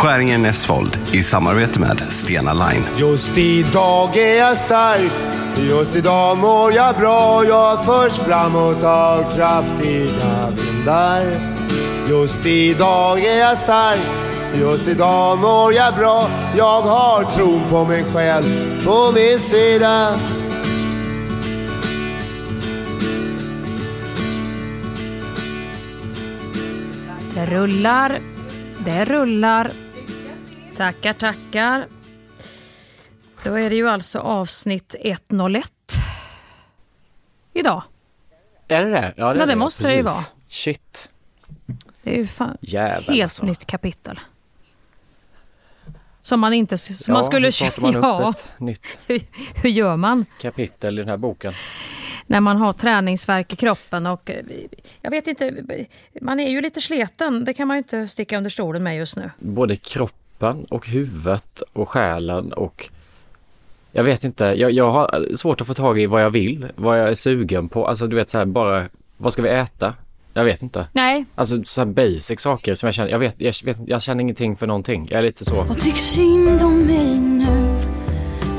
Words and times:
Skäringen 0.00 0.42
Näsvold 0.42 0.98
i 1.12 1.22
samarbete 1.22 1.80
med 1.80 2.02
Stena 2.08 2.52
Line. 2.52 2.84
Just 2.98 3.38
idag 3.38 4.16
är 4.16 4.38
jag 4.38 4.56
stark, 4.56 5.12
just 5.56 5.96
idag 5.96 6.38
mår 6.38 6.72
jag 6.72 6.96
bra. 6.96 7.44
Jag 7.44 7.84
förs 7.84 8.12
framåt 8.12 8.84
av 8.84 9.34
kraftiga 9.36 10.50
vindar. 10.50 11.26
Just 12.08 12.46
idag 12.46 13.24
är 13.24 13.38
jag 13.38 13.58
stark, 13.58 14.00
just 14.54 14.88
idag 14.88 15.38
mår 15.38 15.72
jag 15.72 15.94
bra. 15.94 16.28
Jag 16.56 16.82
har 16.82 17.24
tron 17.24 17.62
på 17.70 17.84
mig 17.84 18.04
själv 18.14 18.84
på 18.84 19.12
min 19.14 19.40
sida. 19.40 20.18
Det 27.34 27.46
rullar, 27.46 28.18
det 28.84 29.04
rullar. 29.04 29.70
Tackar, 30.80 31.12
tackar. 31.12 31.86
Då 33.44 33.54
är 33.54 33.70
det 33.70 33.76
ju 33.76 33.88
alltså 33.88 34.18
avsnitt 34.18 34.94
101 35.00 35.72
idag. 37.52 37.82
Är 38.68 38.84
det 38.84 38.90
det? 38.90 39.14
Ja, 39.16 39.34
Ja, 39.38 39.46
det 39.46 39.56
måste 39.56 39.86
det 39.88 39.94
ju 39.94 40.02
vara. 40.02 40.24
Shit. 40.48 41.10
Det 42.02 42.10
är 42.14 42.16
ju 42.16 42.26
fan 42.26 42.56
Jävlar 42.60 43.14
helt 43.14 43.22
alltså. 43.22 43.44
nytt 43.46 43.66
kapitel. 43.66 44.20
Som 46.22 46.40
man 46.40 46.52
inte... 46.52 46.78
Som 46.78 46.96
Ja, 47.06 47.12
man 47.12 47.24
skulle... 47.24 47.52
startar 47.52 47.82
man 47.82 47.96
upp 47.96 48.04
ja, 48.04 48.30
ett 48.30 48.60
nytt 48.60 49.00
hur, 49.06 49.20
hur 49.62 49.70
gör 49.70 49.96
man 49.96 50.26
kapitel 50.40 50.98
i 50.98 51.02
den 51.02 51.08
här 51.08 51.16
boken. 51.16 51.52
när 52.26 52.40
man 52.40 52.56
har 52.56 52.72
träningsverk 52.72 53.52
i 53.52 53.56
kroppen 53.56 54.06
och... 54.06 54.30
eh, 54.30 54.44
Jag 55.02 55.10
vet 55.10 55.26
inte, 55.26 55.64
man 56.20 56.40
är 56.40 56.48
ju 56.48 56.60
lite 56.60 56.80
sleten. 56.80 57.44
Det 57.44 57.54
kan 57.54 57.68
man 57.68 57.76
ju 57.76 57.78
inte 57.78 58.08
sticka 58.08 58.36
under 58.36 58.50
stolen 58.50 58.82
med 58.82 58.96
just 58.96 59.16
nu. 59.16 59.30
Både 59.38 59.76
kroppen 60.40 60.64
och 60.64 60.86
huvudet 60.86 61.62
och 61.72 61.88
själen 61.88 62.52
och 62.52 62.88
jag 63.92 64.04
vet 64.04 64.24
inte, 64.24 64.44
jag, 64.44 64.72
jag 64.72 64.90
har 64.90 65.36
svårt 65.36 65.60
att 65.60 65.66
få 65.66 65.74
tag 65.74 66.00
i 66.00 66.06
vad 66.06 66.22
jag 66.22 66.30
vill, 66.30 66.66
vad 66.76 67.00
jag 67.00 67.08
är 67.08 67.14
sugen 67.14 67.68
på. 67.68 67.86
Alltså 67.86 68.06
du 68.06 68.16
vet 68.16 68.30
så 68.30 68.38
här 68.38 68.44
bara, 68.44 68.84
vad 69.16 69.32
ska 69.32 69.42
vi 69.42 69.48
äta? 69.48 69.94
Jag 70.34 70.44
vet 70.44 70.62
inte. 70.62 70.86
Nej, 70.92 71.24
Alltså 71.34 71.64
så 71.64 71.80
här 71.80 71.86
basic 71.86 72.40
saker 72.40 72.74
som 72.74 72.86
jag 72.86 72.94
känner, 72.94 73.10
jag 73.10 73.18
vet, 73.18 73.40
jag 73.40 73.54
vet, 73.64 73.76
jag 73.86 74.02
känner 74.02 74.22
ingenting 74.22 74.56
för 74.56 74.66
någonting. 74.66 75.08
Jag 75.10 75.18
är 75.18 75.22
lite 75.22 75.44
så. 75.44 75.60
Och 75.60 75.78
tyck 75.78 75.96
synd 75.96 76.62
om 76.62 76.78
mig 76.78 77.20
nu 77.20 77.76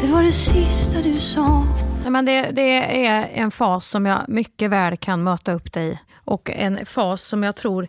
Det 0.02 0.08
var 0.08 0.24
det 0.24 0.32
sista 0.32 1.02
du 1.02 1.14
sa 1.14 1.66
Nej, 2.02 2.12
men 2.12 2.26
det, 2.26 2.52
det 2.52 3.06
är 3.08 3.30
en 3.34 3.52
fas 3.52 3.88
som 3.88 4.06
jag 4.06 4.26
mycket 4.28 4.70
väl 4.70 4.98
kan 4.98 5.24
möta 5.24 5.54
upp 5.54 5.74
dig 5.74 5.92
i. 5.92 6.00
Och 6.26 6.50
en 6.50 6.86
fas 6.86 7.22
som 7.22 7.44
jag 7.44 7.56
tror 7.56 7.88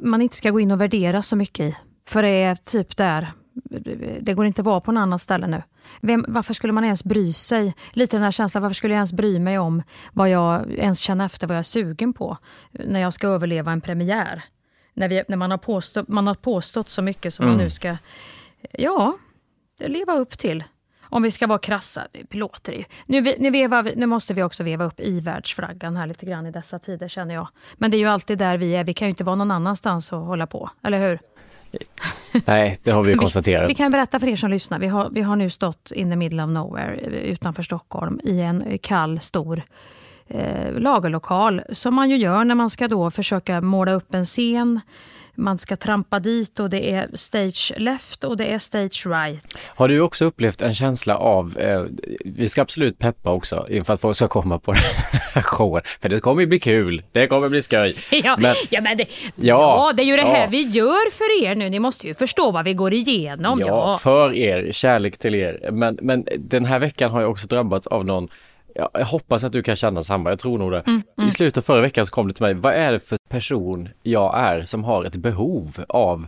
man 0.00 0.22
inte 0.22 0.36
ska 0.36 0.50
gå 0.50 0.60
in 0.60 0.70
och 0.70 0.80
värdera 0.80 1.22
så 1.22 1.36
mycket 1.36 1.64
i. 1.64 1.76
För 2.12 2.22
det 2.22 2.28
är 2.28 2.54
typ 2.54 2.96
där, 2.96 3.32
det 4.20 4.34
går 4.34 4.46
inte 4.46 4.60
att 4.60 4.66
vara 4.66 4.80
på 4.80 4.92
något 4.92 5.00
annat 5.00 5.22
ställe 5.22 5.46
nu. 5.46 5.62
Vem, 6.00 6.24
varför 6.28 6.54
skulle 6.54 6.72
man 6.72 6.84
ens 6.84 7.04
bry 7.04 7.32
sig? 7.32 7.74
Lite 7.92 8.16
den 8.16 8.24
här 8.24 8.30
känslan, 8.30 8.62
varför 8.62 8.74
skulle 8.74 8.94
jag 8.94 8.98
ens 8.98 9.12
bry 9.12 9.38
mig 9.38 9.58
om 9.58 9.82
vad 10.12 10.30
jag 10.30 10.72
ens 10.72 10.98
känner 10.98 11.26
efter, 11.26 11.46
vad 11.46 11.54
jag 11.54 11.58
är 11.58 11.62
sugen 11.62 12.12
på 12.12 12.38
när 12.70 13.00
jag 13.00 13.12
ska 13.12 13.28
överleva 13.28 13.72
en 13.72 13.80
premiär? 13.80 14.44
När, 14.94 15.08
vi, 15.08 15.22
när 15.28 15.36
man, 15.36 15.50
har 15.50 15.58
påstått, 15.58 16.08
man 16.08 16.26
har 16.26 16.34
påstått 16.34 16.88
så 16.88 17.02
mycket 17.02 17.34
som 17.34 17.46
man 17.46 17.56
nu 17.56 17.70
ska, 17.70 17.96
ja, 18.72 19.16
leva 19.80 20.16
upp 20.16 20.38
till. 20.38 20.64
Om 21.02 21.22
vi 21.22 21.30
ska 21.30 21.46
vara 21.46 21.58
krassa, 21.58 22.06
det 22.62 22.72
ju. 22.72 22.84
Nu, 23.06 23.34
nu, 23.38 23.50
vevar 23.50 23.92
nu 23.96 24.06
måste 24.06 24.34
vi 24.34 24.42
också 24.42 24.64
veva 24.64 24.84
upp 24.84 25.00
i-världsflaggan 25.00 25.96
här 25.96 26.06
lite 26.06 26.26
grann 26.26 26.46
i 26.46 26.50
dessa 26.50 26.78
tider 26.78 27.08
känner 27.08 27.34
jag. 27.34 27.48
Men 27.74 27.90
det 27.90 27.96
är 27.96 27.98
ju 27.98 28.06
alltid 28.06 28.38
där 28.38 28.56
vi 28.56 28.76
är, 28.76 28.84
vi 28.84 28.94
kan 28.94 29.08
ju 29.08 29.10
inte 29.10 29.24
vara 29.24 29.36
någon 29.36 29.50
annanstans 29.50 30.12
och 30.12 30.20
hålla 30.20 30.46
på, 30.46 30.70
eller 30.82 31.08
hur? 31.08 31.18
Nej, 32.46 32.76
det 32.82 32.90
har 32.90 33.02
vi 33.02 33.12
ju 33.12 33.18
konstaterat. 33.18 33.70
Vi 33.70 33.74
kan 33.74 33.92
berätta 33.92 34.20
för 34.20 34.28
er 34.28 34.36
som 34.36 34.50
lyssnar, 34.50 34.78
vi 34.78 34.86
har, 34.86 35.10
vi 35.10 35.22
har 35.22 35.36
nu 35.36 35.50
stått 35.50 35.92
in 35.94 36.10
the 36.10 36.16
middle 36.16 36.42
of 36.42 36.50
nowhere 36.50 36.94
eh, 36.94 37.12
utanför 37.12 37.62
Stockholm 37.62 38.20
i 38.24 38.40
en 38.40 38.78
kall, 38.78 39.20
stor 39.20 39.62
eh, 40.28 40.72
lagerlokal, 40.72 41.62
som 41.72 41.94
man 41.94 42.10
ju 42.10 42.16
gör 42.16 42.44
när 42.44 42.54
man 42.54 42.70
ska 42.70 42.88
då 42.88 43.10
försöka 43.10 43.60
måla 43.60 43.92
upp 43.92 44.14
en 44.14 44.24
scen. 44.24 44.80
Man 45.42 45.58
ska 45.58 45.76
trampa 45.76 46.18
dit 46.20 46.60
och 46.60 46.70
det 46.70 46.90
är 46.94 47.08
stage 47.14 47.72
left 47.76 48.24
och 48.24 48.36
det 48.36 48.44
är 48.46 48.58
stage 48.58 49.06
right. 49.06 49.70
Har 49.74 49.88
du 49.88 50.00
också 50.00 50.24
upplevt 50.24 50.62
en 50.62 50.74
känsla 50.74 51.16
av, 51.16 51.58
eh, 51.58 51.82
vi 52.24 52.48
ska 52.48 52.62
absolut 52.62 52.98
peppa 52.98 53.30
också 53.30 53.66
inför 53.70 53.92
att 53.94 54.00
folk 54.00 54.16
ska 54.16 54.28
komma 54.28 54.58
på 54.58 54.72
den 54.72 54.82
här 55.34 55.42
showen, 55.42 55.82
för 56.00 56.08
det 56.08 56.20
kommer 56.20 56.40
ju 56.40 56.46
bli 56.46 56.60
kul, 56.60 57.02
det 57.12 57.26
kommer 57.26 57.48
bli 57.48 57.62
skoj. 57.62 57.94
Ja, 58.24 58.36
Men- 58.40 58.54
ja, 58.70 58.80
men 58.80 58.96
det, 58.96 59.04
ja, 59.36 59.86
Ja, 59.86 59.92
det 59.96 60.02
är 60.02 60.06
ju 60.06 60.16
det 60.16 60.22
här 60.22 60.42
ja. 60.44 60.48
vi 60.50 60.60
gör 60.62 61.10
för 61.10 61.44
er 61.44 61.54
nu. 61.54 61.70
Ni 61.70 61.78
måste 61.78 62.06
ju 62.06 62.14
förstå 62.14 62.50
vad 62.50 62.64
vi 62.64 62.74
går 62.74 62.94
igenom. 62.94 63.60
Ja, 63.60 63.66
Ja, 63.66 63.98
för 64.02 64.34
er, 64.34 64.72
kärlek 64.72 65.18
till 65.18 65.34
er. 65.34 65.68
Men, 65.72 65.98
men 66.02 66.26
den 66.38 66.64
här 66.64 66.78
veckan 66.78 67.10
har 67.10 67.20
jag 67.20 67.30
också 67.30 67.46
drabbats 67.46 67.86
av 67.86 68.04
någon 68.04 68.28
Ja, 68.74 68.90
jag 68.92 69.04
hoppas 69.04 69.44
att 69.44 69.52
du 69.52 69.62
kan 69.62 69.76
känna 69.76 70.02
samma, 70.02 70.30
jag 70.30 70.38
tror 70.38 70.58
nog 70.58 70.72
det. 70.72 70.80
Mm, 70.86 71.02
I 71.28 71.30
slutet 71.30 71.56
av 71.58 71.62
förra 71.62 71.80
veckan 71.80 72.06
så 72.06 72.12
kom 72.12 72.28
det 72.28 72.34
till 72.34 72.42
mig, 72.44 72.54
vad 72.54 72.74
är 72.74 72.92
det 72.92 73.00
för 73.00 73.18
person 73.28 73.88
jag 74.02 74.38
är 74.38 74.64
som 74.64 74.84
har 74.84 75.04
ett 75.04 75.16
behov 75.16 75.84
av 75.88 76.26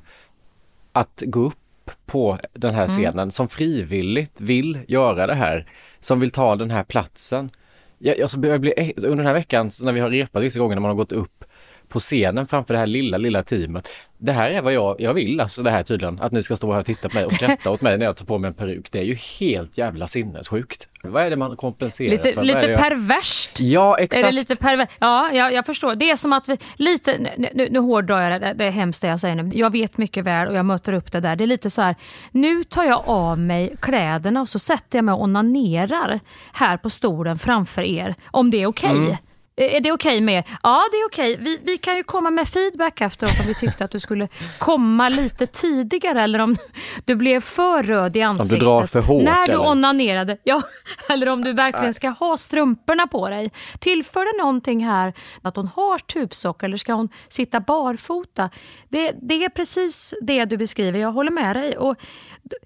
att 0.92 1.22
gå 1.26 1.40
upp 1.40 1.90
på 2.06 2.38
den 2.52 2.70
Mm. 2.70 2.78
här 2.80 2.88
scenen, 2.88 3.30
som 3.30 3.48
frivilligt 3.48 4.40
vill 4.40 4.78
göra 4.88 5.26
det 5.26 5.34
här, 5.34 5.66
som 6.00 6.20
vill 6.20 6.30
ta 6.30 6.56
den 6.56 6.70
här 6.70 6.84
platsen. 6.84 7.50
Jag, 7.98 8.18
jag, 8.18 8.30
jag 8.44 8.60
blir, 8.60 8.92
under 8.96 9.16
den 9.16 9.26
här 9.26 9.34
veckan, 9.34 9.70
när 9.82 9.92
vi 9.92 10.00
har 10.00 10.10
repat 10.10 10.42
vissa 10.42 10.60
gånger 10.60 10.74
när 10.76 10.80
man 10.82 10.88
har 10.88 10.96
gått 10.96 11.12
upp 11.12 11.44
på 11.88 11.98
scenen 12.00 12.46
framför 12.46 12.74
det 12.74 12.80
här 12.80 12.86
lilla, 12.86 13.18
lilla 13.18 13.42
teamet. 13.42 13.88
Det 14.18 14.32
här 14.32 14.50
är 14.50 14.62
vad 14.62 14.72
jag, 14.72 15.00
jag 15.00 15.14
vill 15.14 15.40
alltså 15.40 15.62
det 15.62 15.70
här 15.70 15.82
tydligen, 15.82 16.20
att 16.20 16.32
ni 16.32 16.42
ska 16.42 16.56
stå 16.56 16.72
här 16.72 16.78
och 16.78 16.86
titta 16.86 17.08
på 17.08 17.14
mig 17.14 17.24
och 17.24 17.32
skratta 17.32 17.70
åt 17.70 17.80
mig 17.80 17.98
när 17.98 18.04
jag 18.06 18.16
tar 18.16 18.24
på 18.24 18.38
mig 18.38 18.48
en 18.48 18.54
peruk. 18.54 18.92
Det 18.92 18.98
är 18.98 19.02
ju 19.04 19.14
helt 19.40 19.78
jävla 19.78 20.06
sinnessjukt. 20.06 20.88
Vad 21.10 21.22
är 21.22 21.30
det 21.30 21.36
man 21.36 21.56
kompenserar 21.56 22.10
lite, 22.10 22.32
för? 22.32 22.40
Är 22.40 22.44
lite 22.44 22.66
jag- 22.66 22.80
perverst. 22.80 23.60
Ja, 23.60 23.98
Är 23.98 24.02
exakt. 24.02 24.26
det 24.26 24.32
lite 24.32 24.54
perver- 24.54 24.86
Ja, 24.98 25.30
jag, 25.32 25.52
jag 25.52 25.66
förstår. 25.66 25.94
Det 25.94 26.10
är 26.10 26.16
som 26.16 26.32
att 26.32 26.48
vi, 26.48 26.58
lite, 26.76 27.18
nu, 27.36 27.48
nu, 27.54 27.68
nu 27.70 27.78
hårdrar 27.78 28.30
jag 28.30 28.40
det, 28.40 28.54
det 28.56 28.64
är 28.64 28.70
hemskt 28.70 29.02
det 29.02 29.08
jag 29.08 29.20
säger 29.20 29.34
nu. 29.34 29.50
Jag 29.54 29.70
vet 29.72 29.96
mycket 29.98 30.24
väl 30.24 30.48
och 30.48 30.54
jag 30.54 30.64
möter 30.66 30.92
upp 30.92 31.12
det 31.12 31.20
där. 31.20 31.36
Det 31.36 31.44
är 31.44 31.46
lite 31.46 31.70
så 31.70 31.82
här, 31.82 31.94
nu 32.30 32.64
tar 32.64 32.84
jag 32.84 33.02
av 33.06 33.38
mig 33.38 33.76
kläderna 33.80 34.40
och 34.40 34.48
så 34.48 34.58
sätter 34.58 34.98
jag 34.98 35.04
mig 35.04 35.12
och 35.12 35.22
onanerar 35.22 36.20
här 36.52 36.76
på 36.76 36.90
stolen 36.90 37.38
framför 37.38 37.82
er. 37.82 38.14
Om 38.26 38.50
det 38.50 38.62
är 38.62 38.66
okej. 38.66 38.90
Mm. 38.90 39.16
Är 39.56 39.80
det 39.80 39.92
okej 39.92 40.20
med 40.20 40.34
er? 40.34 40.44
Ja, 40.62 40.84
det 40.92 40.96
är 40.96 41.06
okej. 41.06 41.36
Vi, 41.40 41.60
vi 41.64 41.78
kan 41.78 41.96
ju 41.96 42.02
komma 42.02 42.30
med 42.30 42.48
feedback 42.48 43.00
efteråt 43.00 43.40
om 43.40 43.46
vi 43.46 43.54
tyckte 43.54 43.84
att 43.84 43.90
du 43.90 44.00
skulle 44.00 44.28
komma 44.58 45.08
lite 45.08 45.46
tidigare 45.46 46.22
eller 46.22 46.38
om 46.38 46.56
du 47.04 47.14
blev 47.16 47.40
för 47.40 47.82
röd 47.82 48.16
i 48.16 48.22
ansiktet. 48.22 48.60
drar 48.60 48.86
för 48.86 49.00
hårt, 49.00 49.24
När 49.24 49.46
du 49.46 49.52
eller? 49.52 49.66
onanerade. 49.66 50.38
Ja, 50.44 50.62
eller 51.08 51.28
om 51.28 51.42
du 51.44 51.52
verkligen 51.52 51.94
ska 51.94 52.08
ha 52.08 52.36
strumporna 52.36 53.06
på 53.06 53.28
dig. 53.28 53.52
Tillför 53.78 54.36
det 54.36 54.42
någonting 54.42 54.84
här 54.86 55.12
att 55.42 55.56
hon 55.56 55.68
har 55.68 55.98
tubsock 55.98 56.62
eller 56.62 56.76
ska 56.76 56.92
hon 56.92 57.08
sitta 57.28 57.60
barfota? 57.60 58.50
Det, 58.88 59.12
det 59.22 59.44
är 59.44 59.48
precis 59.48 60.14
det 60.22 60.44
du 60.44 60.56
beskriver. 60.56 60.98
Jag 60.98 61.12
håller 61.12 61.30
med 61.30 61.56
dig. 61.56 61.76
Och 61.78 61.96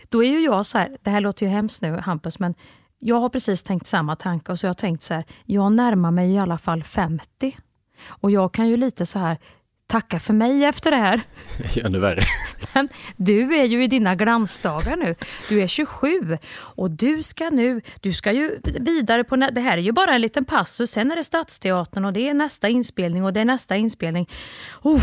då 0.08 0.24
är 0.24 0.28
ju 0.30 0.40
jag 0.44 0.66
så 0.66 0.78
här, 0.78 0.96
det 1.02 1.10
här 1.10 1.20
låter 1.20 1.46
ju 1.46 1.52
hemskt 1.52 1.82
nu 1.82 1.96
Hampus, 1.96 2.38
men 2.38 2.54
jag 2.98 3.20
har 3.20 3.28
precis 3.28 3.62
tänkt 3.62 3.86
samma 3.86 4.16
tanke 4.16 4.52
och 4.52 4.58
så 4.58 4.66
jag 4.66 4.68
har 4.68 4.74
tänkt 4.74 5.02
så 5.02 5.14
här, 5.14 5.24
jag 5.44 5.72
närmar 5.72 6.10
mig 6.10 6.32
i 6.32 6.38
alla 6.38 6.58
fall 6.58 6.84
50. 6.84 7.58
Och 8.06 8.30
jag 8.30 8.52
kan 8.54 8.68
ju 8.68 8.76
lite 8.76 9.06
så 9.06 9.18
här 9.18 9.38
tacka 9.86 10.18
för 10.20 10.32
mig 10.34 10.64
efter 10.64 10.90
det 10.90 10.96
här. 10.96 11.20
Ännu 11.84 11.98
värre. 11.98 12.20
Men 12.74 12.88
du 13.16 13.58
är 13.58 13.64
ju 13.64 13.84
i 13.84 13.86
dina 13.86 14.14
glansdagar 14.14 14.96
nu. 14.96 15.14
Du 15.48 15.62
är 15.62 15.66
27 15.66 16.38
och 16.54 16.90
du 16.90 17.22
ska 17.22 17.50
nu, 17.50 17.80
du 18.00 18.12
ska 18.12 18.32
ju 18.32 18.60
vidare 18.80 19.24
på, 19.24 19.36
det 19.36 19.60
här 19.60 19.78
är 19.78 19.82
ju 19.82 19.92
bara 19.92 20.14
en 20.14 20.20
liten 20.20 20.44
passus, 20.44 20.90
sen 20.90 21.10
är 21.10 21.16
det 21.16 21.24
Stadsteatern 21.24 22.04
och 22.04 22.12
det 22.12 22.28
är 22.28 22.34
nästa 22.34 22.68
inspelning 22.68 23.24
och 23.24 23.32
det 23.32 23.40
är 23.40 23.44
nästa 23.44 23.76
inspelning. 23.76 24.28
Uff. 24.82 25.02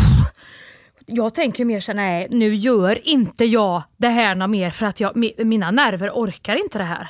Jag 1.06 1.34
tänker 1.34 1.66
mer 1.66 1.80
så 1.80 1.94
nej 1.94 2.28
nu 2.32 2.56
gör 2.56 3.08
inte 3.08 3.46
jag 3.46 3.84
det 3.98 4.08
här 4.10 4.36
något 4.36 4.50
mer 4.50 4.72
för 4.72 4.86
att 4.86 5.00
jag, 5.00 5.16
mi- 5.16 5.44
mina 5.44 5.72
nerver 5.72 6.10
orkar 6.10 6.56
inte 6.56 6.78
det 6.78 6.84
här. 6.84 7.10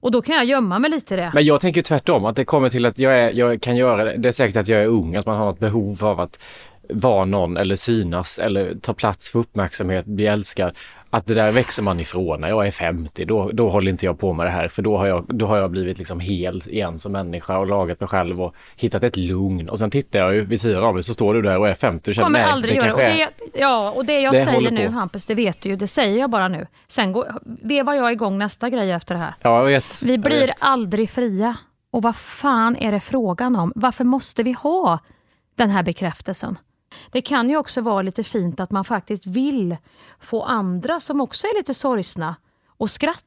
Och 0.00 0.10
då 0.10 0.22
kan 0.22 0.34
jag 0.34 0.44
gömma 0.44 0.78
mig 0.78 0.90
lite 0.90 1.14
i 1.14 1.16
det. 1.16 1.30
Men 1.34 1.44
jag 1.44 1.60
tänker 1.60 1.82
tvärtom, 1.82 2.24
att 2.24 2.36
det 2.36 2.44
kommer 2.44 2.68
till 2.68 2.86
att 2.86 2.98
jag, 2.98 3.18
är, 3.18 3.30
jag 3.30 3.62
kan 3.62 3.76
göra 3.76 4.04
det. 4.04 4.16
Det 4.16 4.28
är 4.28 4.32
säkert 4.32 4.56
att 4.56 4.68
jag 4.68 4.82
är 4.82 4.86
ung, 4.86 5.16
att 5.16 5.26
man 5.26 5.38
har 5.38 5.52
ett 5.52 5.58
behov 5.58 6.04
av 6.04 6.20
att 6.20 6.38
vara 6.90 7.24
någon 7.24 7.56
eller 7.56 7.76
synas 7.76 8.38
eller 8.38 8.74
ta 8.82 8.94
plats 8.94 9.30
för 9.30 9.38
uppmärksamhet, 9.38 10.04
bli 10.04 10.26
älskad. 10.26 10.76
Att 11.10 11.26
det 11.26 11.34
där 11.34 11.52
växer 11.52 11.82
man 11.82 12.00
ifrån 12.00 12.40
när 12.40 12.48
jag 12.48 12.66
är 12.66 12.70
50, 12.70 13.24
då, 13.24 13.50
då 13.52 13.68
håller 13.68 13.90
inte 13.90 14.06
jag 14.06 14.18
på 14.18 14.32
med 14.32 14.46
det 14.46 14.50
här 14.50 14.68
för 14.68 14.82
då 14.82 14.96
har 14.96 15.06
jag, 15.06 15.24
då 15.28 15.46
har 15.46 15.56
jag 15.56 15.70
blivit 15.70 15.98
liksom 15.98 16.20
hel 16.20 16.62
igen 16.66 16.98
som 16.98 17.12
människa 17.12 17.58
och 17.58 17.66
lagat 17.66 18.00
mig 18.00 18.08
själv 18.08 18.42
och 18.42 18.54
hittat 18.76 19.02
ett 19.02 19.16
lugn. 19.16 19.68
Och 19.68 19.78
sen 19.78 19.90
tittar 19.90 20.18
jag 20.18 20.34
ju 20.34 20.44
vid 20.44 20.60
sidan 20.60 20.84
av 20.84 20.94
mig 20.94 21.02
så 21.02 21.14
står 21.14 21.34
du 21.34 21.42
där 21.42 21.58
och 21.58 21.68
är 21.68 21.74
50 21.74 22.10
och 22.10 22.14
känner 22.14 22.30
nej, 22.30 22.42
aldrig 22.42 22.74
det 22.74 22.86
göra. 22.86 22.92
Och 22.94 22.98
det, 23.00 23.28
ja, 23.54 23.90
och 23.90 24.04
det 24.04 24.20
jag 24.20 24.34
det 24.34 24.44
säger 24.44 24.70
nu 24.70 24.86
på. 24.86 24.92
Hampus, 24.92 25.24
det 25.24 25.34
vet 25.34 25.60
du 25.60 25.68
ju, 25.68 25.76
det 25.76 25.86
säger 25.86 26.18
jag 26.18 26.30
bara 26.30 26.48
nu. 26.48 26.66
Sen 26.88 27.12
går, 27.12 27.32
vevar 27.62 27.94
jag 27.94 28.12
igång 28.12 28.38
nästa 28.38 28.70
grej 28.70 28.92
efter 28.92 29.14
det 29.14 29.20
här. 29.20 29.34
Ja, 29.42 29.58
jag 29.58 29.64
vet. 29.64 30.02
Vi 30.02 30.18
blir 30.18 30.46
vet. 30.46 30.56
aldrig 30.58 31.10
fria. 31.10 31.56
Och 31.90 32.02
vad 32.02 32.16
fan 32.16 32.76
är 32.76 32.92
det 32.92 33.00
frågan 33.00 33.56
om? 33.56 33.72
Varför 33.74 34.04
måste 34.04 34.42
vi 34.42 34.52
ha 34.52 34.98
den 35.56 35.70
här 35.70 35.82
bekräftelsen? 35.82 36.58
Det 37.10 37.22
kan 37.22 37.50
ju 37.50 37.56
också 37.56 37.80
vara 37.80 38.02
lite 38.02 38.24
fint 38.24 38.60
att 38.60 38.70
man 38.70 38.84
faktiskt 38.84 39.26
vill 39.26 39.76
få 40.20 40.42
andra 40.42 41.00
som 41.00 41.20
också 41.20 41.46
är 41.46 41.56
lite 41.58 41.74
sorgsna 41.74 42.36
att 42.78 42.90
skratta. 42.90 43.24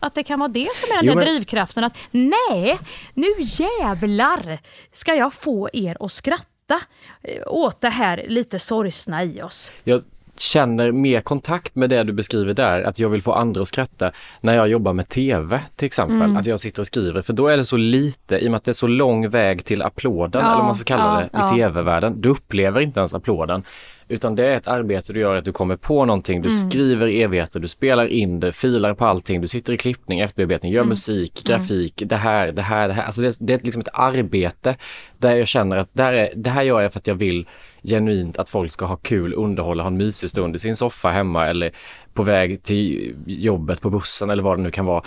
Att 0.00 0.14
det 0.14 0.22
kan 0.22 0.38
vara 0.38 0.48
det 0.48 0.68
som 0.74 0.90
är 0.92 0.96
den 0.96 1.06
Jo, 1.06 1.14
men- 1.14 1.24
drivkraften. 1.24 1.84
Att 1.84 1.96
nej, 2.10 2.78
nu 3.14 3.26
jävlar 3.38 4.58
ska 4.92 5.14
jag 5.14 5.32
få 5.32 5.68
er 5.72 5.96
att 6.00 6.12
skratta 6.12 6.80
eh, 7.22 7.42
åt 7.46 7.80
det 7.80 7.88
här 7.88 8.24
lite 8.28 8.58
sorgsna 8.58 9.24
i 9.24 9.42
oss. 9.42 9.72
Jag 9.84 10.02
känner 10.40 10.92
mer 10.92 11.20
kontakt 11.20 11.74
med 11.74 11.90
det 11.90 12.02
du 12.04 12.12
beskriver 12.12 12.54
där, 12.54 12.82
att 12.82 12.98
jag 12.98 13.08
vill 13.08 13.22
få 13.22 13.32
andra 13.32 13.62
att 13.62 13.68
skratta 13.68 14.12
när 14.40 14.54
jag 14.56 14.68
jobbar 14.68 14.92
med 14.92 15.08
TV 15.08 15.60
till 15.76 15.86
exempel, 15.86 16.16
Mm. 16.16 16.36
att 16.36 16.46
jag 16.46 16.60
sitter 16.60 16.82
och 16.82 16.86
skriver, 16.86 17.22
för 17.22 17.32
då 17.32 17.48
är 17.48 17.56
det 17.56 17.64
så 17.64 17.76
lite, 17.76 18.38
i 18.38 18.46
och 18.46 18.50
med 18.50 18.56
att 18.58 18.64
det 18.64 18.70
är 18.70 18.72
så 18.72 18.86
lång 18.86 19.28
väg 19.28 19.64
till 19.64 19.82
applåden, 19.82 20.42
Ja, 20.42 20.46
eller 20.48 20.56
vad 20.56 20.66
man 20.66 20.74
ska 20.74 20.96
kalla 20.96 21.28
ja, 21.32 21.38
det, 21.46 21.54
i 21.56 21.60
ja. 21.60 21.66
TV-världen. 21.68 22.20
Du 22.20 22.28
upplever 22.28 22.80
inte 22.80 23.00
ens 23.00 23.14
applåden, 23.14 23.62
utan 24.10 24.34
det 24.36 24.46
är 24.46 24.56
ett 24.56 24.68
arbete 24.68 25.12
du 25.12 25.20
gör, 25.20 25.34
att 25.34 25.44
du 25.44 25.52
kommer 25.52 25.76
på 25.76 26.04
någonting, 26.04 26.42
du 26.42 26.48
Mm. 26.48 26.70
skriver 26.70 27.06
evigheter, 27.08 27.60
du 27.60 27.68
spelar 27.68 28.06
in 28.06 28.40
det, 28.40 28.52
filar 28.52 28.94
på 28.94 29.04
allting, 29.06 29.40
du 29.40 29.48
sitter 29.48 29.72
i 29.72 29.76
klippning, 29.76 30.20
efterbearbetning, 30.20 30.72
Mm. 30.72 30.76
gör 30.76 30.84
musik, 30.84 31.42
grafik, 31.46 32.02
det 32.06 32.16
här, 32.16 32.52
det 32.52 32.62
här, 32.62 32.88
det 32.88 32.94
här. 32.94 33.02
Alltså 33.02 33.20
det, 33.22 33.36
det 33.40 33.52
är 33.54 33.60
liksom 33.62 33.80
ett 33.80 33.88
arbete 33.92 34.76
där 35.18 35.34
jag 35.34 35.48
känner 35.48 35.76
att 35.76 35.88
det 35.92 36.02
här, 36.02 36.12
är, 36.12 36.28
det 36.36 36.50
här 36.50 36.62
gör 36.62 36.80
jag 36.80 36.92
för 36.92 36.98
att 37.00 37.06
jag 37.06 37.14
vill 37.14 37.46
genuint 37.82 38.38
att 38.38 38.48
folk 38.48 38.72
ska 38.72 38.84
ha 38.84 38.96
kul, 38.96 39.34
underhålla, 39.36 39.82
ha 39.82 39.88
en 39.90 39.96
mysig 39.96 40.30
stund 40.30 40.56
i 40.56 40.58
sin 40.58 40.76
soffa 40.76 41.10
hemma 41.10 41.46
eller 41.46 41.70
på 42.14 42.22
väg 42.22 42.62
till 42.62 43.14
jobbet 43.26 43.80
på 43.80 43.90
bussen 43.90 44.30
eller 44.30 44.42
vad 44.42 44.58
det 44.58 44.62
nu 44.62 44.70
kan 44.70 44.84
vara. 44.86 45.02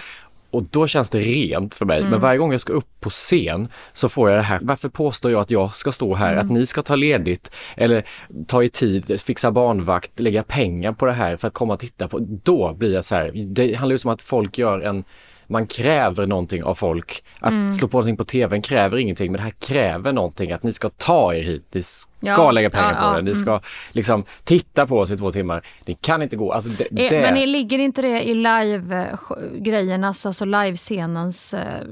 Och 0.53 0.63
då 0.69 0.87
känns 0.87 1.09
det 1.09 1.19
rent 1.19 1.75
för 1.75 1.85
mig. 1.85 1.99
Mm. 1.99 2.11
Men 2.11 2.19
varje 2.19 2.37
gång 2.37 2.51
jag 2.51 2.61
ska 2.61 2.73
upp 2.73 2.99
på 2.99 3.09
scen 3.09 3.67
så 3.93 4.09
får 4.09 4.29
jag 4.29 4.39
det 4.39 4.43
här. 4.43 4.59
Varför 4.61 4.89
påstår 4.89 5.31
jag 5.31 5.41
att 5.41 5.51
jag 5.51 5.73
ska 5.73 5.91
stå 5.91 6.15
här? 6.15 6.33
Mm. 6.33 6.45
Att 6.45 6.51
ni 6.51 6.65
ska 6.65 6.81
ta 6.81 6.95
ledigt 6.95 7.51
eller 7.75 8.03
ta 8.47 8.63
i 8.63 8.69
tid, 8.69 9.21
fixa 9.21 9.51
barnvakt, 9.51 10.19
lägga 10.19 10.43
pengar 10.43 10.93
på 10.93 11.05
det 11.05 11.13
här 11.13 11.37
för 11.37 11.47
att 11.47 11.53
komma 11.53 11.73
och 11.73 11.79
titta 11.79 12.07
på. 12.07 12.19
Då 12.19 12.73
blir 12.73 12.93
jag 12.93 13.05
så 13.05 13.15
här. 13.15 13.31
Det 13.33 13.73
handlar 13.73 13.97
ju 13.97 14.01
om 14.05 14.13
att 14.13 14.21
folk 14.21 14.57
gör 14.57 14.79
en 14.79 15.03
man 15.47 15.67
kräver 15.67 16.27
någonting 16.27 16.63
av 16.63 16.75
folk. 16.75 17.23
Att 17.39 17.51
Mm. 17.51 17.71
slå 17.71 17.87
på 17.87 17.97
någonting 17.97 18.17
på 18.17 18.23
tvn 18.23 18.61
kräver 18.61 18.97
ingenting, 18.97 19.31
men 19.31 19.37
det 19.37 19.43
här 19.43 19.53
kräver 19.67 20.11
någonting. 20.11 20.51
Att 20.51 20.63
ni 20.63 20.73
ska 20.73 20.89
ta 20.89 21.33
er 21.33 21.41
hit, 21.43 21.67
ni 21.71 21.81
ska 21.81 22.07
Ja, 22.25 22.51
lägga 22.51 22.69
pengar 22.69 22.93
ja, 22.93 22.99
på 22.99 23.05
ja, 23.05 23.15
det, 23.15 23.21
ni 23.21 23.35
ska 23.35 23.59
liksom 23.91 24.23
titta 24.43 24.87
på 24.87 24.99
oss 24.99 25.11
i 25.11 25.17
två 25.17 25.31
timmar. 25.31 25.61
Ni 25.85 25.93
kan 25.93 26.21
inte 26.21 26.35
gå. 26.35 26.51
Alltså 26.51 26.69
det, 26.69 26.83
Eh, 26.83 27.09
det, 27.09 27.21
Men 27.21 27.33
det 27.35 27.45
ligger 27.45 27.79
inte 27.79 28.01
det 28.01 28.21
i 28.29 28.33
live-grejernas, 28.33 30.25
alltså 30.25 30.45
livescenens, 30.45 31.53
eh, 31.53 31.83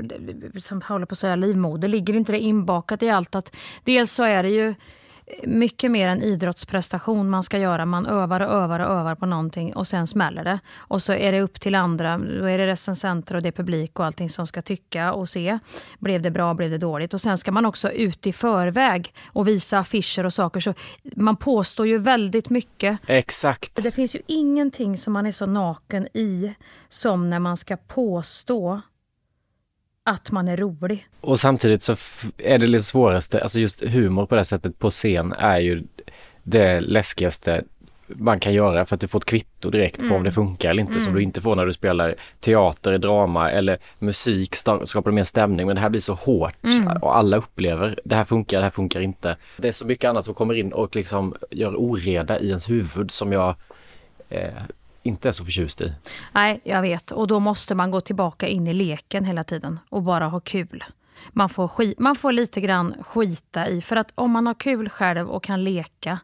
som 0.58 0.82
håller 0.82 1.06
på 1.06 1.14
att 1.14 1.18
säga 1.18 1.36
livmoder, 1.36 1.88
ligger 1.88 2.14
inte 2.14 2.32
det 2.32 2.40
inbakat 2.40 3.04
i 3.04 3.10
allt 3.10 3.36
att 3.36 3.56
dels 3.84 4.14
så 4.14 4.24
är 4.24 4.44
det 4.44 4.50
ju 4.50 4.74
mycket 5.44 5.92
mer 5.92 6.08
en 6.08 6.22
idrottsprestation 6.22 7.30
man 7.30 7.44
ska 7.44 7.58
göra. 7.58 7.86
Man 7.86 8.06
övar 8.06 8.40
och 8.40 8.52
övar 8.52 8.80
och 8.80 8.92
övar 8.92 9.16
på 9.16 9.26
någonting 9.26 9.76
och 9.76 9.88
sen 9.88 10.08
smäller 10.08 10.44
det. 10.44 10.60
Och 10.78 11.02
så 11.02 11.14
är 11.14 11.32
det 11.32 11.42
upp 11.42 11.62
till 11.62 11.76
andra, 11.76 12.18
då 12.18 12.46
är 12.46 12.58
det 12.58 12.68
recensenter 12.68 13.36
och 13.36 13.42
det 13.42 13.48
är 13.48 13.52
publik 13.52 14.00
och 14.00 14.06
allting 14.06 14.30
som 14.30 14.48
ska 14.48 14.62
tycka 14.62 15.14
och 15.14 15.30
se. 15.30 15.60
Blev 16.00 16.22
det 16.22 16.32
bra, 16.32 16.54
blev 16.54 16.70
det 16.70 16.78
dåligt? 16.78 17.14
Och 17.14 17.22
sen 17.22 17.38
ska 17.38 17.52
man 17.52 17.66
också 17.66 17.92
ut 17.92 18.28
i 18.28 18.34
förväg 18.34 19.14
och 19.26 19.48
visa 19.48 19.80
affischer 19.80 20.26
och 20.26 20.34
saker. 20.34 20.60
Så 20.60 20.74
man 21.16 21.36
påstår 21.36 21.88
ju 21.88 21.98
väldigt 21.98 22.50
mycket 22.50 22.98
Exakt. 23.08 23.84
det 23.84 23.92
finns 23.92 24.16
ju 24.16 24.22
ingenting 24.28 24.98
som 24.98 25.14
man 25.14 25.26
är 25.26 25.32
så 25.32 25.46
naken 25.46 26.08
i 26.14 26.54
som 26.90 27.30
när 27.30 27.40
man 27.40 27.58
ska 27.58 27.78
påstå 27.78 28.82
att 30.04 30.32
man 30.32 30.48
är 30.48 30.58
rolig. 30.58 31.08
Och 31.22 31.40
samtidigt 31.40 31.84
så 31.84 31.96
är 32.38 32.60
det 32.60 32.68
lite 32.68 32.84
svåraste, 32.84 33.42
alltså 33.42 33.60
just 33.60 33.84
humor 33.84 34.26
på 34.26 34.36
det 34.36 34.46
sättet 34.46 34.80
på 34.80 34.90
scen 34.90 35.34
är 35.38 35.60
ju 35.60 35.84
det 36.44 36.82
läskigaste 36.82 37.64
man 38.08 38.40
kan 38.40 38.54
göra 38.54 38.86
för 38.86 38.96
att 38.96 39.02
du 39.02 39.08
får 39.08 39.20
ett 39.20 39.26
kvitto 39.26 39.70
direkt 39.70 40.10
på 40.10 40.16
om 40.16 40.24
det 40.24 40.32
funkar 40.32 40.70
eller 40.70 40.84
inte 40.84 41.00
som 41.00 41.14
du 41.14 41.22
inte 41.22 41.42
får 41.42 41.56
när 41.56 41.66
du 41.66 41.74
spelar 41.74 42.16
teater, 42.40 42.98
drama 42.98 43.52
eller 43.52 43.78
musik 44.00 44.56
skapar 44.56 45.12
mer 45.12 45.24
stämning 45.24 45.68
men 45.68 45.76
det 45.76 45.82
här 45.82 45.90
blir 45.90 46.02
så 46.02 46.14
hårt 46.14 46.56
och 47.02 47.18
alla 47.18 47.38
upplever 47.38 48.00
det 48.04 48.16
här 48.16 48.24
funkar, 48.24 48.58
det 48.58 48.64
här 48.64 48.70
funkar 48.70 49.02
inte. 49.02 49.38
Det 49.58 49.68
är 49.68 49.72
så 49.72 49.86
mycket 49.86 50.10
annat 50.10 50.26
som 50.26 50.34
kommer 50.34 50.54
in 50.54 50.74
och 50.74 50.96
liksom 50.96 51.36
gör 51.52 51.76
oreda 51.76 52.40
i 52.40 52.48
ens 52.48 52.70
huvud 52.70 53.12
som 53.12 53.32
jag 53.32 53.56
eh, 54.30 54.50
inte 55.04 55.28
är 55.28 55.32
så 55.32 55.46
förtjust 55.46 55.82
i. 55.82 55.94
Nej, 56.32 56.62
jag 56.64 56.82
vet. 56.82 57.12
Och 57.12 57.28
då 57.28 57.40
måste 57.40 57.76
man 57.76 57.92
gå 57.92 58.02
tillbaka 58.02 58.48
in 58.48 58.68
i 58.68 58.74
leken 58.74 59.26
hela 59.26 59.44
tiden 59.44 59.80
och 59.90 60.04
bara 60.04 60.28
ha 60.28 60.40
kul. 60.40 60.84
Man 61.30 61.50
får, 61.50 61.68
skit, 61.68 62.00
man 62.00 62.16
får 62.16 62.32
lite 62.32 62.62
grann 62.62 63.04
skita 63.04 63.68
i, 63.68 63.82
för 63.82 63.96
att 63.96 64.12
om 64.16 64.32
man 64.32 64.48
har 64.48 64.54
kul 64.54 64.90
själv 64.90 65.30
och 65.30 65.44
kan 65.44 65.64
leka, 65.64 66.20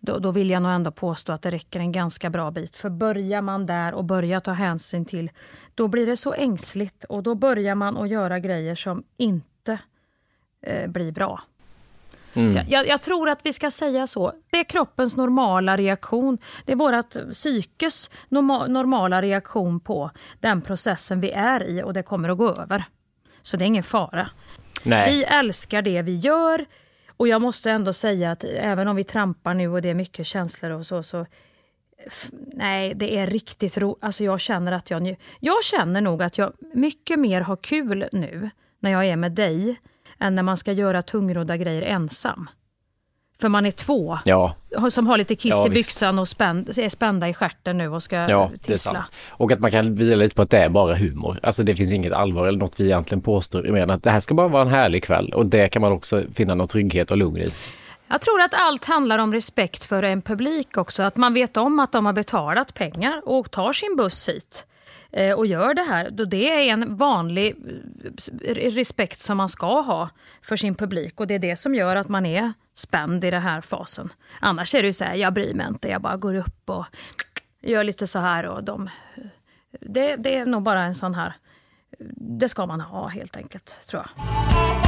då, 0.00 0.18
då 0.18 0.30
vill 0.30 0.50
jag 0.50 0.62
nog 0.62 0.72
ändå 0.72 0.90
påstå 0.90 1.32
att 1.32 1.42
det 1.42 1.50
räcker 1.50 1.80
en 1.80 1.92
ganska 1.92 2.30
bra 2.30 2.50
bit. 2.50 2.76
För 2.76 2.90
börjar 2.90 3.42
man 3.42 3.66
där 3.66 3.94
och 3.94 4.04
börjar 4.04 4.40
ta 4.40 4.52
hänsyn 4.52 5.04
till, 5.04 5.30
då 5.74 5.88
blir 5.88 6.06
det 6.06 6.16
så 6.16 6.34
ängsligt 6.34 7.04
och 7.04 7.22
då 7.22 7.34
börjar 7.34 7.74
man 7.74 7.96
att 7.96 8.08
göra 8.08 8.38
grejer 8.38 8.74
som 8.74 9.02
inte 9.16 9.78
eh, 10.62 10.90
blir 10.90 11.12
bra. 11.12 11.42
Mm. 12.38 12.66
Jag, 12.68 12.86
jag 12.88 13.02
tror 13.02 13.28
att 13.28 13.38
vi 13.42 13.52
ska 13.52 13.70
säga 13.70 14.06
så. 14.06 14.32
Det 14.50 14.58
är 14.58 14.64
kroppens 14.64 15.16
normala 15.16 15.76
reaktion. 15.76 16.38
Det 16.64 16.72
är 16.72 16.76
vårt 16.76 17.30
psykes 17.32 18.10
norma, 18.28 18.66
normala 18.66 19.22
reaktion 19.22 19.80
på 19.80 20.10
den 20.40 20.60
processen 20.62 21.20
vi 21.20 21.30
är 21.30 21.62
i 21.62 21.82
och 21.82 21.92
det 21.94 22.02
kommer 22.02 22.28
att 22.28 22.38
gå 22.38 22.48
över. 22.48 22.84
Så 23.42 23.56
det 23.56 23.64
är 23.64 23.66
ingen 23.66 23.82
fara. 23.82 24.30
Nej. 24.82 25.14
Vi 25.14 25.24
älskar 25.24 25.82
det 25.82 26.02
vi 26.02 26.14
gör 26.14 26.64
och 27.16 27.28
jag 27.28 27.42
måste 27.42 27.70
ändå 27.70 27.92
säga 27.92 28.30
att 28.30 28.44
även 28.44 28.88
om 28.88 28.96
vi 28.96 29.04
trampar 29.04 29.54
nu 29.54 29.68
och 29.68 29.82
det 29.82 29.88
är 29.90 29.94
mycket 29.94 30.26
känslor 30.26 30.70
och 30.70 30.86
så, 30.86 31.02
så 31.02 31.26
Nej, 32.52 32.94
det 32.94 33.16
är 33.18 33.26
riktigt 33.26 33.78
roligt. 33.78 33.98
Alltså 34.04 34.24
jag 34.24 34.40
känner 34.40 34.72
att 34.72 34.90
jag 34.90 35.02
nju- 35.02 35.16
Jag 35.40 35.64
känner 35.64 36.00
nog 36.00 36.22
att 36.22 36.38
jag 36.38 36.52
mycket 36.74 37.18
mer 37.18 37.40
har 37.40 37.56
kul 37.56 38.08
nu 38.12 38.50
när 38.80 38.90
jag 38.90 39.06
är 39.06 39.16
med 39.16 39.32
dig 39.32 39.76
än 40.20 40.34
när 40.34 40.42
man 40.42 40.56
ska 40.56 40.72
göra 40.72 41.02
tungrodda 41.02 41.56
grejer 41.56 41.82
ensam. 41.82 42.48
För 43.40 43.48
man 43.48 43.66
är 43.66 43.70
två 43.70 44.18
Ja, 44.24 44.54
som 44.90 45.06
har 45.06 45.18
lite 45.18 45.34
kiss 45.34 45.54
Ja, 45.54 45.66
i 45.66 45.68
visst. 45.70 45.88
byxan 45.88 46.18
och 46.18 46.28
spänn, 46.28 46.66
är 46.76 46.88
spända 46.88 47.28
i 47.28 47.34
stjärten 47.34 47.78
nu 47.78 47.88
och 47.88 48.02
ska 48.02 48.16
Ja, 48.16 48.50
tissla. 48.62 49.06
Och 49.30 49.52
att 49.52 49.60
man 49.60 49.70
kan 49.70 49.94
vila 49.94 50.16
lite 50.16 50.34
på 50.34 50.42
att 50.42 50.50
det 50.50 50.58
är 50.58 50.68
bara 50.68 50.94
humor. 50.94 51.40
Alltså 51.42 51.62
det 51.62 51.76
finns 51.76 51.92
inget 51.92 52.12
allvar 52.12 52.46
eller 52.46 52.58
något 52.58 52.80
vi 52.80 52.84
egentligen 52.84 53.22
påstår. 53.22 53.62
mer 53.62 53.82
än 53.82 53.90
att 53.90 54.02
det 54.02 54.10
här 54.10 54.20
ska 54.20 54.34
bara 54.34 54.48
vara 54.48 54.62
en 54.62 54.68
härlig 54.68 55.04
kväll 55.04 55.32
och 55.34 55.46
det 55.46 55.68
kan 55.68 55.82
man 55.82 55.92
också 55.92 56.22
finna 56.34 56.54
någon 56.54 56.66
trygghet 56.68 57.10
och 57.10 57.16
lugn 57.16 57.36
i. 57.42 57.48
Jag 58.08 58.20
tror 58.20 58.40
att 58.40 58.54
allt 58.54 58.84
handlar 58.84 59.18
om 59.18 59.32
respekt 59.32 59.84
för 59.84 60.02
en 60.02 60.22
publik 60.22 60.76
också. 60.76 61.02
Att 61.02 61.16
man 61.16 61.34
vet 61.34 61.56
om 61.56 61.80
att 61.80 61.92
de 61.92 62.06
har 62.06 62.12
betalat 62.12 62.74
pengar 62.74 63.22
och 63.24 63.50
tar 63.50 63.72
sin 63.72 63.96
buss 63.96 64.28
hit 64.28 64.66
Eh, 65.12 65.34
och 65.34 65.46
gör 65.46 65.74
det 65.74 65.82
här. 65.82 66.10
Då 66.10 66.24
det 66.24 66.68
är 66.68 66.72
en 66.72 66.96
vanlig 66.96 67.56
eh, 68.42 68.70
respekt 68.70 69.20
som 69.20 69.36
man 69.36 69.48
ska 69.48 69.80
ha 69.80 70.10
för 70.42 70.56
sin 70.56 70.74
publik 70.74 71.20
och 71.20 71.26
det 71.26 71.34
är 71.34 71.38
det 71.38 71.56
som 71.56 71.74
gör 71.74 71.96
att 71.96 72.08
man 72.08 72.26
är 72.26 72.52
spänd 72.74 73.24
i 73.24 73.30
den 73.30 73.42
här 73.42 73.60
fasen. 73.60 74.12
Annars 74.40 74.74
är 74.74 74.82
det 74.82 74.86
ju 74.86 74.92
så 74.92 75.04
här, 75.04 75.14
jag 75.14 75.32
bryr 75.32 75.54
mig 75.54 75.66
inte, 75.66 75.88
jag 75.88 76.02
bara 76.02 76.16
går 76.16 76.34
upp 76.34 76.70
och 76.70 76.86
gör 77.60 77.84
lite 77.84 78.06
så 78.06 78.18
här 78.18 78.46
och 78.46 78.64
de... 78.64 78.86
Eh, 78.86 79.24
det, 79.80 80.16
det 80.16 80.36
är 80.36 80.46
nog 80.46 80.62
bara 80.62 80.82
en 80.84 80.94
sån 80.94 81.14
här... 81.14 81.32
Det 82.38 82.48
ska 82.48 82.66
man 82.66 82.80
ha 82.80 83.08
helt 83.08 83.36
enkelt, 83.36 83.78
tror 83.86 84.02
jag. 84.02 84.87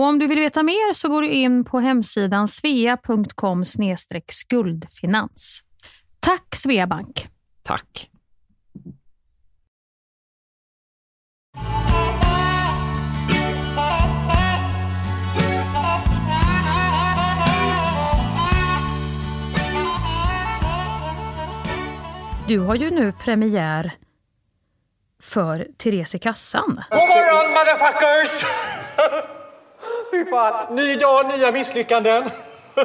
Och 0.00 0.06
om 0.06 0.18
du 0.18 0.26
vill 0.26 0.38
veta 0.38 0.62
mer 0.62 0.92
så 0.92 1.08
går 1.08 1.22
du 1.22 1.28
in 1.28 1.64
på 1.64 1.80
hemsidan 1.80 2.48
svea.com 2.48 3.64
skuldfinans. 4.28 5.60
Tack 6.20 6.56
Sveabank! 6.56 7.28
Tack! 7.62 8.10
Du 22.48 22.58
har 22.58 22.74
ju 22.74 22.90
nu 22.90 23.12
premiär 23.12 23.92
för 25.22 25.66
Therese 25.78 26.14
i 26.14 26.18
kassan. 26.18 26.82
God 26.90 26.98
morgon 26.98 27.50
motherfuckers! 27.50 28.44
Fy 30.10 30.24
fan, 30.24 30.74
ny 30.76 30.96
dag, 30.96 31.38
nya 31.38 31.52
misslyckanden. 31.52 32.24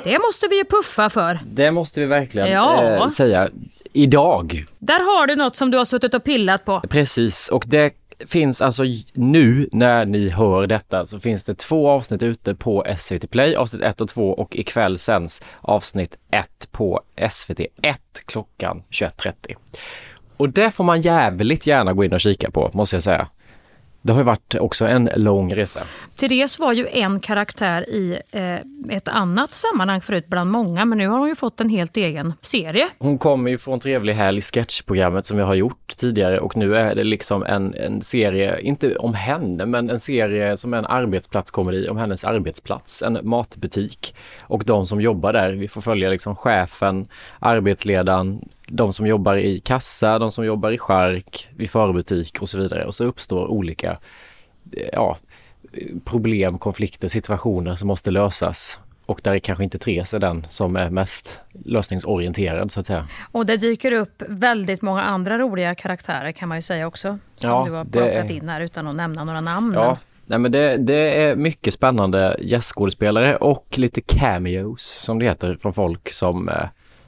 Det 0.04 0.20
måste 0.20 0.48
vi 0.48 0.58
ju 0.58 0.64
puffa 0.66 1.10
för. 1.10 1.40
Det 1.46 1.72
måste 1.72 2.00
vi 2.00 2.06
verkligen 2.06 2.48
Ja. 2.52 2.84
eh, 2.84 3.10
säga. 3.10 3.50
Idag. 3.94 4.64
Där 4.80 5.00
har 5.00 5.28
du 5.28 5.36
något 5.36 5.56
som 5.56 5.72
du 5.72 5.78
har 5.78 5.86
suttit 5.86 6.14
och 6.14 6.24
pillat 6.24 6.66
på. 6.66 6.82
Precis, 6.90 7.48
och 7.50 7.64
det 7.68 7.94
finns 8.28 8.62
alltså 8.62 8.84
nu 9.14 9.70
när 9.72 10.06
ni 10.06 10.30
hör 10.30 10.68
detta 10.68 11.06
så 11.06 11.20
finns 11.20 11.44
det 11.44 11.56
två 11.56 11.90
avsnitt 11.90 12.24
ute 12.24 12.56
på 12.56 12.86
SVT 12.98 13.28
Play, 13.32 13.56
avsnitt 13.56 13.82
1 13.82 14.02
och 14.02 14.10
2 14.10 14.30
och 14.32 14.56
ikväll 14.56 14.98
sänds 14.98 15.42
avsnitt 15.62 16.18
1 16.32 16.68
på 16.72 17.02
SVT 17.30 17.60
1 17.82 18.00
klockan 18.26 18.84
21.30. 18.92 19.34
Och 20.38 20.50
det 20.50 20.72
får 20.72 20.84
man 20.84 21.02
jävligt 21.02 21.68
gärna 21.68 21.94
gå 21.94 22.04
in 22.04 22.14
och 22.14 22.20
kika 22.20 22.52
på, 22.52 22.70
måste 22.74 22.96
jag 22.96 23.04
säga. 23.04 23.28
Det 24.06 24.14
har 24.14 24.20
ju 24.20 24.26
varit 24.26 24.56
också 24.60 24.86
en 24.86 25.10
lång 25.16 25.56
resa. 25.56 25.80
Therese 26.16 26.60
var 26.60 26.74
ju 26.74 26.88
en 26.88 27.20
karaktär 27.20 27.90
i 27.90 28.20
eh, 28.32 28.96
ett 28.98 29.08
annat 29.08 29.54
sammanhang 29.54 30.02
förut 30.02 30.28
bland 30.28 30.52
många, 30.52 30.86
men 30.86 30.98
nu 30.98 31.08
har 31.08 31.20
hon 31.20 31.28
ju 31.28 31.36
fått 31.36 31.62
en 31.62 31.70
helt 31.70 31.98
egen 31.98 32.34
serie. 32.42 32.88
Hon 33.00 33.18
kommer 33.18 33.52
ju 33.52 33.58
från 33.58 33.80
Trevlig 33.80 34.14
helg, 34.14 34.42
sketchprogrammet 34.42 35.26
som 35.26 35.38
vi 35.38 35.44
har 35.44 35.56
gjort 35.56 35.88
tidigare 35.98 36.40
och 36.40 36.58
nu 36.58 36.76
är 36.76 36.96
det 36.96 37.04
liksom 37.04 37.44
en, 37.44 37.74
en 37.74 38.02
serie, 38.02 38.60
inte 38.60 38.96
om 38.96 39.14
henne, 39.14 39.66
men 39.66 39.90
en 39.90 40.00
serie 40.00 40.58
som 40.58 40.74
är 40.74 40.78
en 40.78 40.86
arbetsplatskomedi 40.86 41.90
om 41.90 41.98
hennes 41.98 42.24
arbetsplats, 42.24 43.02
en 43.02 43.20
matbutik. 43.24 44.16
Och 44.42 44.64
de 44.66 44.86
som 44.86 45.02
jobbar 45.02 45.34
där, 45.34 45.52
vi 45.52 45.68
får 45.68 45.82
följa 45.82 46.10
liksom 46.10 46.36
chefen, 46.36 47.08
arbetsledaren, 47.40 48.50
de 48.68 48.94
som 48.94 49.08
jobbar 49.08 49.36
i 49.38 49.60
kassa, 49.60 50.20
de 50.20 50.32
som 50.32 50.46
jobbar 50.46 50.72
i 50.72 50.78
skärk, 50.78 51.48
vid 51.56 51.70
förbutik 51.70 52.42
och 52.42 52.50
så 52.50 52.58
vidare. 52.58 52.86
Och 52.86 52.96
så 52.96 53.04
uppstår 53.04 53.48
olika 53.48 53.92
eh, 54.72 54.90
ja, 54.94 55.18
problem, 56.06 56.58
konflikter, 56.58 57.08
situationer 57.08 57.76
som 57.76 57.88
måste 57.88 58.12
lösas. 58.12 58.80
Och 59.06 59.20
där 59.24 59.34
är 59.34 59.40
kanske 59.40 59.64
inte 59.64 59.78
Therese 59.78 60.14
är 60.14 60.20
den 60.20 60.46
som 60.50 60.76
är 60.76 60.90
mest 60.90 61.42
lösningsorienterad 61.66 62.72
så 62.72 62.80
att 62.80 62.86
säga. 62.86 63.08
Och 63.32 63.46
det 63.46 63.58
dyker 63.58 63.92
upp 63.92 64.24
väldigt 64.30 64.82
många 64.82 65.02
andra 65.02 65.38
roliga 65.38 65.76
karaktärer 65.76 66.32
kan 66.32 66.50
man 66.50 66.58
ju 66.58 66.62
säga 66.62 66.88
också. 66.88 67.20
Som 67.36 67.50
Ja, 67.50 67.66
du 67.68 67.72
har 67.72 67.84
det 67.84 67.92
plockat 67.92 68.30
är- 68.30 68.36
in 68.36 68.50
här 68.50 68.62
utan 68.62 68.88
att 68.88 68.96
nämna 68.96 69.24
några 69.24 69.42
namn. 69.42 69.74
Ja, 69.74 69.98
nej 70.26 70.40
men 70.40 70.52
det, 70.52 70.78
det 70.78 71.24
är 71.24 71.36
mycket 71.36 71.74
spännande 71.74 72.38
gästskådespelare 72.42 73.36
och 73.36 73.66
lite 73.78 74.02
cameos 74.02 74.84
som 74.84 75.20
det 75.20 75.26
heter 75.26 75.58
från 75.62 75.74
folk 75.74 76.12
som, 76.12 76.50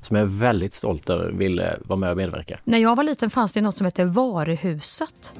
som 0.07 0.15
är 0.15 0.25
väldigt 0.25 0.73
stolt 0.73 1.09
över 1.09 1.31
vill 1.31 1.59
eh, 1.59 1.65
vara 1.85 1.99
med 1.99 2.11
och 2.11 2.17
medverka. 2.17 2.59
När 2.63 2.77
jag 2.77 2.95
var 2.95 3.03
liten 3.03 3.29
fanns 3.29 3.51
det 3.51 3.61
något 3.61 3.77
som 3.77 3.85
hette 3.85 4.05
Varuhuset. 4.05 5.33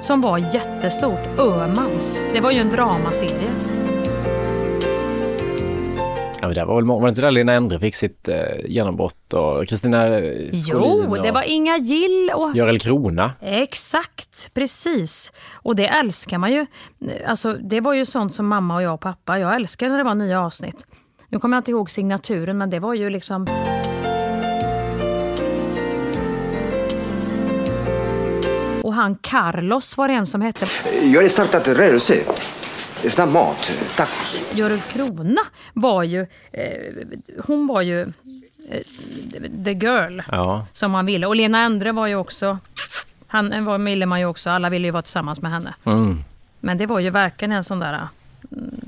Som 0.00 0.20
var 0.20 0.38
jättestort. 0.38 1.38
Ömans. 1.38 2.22
Det 2.32 2.40
var 2.40 2.50
ju 2.50 2.58
en 2.58 2.70
dramaserie. 2.70 3.50
Ja, 6.40 6.48
det 6.48 6.64
var, 6.64 6.76
väl, 6.76 6.84
var 6.84 7.02
det 7.02 7.08
inte 7.08 7.20
där 7.20 7.30
Lena 7.30 7.52
Endre 7.52 7.78
fick 7.78 7.96
sitt 7.96 8.28
eh, 8.28 8.36
genombrott 8.64 9.34
och 9.34 9.68
Kristina 9.68 10.18
eh, 10.18 10.48
Jo, 10.52 10.60
Scholin 10.60 11.10
det 11.10 11.28
och 11.28 11.34
var 11.34 11.42
Inga 11.42 11.78
Gill 11.78 12.30
och... 12.34 12.56
Görel 12.56 12.78
Krona. 12.78 13.32
Exakt, 13.40 14.54
precis. 14.54 15.32
Och 15.62 15.76
det 15.76 15.86
älskar 15.86 16.38
man 16.38 16.52
ju. 16.52 16.66
Alltså, 17.26 17.52
det 17.52 17.80
var 17.80 17.92
ju 17.92 18.04
sånt 18.04 18.34
som 18.34 18.46
mamma 18.46 18.74
och 18.74 18.82
jag 18.82 18.94
och 18.94 19.00
pappa, 19.00 19.38
jag 19.38 19.54
älskar 19.54 19.88
när 19.88 19.98
det 19.98 20.04
var 20.04 20.14
nya 20.14 20.40
avsnitt. 20.40 20.86
Nu 21.28 21.38
kommer 21.38 21.56
jag 21.56 21.60
inte 21.60 21.70
ihåg 21.70 21.90
signaturen, 21.90 22.58
men 22.58 22.70
det 22.70 22.80
var 22.80 22.94
ju 22.94 23.10
liksom... 23.10 23.46
Och 28.88 28.94
han 28.94 29.14
Carlos 29.16 29.96
var 29.96 30.08
det 30.08 30.14
en 30.14 30.26
som 30.26 30.40
hette. 30.42 30.66
Jag 31.12 31.20
har 31.22 31.28
startat 31.28 31.68
en 31.68 31.74
rörelse. 31.74 32.24
Snabb 33.08 33.28
mat, 33.32 33.70
tacos. 33.96 34.40
Görel 34.54 34.80
Krona 34.80 35.40
var 35.72 36.02
ju... 36.02 36.26
Eh, 36.52 36.94
hon 37.46 37.66
var 37.66 37.82
ju 37.82 38.00
eh, 38.02 38.82
the 39.64 39.72
girl 39.72 40.20
Ja. 40.28 40.66
som 40.72 40.90
man 40.90 41.06
ville. 41.06 41.26
Och 41.26 41.36
Lena 41.36 41.60
Endre 41.62 41.92
var 41.92 42.06
ju 42.06 42.14
också... 42.14 42.58
Han 43.26 43.64
var, 43.64 43.78
ville 43.78 44.06
man 44.06 44.20
ju 44.20 44.26
också. 44.26 44.50
Alla 44.50 44.68
ville 44.68 44.86
ju 44.86 44.90
vara 44.90 45.02
tillsammans 45.02 45.40
med 45.42 45.50
henne. 45.50 45.74
Mm. 45.84 46.18
Men 46.60 46.78
det 46.78 46.86
var 46.86 47.00
ju 47.00 47.10
verkligen 47.10 47.52
en 47.52 47.64
sån 47.64 47.78
där... 47.80 48.08
mm, 48.52 48.80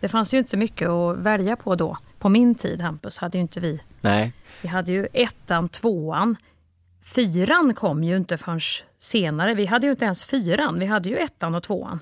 Det 0.00 0.08
fanns 0.08 0.34
ju 0.34 0.38
inte 0.38 0.56
mycket 0.56 0.88
att 0.88 1.16
välja 1.18 1.56
på 1.56 1.74
då. 1.74 1.98
På 2.18 2.28
min 2.28 2.54
tid, 2.54 2.80
Hampus, 2.80 3.18
hade 3.18 3.38
ju 3.38 3.42
inte 3.42 3.60
vi... 3.60 3.80
Nej. 4.00 4.32
Vi 4.62 4.68
hade 4.68 4.92
ju 4.92 5.06
ettan, 5.12 5.68
tvåan. 5.68 6.36
Fyran 7.04 7.74
kom 7.74 8.04
ju 8.04 8.16
inte 8.16 8.38
förrän 8.38 8.60
senare. 9.04 9.54
Vi 9.54 9.66
hade 9.66 9.86
ju 9.86 9.90
inte 9.90 10.04
ens 10.04 10.24
fyran. 10.24 10.78
Vi 10.78 10.86
hade 10.86 11.08
ju 11.08 11.16
ettan 11.16 11.54
och 11.54 11.62
tvåan. 11.62 12.00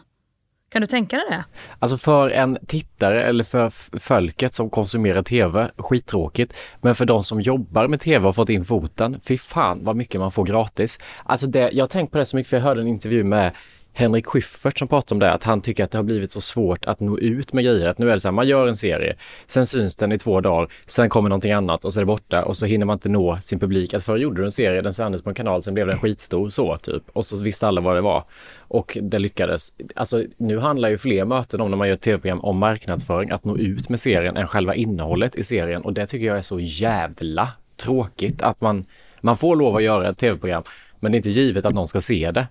Kan 0.73 0.81
du 0.81 0.87
tänka 0.87 1.17
dig 1.17 1.27
det? 1.31 1.45
Alltså 1.79 1.97
för 1.97 2.31
en 2.31 2.59
tittare 2.67 3.25
eller 3.25 3.45
för 3.45 3.99
folket 3.99 4.55
som 4.55 4.71
konsumerar 4.71 5.23
tv, 5.23 5.71
skittråkigt. 5.77 6.55
Men 6.81 6.95
för 6.95 7.05
de 7.05 7.25
som 7.25 7.41
jobbar 7.41 7.89
med 7.89 8.01
tv 8.01 8.19
och 8.19 8.25
har 8.25 8.33
fått 8.33 8.49
in 8.49 8.65
foten, 8.65 9.21
fy 9.25 9.39
fan 9.39 9.85
vad 9.85 9.97
mycket 9.97 10.21
man 10.21 10.33
får 10.33 10.45
gratis. 10.45 10.99
Alltså 11.25 11.47
det, 11.47 11.71
jag 11.73 11.83
har 11.83 11.89
tänkt 11.89 12.13
på 12.13 12.19
det 12.19 12.25
så 12.25 12.37
mycket 12.37 12.51
för 12.51 12.57
jag 12.57 12.65
hörde 12.65 12.81
en 12.81 12.89
intervju 12.89 13.25
med 13.25 13.53
Henrik 13.95 14.27
Schyffert 14.27 14.79
som 14.79 14.89
pratar 14.89 15.17
om 15.17 15.21
det, 15.21 15.33
att 15.33 15.45
han 15.45 15.61
tycker 15.61 15.85
att 15.85 15.91
det 15.91 15.99
har 15.99 16.03
blivit 16.03 16.31
så 16.31 16.41
svårt 16.41 16.85
att 16.85 17.01
nå 17.01 17.19
ut 17.19 17.53
med 17.53 17.65
grejer. 17.65 17.87
Att 17.87 17.99
nu 17.99 18.09
är 18.09 18.13
det 18.13 18.21
så 18.21 18.29
här, 18.29 18.33
man 18.33 18.49
gör 18.49 18.67
en 18.67 18.77
serie, 18.77 19.17
sen 19.47 19.67
syns 19.67 19.97
den 19.97 20.13
i 20.13 20.19
två 20.19 20.41
dagar, 20.41 20.69
sen 20.87 21.09
kommer 21.09 21.29
någonting 21.29 21.53
annat 21.53 21.85
och 21.85 21.93
så 21.93 22.01
är 22.01 22.03
det 22.03 22.07
borta 22.07 22.45
och 22.45 22.57
så 22.57 22.67
hinner 22.67 22.87
man 22.87 22.95
inte 22.95 23.09
nå 23.09 23.39
sin 23.43 23.59
publik. 23.59 23.95
Att 23.95 24.05
förr 24.05 24.17
gjorde 24.17 24.41
du 24.41 24.45
en 24.45 24.53
serie, 24.53 24.83
den 24.83 24.95
sändes 24.95 25.23
på 25.23 25.29
en 25.29 25.35
kanal, 25.35 25.63
sen 25.63 25.75
blev 25.75 25.87
den 25.87 25.99
skitstor 25.99 26.51
så 26.51 26.77
typ. 26.77 27.03
Och 27.13 27.27
så 27.27 27.43
visste 27.43 27.69
alla 27.69 27.81
vad 27.81 27.97
det 27.97 28.01
var. 28.01 28.25
Och 28.59 28.99
det 29.03 29.19
lyckades. 29.19 29.73
Alltså 29.95 30.25
nu 30.37 30.59
handlar 30.59 30.89
ju 30.89 30.99
fler 30.99 31.25
möten 31.25 31.61
om 31.61 31.71
när 31.71 31.79
man 31.79 31.89
gör 31.89 31.97
tv-program 31.97 32.41
om 32.41 32.59
marknadsföring, 32.59 33.31
att 33.31 33.45
nå 33.45 33.57
ut 33.57 33.89
med 33.89 34.01
serien 34.01 34.37
än 34.37 34.49
själva 34.49 34.75
innehållet 34.75 35.35
i 35.35 35.45
serien. 35.45 35.83
Och 35.83 35.93
det 35.93 36.07
tycker 36.07 36.27
jag 36.27 36.39
är 36.39 36.43
så 36.43 36.61
jävla 36.61 37.49
tråkigt 37.77 38.43
att 38.43 38.61
man, 38.61 38.85
man 39.21 39.37
får 39.37 39.57
lov 39.57 39.77
att 39.77 39.83
göra 39.83 40.09
ett 40.09 40.19
tv-program, 40.19 40.63
men 41.01 41.13
det 41.13 41.17
är 41.17 41.19
inte 41.19 41.31
givet 41.31 41.65
att 41.65 41.75
någon 41.75 41.89
ska 41.89 42.01
se 42.01 42.31
det. 42.31 42.47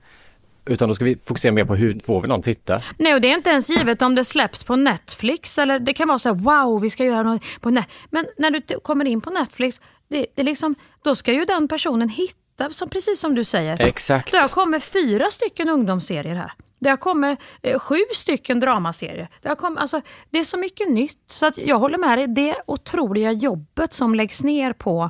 Utan 0.65 0.87
då 0.87 0.95
ska 0.95 1.05
vi 1.05 1.17
fokusera 1.25 1.51
mer 1.51 1.65
på 1.65 1.75
hur 1.75 1.99
får 2.05 2.21
vi 2.21 2.27
någon 2.27 2.41
titta. 2.41 2.81
Nej, 2.97 3.13
och 3.13 3.21
det 3.21 3.31
är 3.31 3.35
inte 3.35 3.49
ens 3.49 3.69
givet 3.69 4.01
om 4.01 4.15
det 4.15 4.25
släpps 4.25 4.63
på 4.63 4.75
Netflix. 4.75 5.57
Eller 5.57 5.79
det 5.79 5.93
kan 5.93 6.07
vara 6.07 6.19
så 6.19 6.29
här, 6.29 6.35
wow, 6.35 6.81
vi 6.81 6.89
ska 6.89 7.05
göra 7.05 7.23
något 7.23 7.43
på 7.61 7.69
Net 7.69 7.89
Men 8.09 8.25
när 8.37 8.51
du 8.51 8.61
kommer 8.79 9.05
in 9.05 9.21
på 9.21 9.29
Netflix, 9.29 9.81
det, 10.07 10.25
det 10.35 10.43
liksom, 10.43 10.75
då 11.03 11.15
ska 11.15 11.33
ju 11.33 11.45
den 11.45 11.67
personen 11.67 12.09
hitta, 12.09 12.69
som, 12.69 12.89
precis 12.89 13.19
som 13.19 13.35
du 13.35 13.43
säger. 13.43 13.81
Exakt. 13.81 14.31
Det 14.31 14.37
har 14.37 14.47
kommit 14.47 14.83
fyra 14.83 15.31
stycken 15.31 15.69
ungdomsserier 15.69 16.35
här. 16.35 16.53
Det 16.81 16.89
har 16.89 16.97
kommit 16.97 17.39
eh, 17.61 17.79
sju 17.79 17.99
stycken 18.13 18.59
dramaserier. 18.59 19.29
Det, 19.41 19.49
har 19.49 19.55
kommit, 19.55 19.79
alltså, 19.79 20.01
det 20.29 20.39
är 20.39 20.43
så 20.43 20.57
mycket 20.57 20.89
nytt. 20.89 21.19
Så 21.27 21.45
att 21.45 21.57
jag 21.57 21.79
håller 21.79 21.97
med 21.97 22.17
dig. 22.17 22.27
Det 22.27 22.55
otroliga 22.65 23.31
jobbet 23.31 23.93
som 23.93 24.15
läggs 24.15 24.43
ner 24.43 24.73
på 24.73 25.09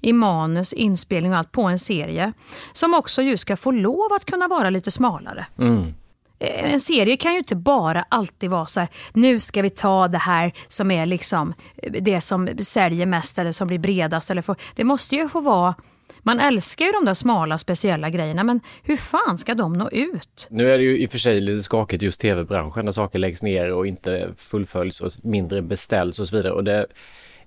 i 0.00 0.12
manus, 0.12 0.72
inspelning 0.72 1.32
och 1.32 1.38
allt 1.38 1.52
på 1.52 1.62
en 1.62 1.78
serie. 1.78 2.32
Som 2.72 2.94
också 2.94 3.22
ju 3.22 3.36
ska 3.36 3.56
få 3.56 3.70
lov 3.70 4.12
att 4.12 4.24
kunna 4.24 4.48
vara 4.48 4.70
lite 4.70 4.90
smalare. 4.90 5.46
Mm. 5.58 5.94
En 6.38 6.80
serie 6.80 7.16
kan 7.16 7.32
ju 7.32 7.38
inte 7.38 7.56
bara 7.56 8.04
alltid 8.08 8.50
vara 8.50 8.66
så 8.66 8.80
här, 8.80 8.88
nu 9.12 9.40
ska 9.40 9.62
vi 9.62 9.70
ta 9.70 10.08
det 10.08 10.18
här 10.18 10.52
som 10.68 10.90
är 10.90 11.06
liksom 11.06 11.54
det 12.00 12.20
som 12.20 12.48
säljer 12.60 13.06
mest 13.06 13.38
eller 13.38 13.52
som 13.52 13.68
blir 13.68 13.78
bredast. 13.78 14.30
Eller 14.30 14.42
får, 14.42 14.56
det 14.74 14.84
måste 14.84 15.16
ju 15.16 15.28
få 15.28 15.40
vara 15.40 15.74
man 16.22 16.40
älskar 16.40 16.84
ju 16.84 16.92
de 16.92 17.04
där 17.04 17.14
smala 17.14 17.58
speciella 17.58 18.10
grejerna 18.10 18.44
men 18.44 18.60
hur 18.82 18.96
fan 18.96 19.38
ska 19.38 19.54
de 19.54 19.72
nå 19.72 19.90
ut? 19.90 20.46
Nu 20.50 20.72
är 20.72 20.78
det 20.78 20.84
ju 20.84 20.98
i 20.98 21.06
och 21.06 21.10
för 21.10 21.18
sig 21.18 21.40
lite 21.40 21.62
skakigt 21.62 22.02
just 22.02 22.20
tv-branschen 22.20 22.84
där 22.84 22.92
saker 22.92 23.18
läggs 23.18 23.42
ner 23.42 23.72
och 23.72 23.86
inte 23.86 24.30
fullföljs 24.36 25.00
och 25.00 25.10
mindre 25.22 25.62
beställs 25.62 26.18
och 26.18 26.28
så 26.28 26.36
vidare. 26.36 26.52
Och 26.52 26.64
det 26.64 26.86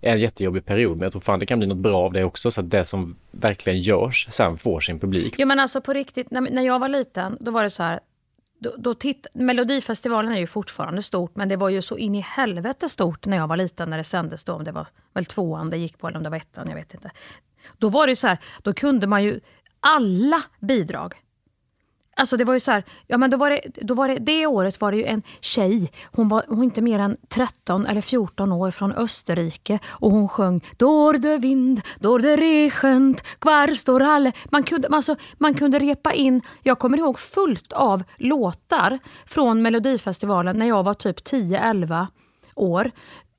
är 0.02 0.14
en 0.14 0.20
jättejobbig 0.20 0.66
period 0.66 0.98
men 0.98 1.02
jag 1.02 1.12
tror 1.12 1.22
fan 1.22 1.40
det 1.40 1.46
kan 1.46 1.60
bli 1.60 1.68
något 1.68 1.78
bra 1.78 1.98
av 1.98 2.14
det 2.14 2.24
också 2.24 2.52
så 2.52 2.62
att 2.62 2.70
det 2.70 2.86
som 2.86 3.16
verkligen 3.32 3.80
görs 3.80 4.28
sen 4.30 4.58
får 4.58 4.80
sin 4.80 5.00
publik. 5.00 5.36
Jo 5.38 5.48
men 5.48 5.60
alltså 5.60 5.82
på 5.82 5.94
riktigt, 5.94 6.32
när, 6.32 6.42
när 6.42 6.62
jag 6.62 6.80
var 6.80 6.90
liten 6.90 7.38
då 7.40 7.52
var 7.52 7.64
det 7.64 7.70
så 7.70 7.84
här 7.84 8.00
då, 8.60 8.76
då 8.78 8.94
titt, 8.94 9.28
Melodifestivalen 9.34 10.32
är 10.32 10.40
ju 10.40 10.48
fortfarande 10.48 11.04
stort 11.04 11.36
men 11.36 11.50
det 11.50 11.56
var 11.56 11.70
ju 11.70 11.82
så 11.82 11.98
in 11.98 12.16
i 12.16 12.22
helvete 12.22 12.90
stort 12.90 13.26
när 13.26 13.38
jag 13.38 13.48
var 13.48 13.58
liten 13.58 13.90
när 13.90 13.98
det 13.98 14.04
sändes 14.04 14.44
då 14.44 14.54
om 14.54 14.64
det 14.64 14.72
var 14.72 14.88
väl 15.14 15.26
tvåan 15.26 15.70
det 15.70 15.78
gick 15.78 15.98
på 15.98 16.08
eller 16.08 16.18
om 16.18 16.24
det 16.24 16.30
var 16.30 16.38
ettan, 16.38 16.70
jag 16.70 16.76
vet 16.76 16.94
inte. 16.94 17.12
Då 17.78 17.90
var 17.90 18.08
det 18.08 18.16
så 18.16 18.28
här, 18.28 18.38
då 18.64 18.74
kunde 18.74 19.08
man 19.08 19.24
ju 19.24 19.40
alla 19.80 20.44
bidrag. 20.60 21.16
Alltså 22.18 22.38
det 22.38 22.44
var 22.44 22.54
ju 22.54 22.60
så 22.60 22.72
här, 22.72 22.84
ja 23.08 23.18
men 23.18 23.30
då 23.30 23.38
var 23.38 23.50
det, 23.50 23.62
då 23.82 23.94
var 23.94 24.08
det, 24.08 24.16
det 24.20 24.46
året 24.46 24.82
var 24.82 24.92
det 24.92 24.98
ju 24.98 25.06
en 25.06 25.22
tjej, 25.40 25.92
hon 26.12 26.30
var, 26.30 26.44
hon 26.48 26.58
var 26.58 26.64
inte 26.64 26.82
mer 26.82 27.00
än 27.00 27.18
13 27.30 27.86
eller 27.86 28.02
14 28.02 28.52
år 28.52 28.72
från 28.72 28.92
Österrike 28.92 29.80
och 29.88 30.12
hon 30.12 30.30
sjöng 30.30 30.62
Dor 30.78 31.14
de 31.14 31.38
Wind, 31.38 31.82
Dor 32.00 32.20
de 32.20 32.38
regent, 32.38 33.22
kvar 33.40 33.74
står 33.74 34.02
alle. 34.02 34.32
Man 34.46 34.64
kunde, 34.64 34.88
alltså, 34.88 35.16
man 35.38 35.54
kunde 35.54 35.80
repa 35.80 36.14
in, 36.14 36.42
jag 36.64 36.80
kommer 36.80 36.98
ihåg 36.98 37.20
fullt 37.20 37.74
av 37.74 38.04
låtar 38.18 39.00
från 39.26 39.62
Melodifestivalen 39.62 40.58
när 40.58 40.66
jag 40.66 40.84
var 40.84 40.94
typ 40.94 41.20
10-11 41.20 42.08
år, 42.56 42.92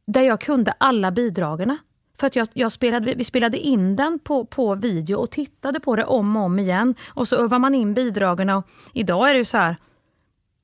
där 0.06 0.23
jag 0.23 0.40
kunde 0.40 0.75
alla 0.78 1.11
bidragen. 1.11 1.78
För 2.19 2.27
att 2.27 2.37
jag, 2.37 2.49
jag 2.53 2.73
spelade, 2.73 3.15
vi 3.15 3.25
spelade 3.25 3.59
in 3.59 3.97
den 3.97 4.19
på, 4.19 4.45
på 4.45 4.75
video 4.75 5.17
och 5.17 5.31
tittade 5.31 5.81
på 5.81 5.97
det 5.97 6.05
om 6.05 6.37
och 6.37 6.43
om 6.43 6.59
igen. 6.59 6.95
Och 7.09 7.29
så 7.29 7.37
övar 7.37 7.59
man 7.59 7.75
in 7.75 7.95
bidragen. 7.95 8.51
Och 8.51 8.67
idag 8.93 9.29
är 9.29 9.33
det 9.33 9.39
ju 9.39 9.45
så 9.45 9.57
här, 9.57 9.77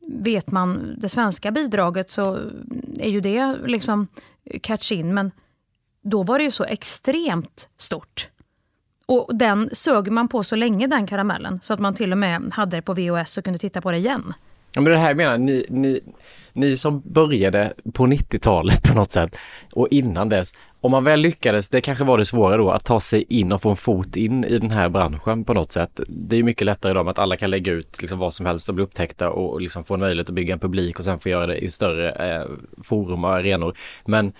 vet 0.06 0.50
man 0.50 0.94
det 0.98 1.08
svenska 1.08 1.50
bidraget 1.50 2.10
så 2.10 2.38
är 2.98 3.08
ju 3.08 3.20
det 3.20 3.56
liksom 3.66 4.06
catch 4.62 4.92
in. 4.92 5.14
Men 5.14 5.30
då 6.02 6.22
var 6.22 6.38
det 6.38 6.44
ju 6.44 6.50
så 6.50 6.64
extremt 6.64 7.68
stort. 7.76 8.28
Och 9.06 9.36
den 9.36 9.70
sög 9.72 10.12
man 10.12 10.28
på 10.28 10.44
så 10.44 10.56
länge 10.56 10.86
den 10.86 11.06
karamellen 11.06 11.60
så 11.62 11.74
att 11.74 11.80
man 11.80 11.94
till 11.94 12.12
och 12.12 12.18
med 12.18 12.52
hade 12.52 12.76
det 12.76 12.82
på 12.82 12.94
VHS 12.94 13.38
och 13.38 13.44
kunde 13.44 13.58
titta 13.58 13.80
på 13.80 13.90
det 13.90 13.98
igen. 13.98 14.34
Ja 14.74 14.80
men 14.80 14.92
det 14.92 14.98
här 14.98 15.14
menar 15.14 15.38
ni, 15.38 15.66
ni, 15.68 16.00
ni 16.52 16.76
som 16.76 17.00
började 17.00 17.72
på 17.92 18.06
90-talet 18.06 18.82
på 18.82 18.94
något 18.94 19.10
sätt 19.10 19.36
och 19.72 19.88
innan 19.90 20.28
dess, 20.28 20.54
om 20.82 20.90
man 20.90 21.04
väl 21.04 21.20
lyckades, 21.20 21.68
det 21.68 21.80
kanske 21.80 22.04
var 22.04 22.18
det 22.18 22.24
svåra 22.24 22.56
då, 22.56 22.70
att 22.70 22.84
ta 22.84 23.00
sig 23.00 23.24
in 23.28 23.52
och 23.52 23.62
få 23.62 23.70
en 23.70 23.76
fot 23.76 24.16
in 24.16 24.44
i 24.44 24.58
den 24.58 24.70
här 24.70 24.88
branschen 24.88 25.44
på 25.44 25.54
något 25.54 25.72
sätt. 25.72 26.00
Det 26.08 26.36
är 26.36 26.42
mycket 26.42 26.64
lättare 26.64 26.90
idag 26.90 27.04
med 27.04 27.10
att 27.10 27.18
alla 27.18 27.36
kan 27.36 27.50
lägga 27.50 27.72
ut 27.72 28.02
liksom 28.02 28.18
vad 28.18 28.34
som 28.34 28.46
helst 28.46 28.68
och 28.68 28.74
bli 28.74 28.84
upptäckta 28.84 29.30
och 29.30 29.60
liksom 29.60 29.84
få 29.84 29.94
en 29.94 30.00
möjlighet 30.00 30.28
att 30.28 30.34
bygga 30.34 30.52
en 30.52 30.58
publik 30.58 30.98
och 30.98 31.04
sen 31.04 31.18
få 31.18 31.28
göra 31.28 31.46
det 31.46 31.56
i 31.56 31.70
större 31.70 32.10
eh, 32.10 32.46
forum 32.82 33.24
och 33.24 33.30
arenor. 33.30 33.76
Men 34.04 34.32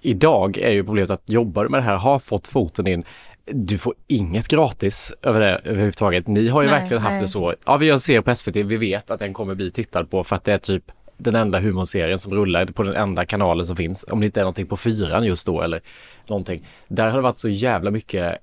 idag 0.00 0.58
är 0.58 0.70
ju 0.70 0.84
problemet 0.84 1.10
att 1.10 1.22
jobbar 1.26 1.64
du 1.64 1.68
med 1.68 1.80
det 1.80 1.84
här, 1.84 1.96
har 1.96 2.18
fått 2.18 2.46
foten 2.46 2.86
in, 2.86 3.04
du 3.44 3.78
får 3.78 3.94
inget 4.06 4.48
gratis 4.48 5.12
över 5.22 5.40
det 5.40 5.60
överhuvudtaget. 5.64 6.26
Ni 6.26 6.48
har 6.48 6.62
ju 6.62 6.68
nej, 6.68 6.80
verkligen 6.80 7.02
haft 7.02 7.12
nej. 7.12 7.20
det 7.20 7.28
så. 7.28 7.54
Ja, 7.66 7.76
vi 7.76 7.86
gör 7.86 7.94
en 7.94 8.00
serie 8.00 8.22
på 8.22 8.34
SVT, 8.34 8.56
vi 8.56 8.76
vet 8.76 9.10
att 9.10 9.20
den 9.20 9.32
kommer 9.32 9.54
bli 9.54 9.70
tittad 9.70 10.10
på 10.10 10.24
för 10.24 10.36
att 10.36 10.44
det 10.44 10.52
är 10.52 10.58
typ 10.58 10.92
den 11.18 11.34
enda 11.34 11.60
humorserien 11.60 12.18
som 12.18 12.32
rullar 12.32 12.66
på 12.66 12.82
den 12.82 12.94
enda 12.94 13.24
kanalen 13.24 13.66
som 13.66 13.76
finns. 13.76 14.04
Om 14.08 14.20
det 14.20 14.26
inte 14.26 14.40
är 14.40 14.44
någonting 14.44 14.66
på 14.66 14.76
fyran 14.76 15.24
just 15.24 15.46
då 15.46 15.62
eller 15.62 15.80
någonting. 16.26 16.66
Där 16.88 17.10
har 17.10 17.18
det 17.18 17.22
varit 17.22 17.38
så 17.38 17.48
jävla 17.48 17.90
mycket 17.90 18.38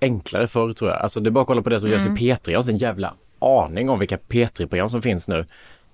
enklare 0.00 0.46
förr 0.46 0.72
tror 0.72 0.90
jag. 0.90 1.00
Alltså 1.00 1.20
det 1.20 1.28
är 1.28 1.30
bara 1.30 1.40
att 1.40 1.46
kolla 1.46 1.62
på 1.62 1.70
det 1.70 1.80
som 1.80 1.88
mm. 1.88 1.98
görs 1.98 2.20
i 2.20 2.24
P3. 2.24 2.50
Jag 2.50 2.62
har 2.62 2.70
en 2.70 2.78
jävla 2.78 3.14
aning 3.38 3.90
om 3.90 3.98
vilka 3.98 4.16
P3-program 4.16 4.90
som 4.90 5.02
finns 5.02 5.28
nu. 5.28 5.46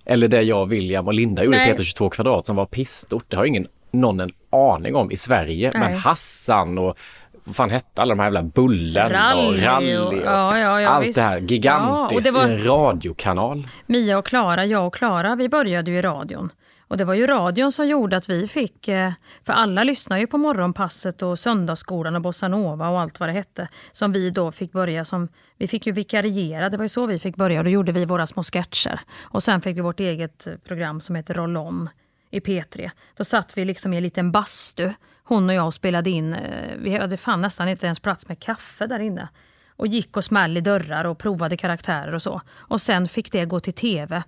Eller 0.05 0.27
det 0.27 0.41
jag, 0.41 0.69
William 0.69 1.07
och 1.07 1.13
Linda 1.13 1.43
gjorde 1.43 1.57
i 1.57 1.71
P3 1.71 1.83
22 1.83 2.09
kvadrat 2.09 2.45
som 2.45 2.55
var 2.55 2.65
pissstort. 2.65 3.25
Det 3.27 3.37
har 3.37 3.45
ingen 3.45 3.67
någon 3.91 4.19
en 4.19 4.31
aning 4.49 4.95
om 4.95 5.11
i 5.11 5.17
Sverige. 5.17 5.71
Nej. 5.73 5.81
Men 5.81 5.99
Hassan 5.99 6.77
och 6.77 6.97
vad 7.45 7.55
fan 7.55 7.69
hette 7.69 8.01
alla 8.01 8.15
de 8.15 8.19
här 8.19 8.25
jävla 8.25 8.43
Bullen 8.43 9.09
rally, 9.09 9.47
och 9.47 9.59
Rally 9.59 9.97
och, 9.97 10.13
ja, 10.13 10.57
ja, 10.57 10.81
ja, 10.81 10.89
allt 10.89 11.07
visst. 11.07 11.15
det 11.15 11.21
här 11.21 11.39
gigantiskt 11.39 12.23
det 12.23 12.31
var, 12.31 12.47
i 12.47 12.53
en 12.53 12.63
radiokanal. 12.63 13.67
Mia 13.85 14.17
och 14.17 14.25
Klara, 14.25 14.65
jag 14.65 14.87
och 14.87 14.93
Klara, 14.93 15.35
vi 15.35 15.49
började 15.49 15.91
ju 15.91 15.97
i 15.97 16.01
radion. 16.01 16.49
Och 16.87 16.97
det 16.97 17.05
var 17.05 17.13
ju 17.13 17.27
radion 17.27 17.71
som 17.71 17.87
gjorde 17.87 18.17
att 18.17 18.29
vi 18.29 18.47
fick, 18.47 18.87
eh, 18.87 19.11
för 19.43 19.53
alla 19.53 19.83
lyssnar 19.83 20.17
ju 20.17 20.27
på 20.27 20.37
Morgonpasset 20.37 21.21
och 21.21 21.39
Söndagsskolan 21.39 22.15
och 22.15 22.21
Bossanova 22.21 22.89
och 22.89 22.99
allt 22.99 23.19
vad 23.19 23.29
det 23.29 23.33
hette. 23.33 23.67
Som 23.91 24.11
vi 24.11 24.29
då 24.29 24.51
fick 24.51 24.71
börja 24.71 25.05
som, 25.05 25.27
vi 25.57 25.67
fick 25.67 25.87
ju 25.87 25.91
vikariera, 25.91 26.69
det 26.69 26.77
var 26.77 26.85
ju 26.85 26.89
så 26.89 27.05
vi 27.05 27.19
fick 27.19 27.35
börja. 27.35 27.63
Då 27.63 27.69
gjorde 27.69 27.91
vi 27.91 28.05
våra 28.05 28.27
små 28.27 28.43
sketcher. 28.43 28.99
Och 29.21 29.43
sen 29.43 29.61
fick 29.61 29.77
vi 29.77 29.81
vårt 29.81 29.99
eget 29.99 30.47
program 30.63 31.01
som 31.01 31.15
heter 31.15 31.33
Roll 31.33 31.57
On 31.57 31.89
i 32.31 32.39
P3. 32.39 32.91
Då 33.17 33.23
satt 33.23 33.57
vi 33.57 33.65
liksom 33.65 33.93
i 33.93 33.97
en 33.97 34.03
liten 34.03 34.31
bastu 34.31 34.93
hon 35.27 35.49
och 35.49 35.55
jag 35.55 35.73
spelade 35.73 36.09
in, 36.09 36.33
eh, 36.33 36.77
vi 36.77 36.97
hade 36.97 37.17
fan 37.17 37.41
nästan 37.41 37.69
inte 37.69 37.85
ens 37.85 37.99
plats 37.99 38.27
med 38.27 38.39
kaffe 38.39 38.87
där 38.87 38.99
inne. 38.99 39.29
Och 39.77 39.87
gick 39.87 40.17
och 40.17 40.23
smällde 40.23 40.57
i 40.57 40.61
dörrar 40.61 41.05
och 41.05 41.17
provade 41.17 41.57
karaktärer 41.57 42.13
och 42.13 42.21
så. 42.21 42.41
Och 42.51 42.81
sen 42.81 43.07
fick 43.07 43.31
det 43.31 43.45
gå 43.45 43.59
till 43.59 43.73
tv. 43.73 44.23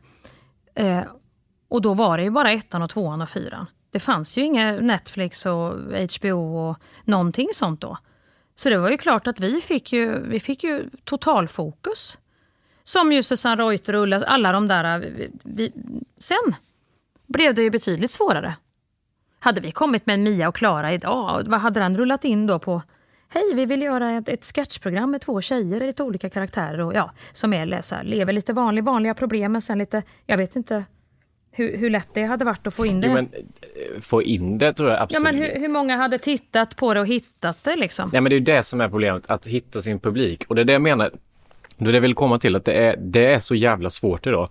Eh, 0.76 1.04
och 1.68 1.82
då 1.82 1.94
var 1.94 2.18
det 2.18 2.24
ju 2.24 2.30
bara 2.30 2.52
ettan 2.52 2.82
och 2.82 2.90
tvåan 2.90 3.22
och 3.22 3.30
fyran. 3.30 3.66
Det 3.92 4.00
fanns 4.00 4.38
ju 4.38 4.42
inga 4.42 4.72
Netflix 4.72 5.46
och 5.46 5.74
HBO 6.20 6.58
och 6.58 6.78
någonting 7.04 7.50
sånt 7.54 7.82
då. 7.82 7.98
Så 8.56 8.70
det 8.70 8.78
var 8.78 8.90
ju 8.90 8.98
klart 8.98 9.28
att 9.28 9.40
vi 9.40 9.62
fick 9.62 9.94
ju, 9.94 10.20
vi 10.20 10.40
fick 10.40 10.64
ju 10.64 10.90
totalfokus. 11.04 12.18
Som 12.84 13.12
ju 13.12 13.24
Susanne 13.24 13.64
Reuter 13.64 13.96
och 13.96 14.04
Ulla, 14.04 14.26
alla 14.26 14.52
de 14.52 14.68
där. 14.68 14.84
Eh, 14.84 15.00
vi, 15.00 15.32
vi, 15.44 15.74
sen 16.18 16.56
blev 17.28 17.56
det 17.56 17.62
ju 17.62 17.70
betydligt 17.70 18.12
svårare. 18.12 18.56
Hade 19.40 19.62
vi 19.62 19.72
kommit 19.72 20.06
med 20.06 20.20
Mia 20.20 20.50
och 20.50 20.56
Klara 20.56 20.94
idag, 20.94 21.44
vad 21.48 21.60
hade 21.60 21.80
den 21.80 21.98
rullat 21.98 22.26
in 22.26 22.48
då 22.48 22.60
på 22.60 22.82
Hej, 23.30 23.54
vi 23.54 23.66
vill 23.66 23.82
göra 23.82 24.12
ett, 24.12 24.30
ett 24.30 24.46
sketchprogram 24.46 25.12
med 25.12 25.22
två 25.22 25.42
tjejer, 25.42 25.80
lite 25.80 26.04
olika 26.04 26.30
karaktärer 26.30 26.82
och 26.82 26.94
ja, 26.94 27.12
som 27.32 27.54
är 27.54 27.82
så 27.82 27.96
här, 27.96 28.04
lever 28.04 28.34
lite 28.34 28.54
vanlig, 28.54 28.84
vanliga 28.84 29.14
problem 29.14 29.52
men 29.52 29.62
sen 29.62 29.78
lite, 29.78 30.04
jag 30.26 30.38
vet 30.38 30.56
inte 30.56 30.84
hur, 31.52 31.78
hur 31.78 31.90
lätt 31.90 32.08
det 32.14 32.24
hade 32.24 32.46
varit 32.46 32.68
att 32.68 32.74
få 32.74 32.86
in 32.86 33.02
det. 33.02 33.08
Jo, 33.08 33.14
men, 33.14 33.26
eh, 33.26 34.02
få 34.02 34.24
in 34.24 34.58
det 34.58 34.74
tror 34.74 34.90
jag 34.90 35.02
absolut. 35.02 35.26
Ja, 35.26 35.32
men 35.32 35.42
hur, 35.42 35.62
hur, 35.62 35.68
många 35.68 35.98
hade 35.98 36.18
tittat 36.18 36.76
på 36.76 36.94
det 36.94 37.00
och 37.00 37.08
hittat 37.08 37.64
det 37.64 37.76
liksom? 37.76 38.10
Ja, 38.14 38.22
men 38.22 38.30
det 38.30 38.36
är 38.36 38.40
det 38.40 38.64
som 38.64 38.82
är 38.82 38.90
problemet, 38.90 39.30
att 39.30 39.46
hitta 39.46 39.82
sin 39.82 40.00
publik. 40.00 40.44
Och 40.48 40.56
det 40.56 40.62
är 40.62 40.66
det 40.66 40.74
jag 40.74 40.82
menar, 40.82 41.12
det 41.78 41.86
är 41.86 41.88
det 41.88 41.94
jag 41.94 42.02
vill 42.02 42.16
komma 42.16 42.40
till, 42.40 42.56
att 42.56 42.66
det 42.66 42.74
är, 42.74 42.96
det 42.98 43.34
är 43.34 43.40
så 43.40 43.56
jävla 43.56 43.90
svårt 43.90 44.28
idag 44.28 44.50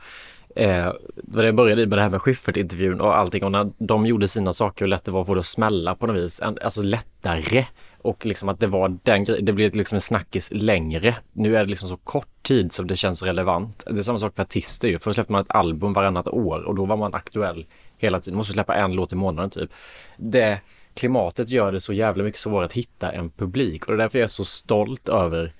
Eh, 0.56 0.92
det 1.14 1.52
började 1.52 1.86
med 1.86 1.98
det 1.98 2.02
här 2.02 2.10
med 2.10 2.20
Schyffert-intervjun 2.20 3.00
och 3.00 3.18
allting 3.18 3.44
och 3.44 3.52
när 3.52 3.70
de 3.78 4.06
gjorde 4.06 4.28
sina 4.28 4.52
saker 4.52 4.84
hur 4.84 4.90
lätt 4.90 5.04
det 5.04 5.10
var 5.10 5.20
att 5.20 5.26
få 5.26 5.34
det 5.34 5.40
att 5.40 5.46
smälla 5.46 5.94
på 5.94 6.06
något 6.06 6.16
vis. 6.16 6.40
Alltså 6.40 6.82
lättare. 6.82 7.64
Och 7.98 8.26
liksom 8.26 8.48
att 8.48 8.60
det 8.60 8.66
var 8.66 8.98
den 9.02 9.24
grejen, 9.24 9.44
det 9.44 9.52
blev 9.52 9.74
liksom 9.74 9.96
en 9.96 10.00
snackis 10.00 10.48
längre. 10.52 11.16
Nu 11.32 11.56
är 11.56 11.64
det 11.64 11.70
liksom 11.70 11.88
så 11.88 11.96
kort 11.96 12.42
tid 12.42 12.72
som 12.72 12.86
det 12.86 12.96
känns 12.96 13.22
relevant. 13.22 13.84
Det 13.86 13.98
är 13.98 14.02
samma 14.02 14.18
sak 14.18 14.36
för 14.36 14.42
artister 14.42 14.88
ju. 14.88 14.98
Först 14.98 15.14
släppte 15.14 15.32
man 15.32 15.42
ett 15.42 15.54
album 15.54 15.92
varannat 15.92 16.28
år 16.28 16.64
och 16.64 16.74
då 16.74 16.84
var 16.84 16.96
man 16.96 17.14
aktuell 17.14 17.66
hela 17.98 18.20
tiden. 18.20 18.34
Man 18.34 18.38
måste 18.38 18.52
släppa 18.52 18.74
en 18.74 18.92
låt 18.92 19.12
i 19.12 19.16
månaden 19.16 19.50
typ. 19.50 19.70
Det 20.16 20.60
klimatet 20.94 21.50
gör 21.50 21.72
det 21.72 21.80
så 21.80 21.92
jävla 21.92 22.24
mycket 22.24 22.40
svårare 22.40 22.64
att 22.64 22.72
hitta 22.72 23.12
en 23.12 23.30
publik 23.30 23.84
och 23.84 23.92
det 23.92 23.96
är 23.96 24.04
därför 24.04 24.18
jag 24.18 24.24
är 24.24 24.28
så 24.28 24.44
stolt 24.44 25.08
över 25.08 25.52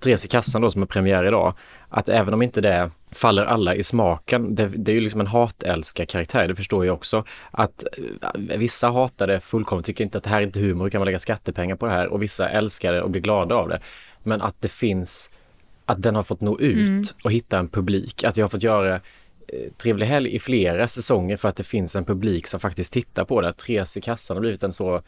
Therese 0.00 0.24
i 0.24 0.28
kassan 0.28 0.62
då 0.62 0.70
som 0.70 0.82
är 0.82 0.86
premiär 0.86 1.24
idag, 1.24 1.54
att 1.90 2.08
även 2.08 2.34
om 2.34 2.42
inte 2.42 2.60
det 2.60 2.90
faller 3.10 3.44
alla 3.44 3.74
i 3.74 3.82
smaken, 3.82 4.54
det, 4.54 4.66
det 4.66 4.92
är 4.92 4.94
ju 4.94 5.00
liksom 5.00 5.20
en 5.20 5.26
hatälskar-karaktär, 5.26 6.48
det 6.48 6.54
förstår 6.54 6.86
jag 6.86 6.94
också. 6.94 7.24
Att 7.50 7.84
eh, 8.22 8.58
vissa 8.58 8.88
hatar 8.88 9.26
det 9.26 9.40
fullkomligt, 9.40 9.86
tycker 9.86 10.04
inte 10.04 10.18
att 10.18 10.24
det 10.24 10.30
här 10.30 10.40
är 10.40 10.46
inte 10.46 10.60
humor, 10.60 10.84
hur 10.84 10.90
kan 10.90 10.98
man 10.98 11.06
lägga 11.06 11.18
skattepengar 11.18 11.76
på 11.76 11.86
det 11.86 11.92
här? 11.92 12.08
Och 12.08 12.22
vissa 12.22 12.48
älskar 12.48 12.92
det 12.92 13.02
och 13.02 13.10
blir 13.10 13.22
glada 13.22 13.54
av 13.54 13.68
det. 13.68 13.80
Men 14.22 14.42
att 14.42 14.56
det 14.60 14.68
finns, 14.68 15.30
att 15.86 16.02
den 16.02 16.14
har 16.14 16.22
fått 16.22 16.40
nå 16.40 16.58
ut 16.58 16.88
Mm. 16.88 17.02
och 17.24 17.32
hitta 17.32 17.58
en 17.58 17.68
publik, 17.68 18.24
att 18.24 18.36
jag 18.36 18.44
har 18.44 18.50
fått 18.50 18.62
göra 18.62 18.94
eh, 18.94 19.00
Trevlig 19.76 20.06
helg 20.06 20.34
i 20.34 20.38
flera 20.38 20.88
säsonger 20.88 21.36
för 21.36 21.48
att 21.48 21.56
det 21.56 21.64
finns 21.64 21.96
en 21.96 22.04
publik 22.04 22.46
som 22.46 22.60
faktiskt 22.60 22.92
tittar 22.92 23.24
på 23.24 23.40
det. 23.40 23.52
Therese 23.52 23.96
i 23.96 24.00
kassan 24.00 24.36
har 24.36 24.40
blivit 24.40 24.62
en 24.62 24.72
så 24.72 25.02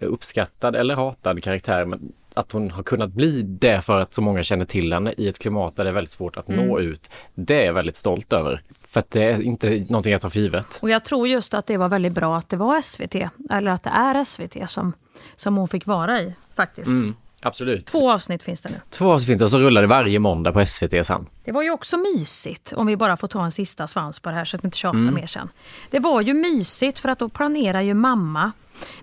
uppskattad 0.00 0.76
eller 0.76 0.94
hatad 0.94 1.42
karaktär 1.42 1.84
men 1.84 2.12
att 2.38 2.52
hon 2.52 2.70
har 2.70 2.82
kunnat 2.82 3.10
bli 3.12 3.42
det 3.42 3.82
för 3.82 4.00
att 4.00 4.14
så 4.14 4.22
många 4.22 4.42
känner 4.42 4.64
till 4.64 4.92
henne 4.92 5.14
i 5.16 5.28
ett 5.28 5.38
klimat 5.38 5.76
där 5.76 5.84
det 5.84 5.90
är 5.90 5.94
väldigt 5.94 6.10
svårt 6.10 6.36
att 6.36 6.48
nå 6.48 6.78
Mm. 6.78 6.92
ut. 6.92 7.10
Det 7.34 7.62
är 7.62 7.66
jag 7.66 7.72
väldigt 7.74 7.96
stolt 7.96 8.32
över. 8.32 8.60
För 8.88 9.00
att 9.00 9.10
det 9.10 9.22
är 9.22 9.42
inte 9.42 9.70
någonting 9.88 10.12
jag 10.12 10.20
tar 10.20 10.30
för 10.30 10.40
givet. 10.40 10.78
Och 10.82 10.90
jag 10.90 11.04
tror 11.04 11.28
just 11.28 11.54
att 11.54 11.66
det 11.66 11.76
var 11.76 11.88
väldigt 11.88 12.12
bra 12.12 12.36
att 12.38 12.48
det 12.48 12.56
var 12.56 12.80
SVT, 12.82 13.14
eller 13.50 13.70
att 13.70 13.82
det 13.82 13.90
är 13.90 14.24
SVT 14.24 14.56
som, 14.70 14.92
som 15.36 15.56
hon 15.56 15.68
fick 15.68 15.86
vara 15.86 16.20
i 16.20 16.34
faktiskt. 16.56 16.88
Mm, 16.90 17.14
absolut. 17.40 17.86
Två 17.86 18.10
avsnitt 18.12 18.42
finns 18.42 18.60
det 18.60 18.68
nu. 18.68 18.80
Två 18.90 19.12
avsnitt 19.12 19.42
och 19.42 19.50
så 19.50 19.58
rullar 19.58 19.80
det 19.82 19.88
varje 19.88 20.18
måndag 20.18 20.52
på 20.52 20.66
SVT 20.66 21.06
sen. 21.06 21.26
Det 21.44 21.52
var 21.52 21.62
ju 21.62 21.70
också 21.70 21.96
mysigt, 21.96 22.72
om 22.76 22.86
vi 22.86 22.96
bara 22.96 23.16
får 23.16 23.28
ta 23.28 23.44
en 23.44 23.52
sista 23.52 23.86
svans 23.86 24.20
på 24.20 24.28
det 24.30 24.36
här 24.36 24.44
så 24.44 24.56
att 24.56 24.64
vi 24.64 24.66
inte 24.66 24.78
tjatar 24.78 24.98
Mm. 24.98 25.14
mer 25.14 25.26
sen. 25.26 25.48
Det 25.90 25.98
var 25.98 26.20
ju 26.20 26.34
mysigt 26.34 26.98
för 26.98 27.08
att 27.08 27.18
då 27.18 27.28
planerar 27.28 27.80
ju 27.80 27.94
mamma. 27.94 28.52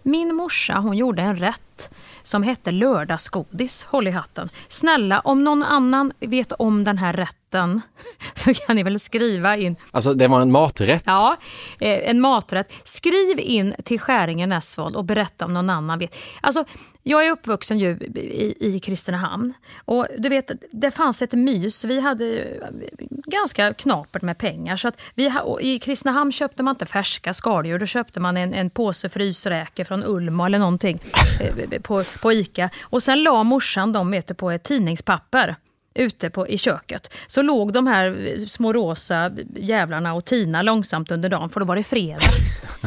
Min 0.04 0.36
morsa 0.36 0.74
hon 0.74 0.98
gjorde 0.98 1.22
en 1.22 1.38
rätt 1.38 1.90
som 2.24 2.44
hette 2.44 2.72
lördagsgodis, 2.72 3.84
håll 3.84 4.08
i 4.08 4.12
hatten. 4.12 4.50
Snälla, 4.68 5.20
om 5.20 5.44
någon 5.44 5.64
annan 5.64 6.14
vet 6.20 6.52
om 6.52 6.84
den 6.84 6.98
här 6.98 7.14
rätten 7.14 7.82
så 8.34 8.54
kan 8.54 8.76
ni 8.76 8.84
väl 8.84 9.00
skriva 9.00 9.58
in 9.58 9.76
Alltså 9.92 10.14
det 10.14 10.28
var 10.28 10.42
en 10.42 10.52
maträtt. 10.52 11.04
Ja, 11.06 11.38
eh, 11.80 12.10
en 12.10 12.22
maträtt. 12.22 12.74
Skriv 12.84 13.40
in 13.40 13.76
till 13.84 14.00
Skäringen 14.00 14.50
Näsvold 14.50 14.96
och 14.96 15.06
berätta 15.06 15.46
om 15.46 15.54
någon 15.54 15.70
annan 15.70 16.00
vet. 16.00 16.16
Alltså, 16.42 16.66
jag 17.04 17.28
är 17.28 17.32
uppvuxen 17.32 17.80
ju 17.80 17.98
i, 18.16 18.56
i 18.60 18.80
Kristinehamn 18.80 19.54
och 19.86 20.08
du 20.18 20.30
vet, 20.30 20.52
det 20.72 20.92
fanns 20.92 21.22
ett 21.22 21.34
mys. 21.34 21.86
Vi 21.86 22.00
hade 22.00 22.40
eh, 22.40 22.68
ganska 23.10 23.74
knapert 23.74 24.22
med 24.22 24.38
pengar 24.38 24.76
så 24.76 24.88
att 24.88 25.02
vi, 25.16 25.32
i 25.62 25.80
Kristinehamn 25.80 26.32
köpte 26.32 26.64
man 26.64 26.72
inte 26.72 26.86
färska 26.86 27.34
skaldjur. 27.34 27.80
Då 27.80 27.86
köpte 27.86 28.20
man 28.20 28.38
en, 28.38 28.54
en 28.54 28.70
påse 28.70 29.10
frysräkor 29.10 29.65
från 29.86 30.04
Ulma 30.04 30.46
eller 30.46 30.60
någonting 30.60 31.00
eh, 31.40 31.82
på, 31.82 32.04
på 32.22 32.34
Ica. 32.34 32.70
Och 32.84 33.04
sen 33.04 33.24
la 33.24 33.44
morsan 33.44 33.94
dem 33.94 34.12
vet 34.12 34.28
du, 34.28 34.34
på 34.34 34.52
ett 34.52 34.64
tidningspapper 34.64 35.56
ute 35.96 36.30
på, 36.30 36.48
i 36.48 36.58
köket. 36.58 37.14
Så 37.28 37.42
låg 37.42 37.74
de 37.74 37.88
här 37.88 38.28
eh, 38.28 38.46
små 38.46 38.74
rosa 38.74 39.32
jävlarna 39.56 40.14
och 40.14 40.26
tina 40.26 40.62
långsamt 40.62 41.12
under 41.12 41.30
dagen 41.30 41.50
för 41.50 41.60
då 41.60 41.66
var 41.66 41.76
det 41.76 41.84
fredag. 41.84 42.22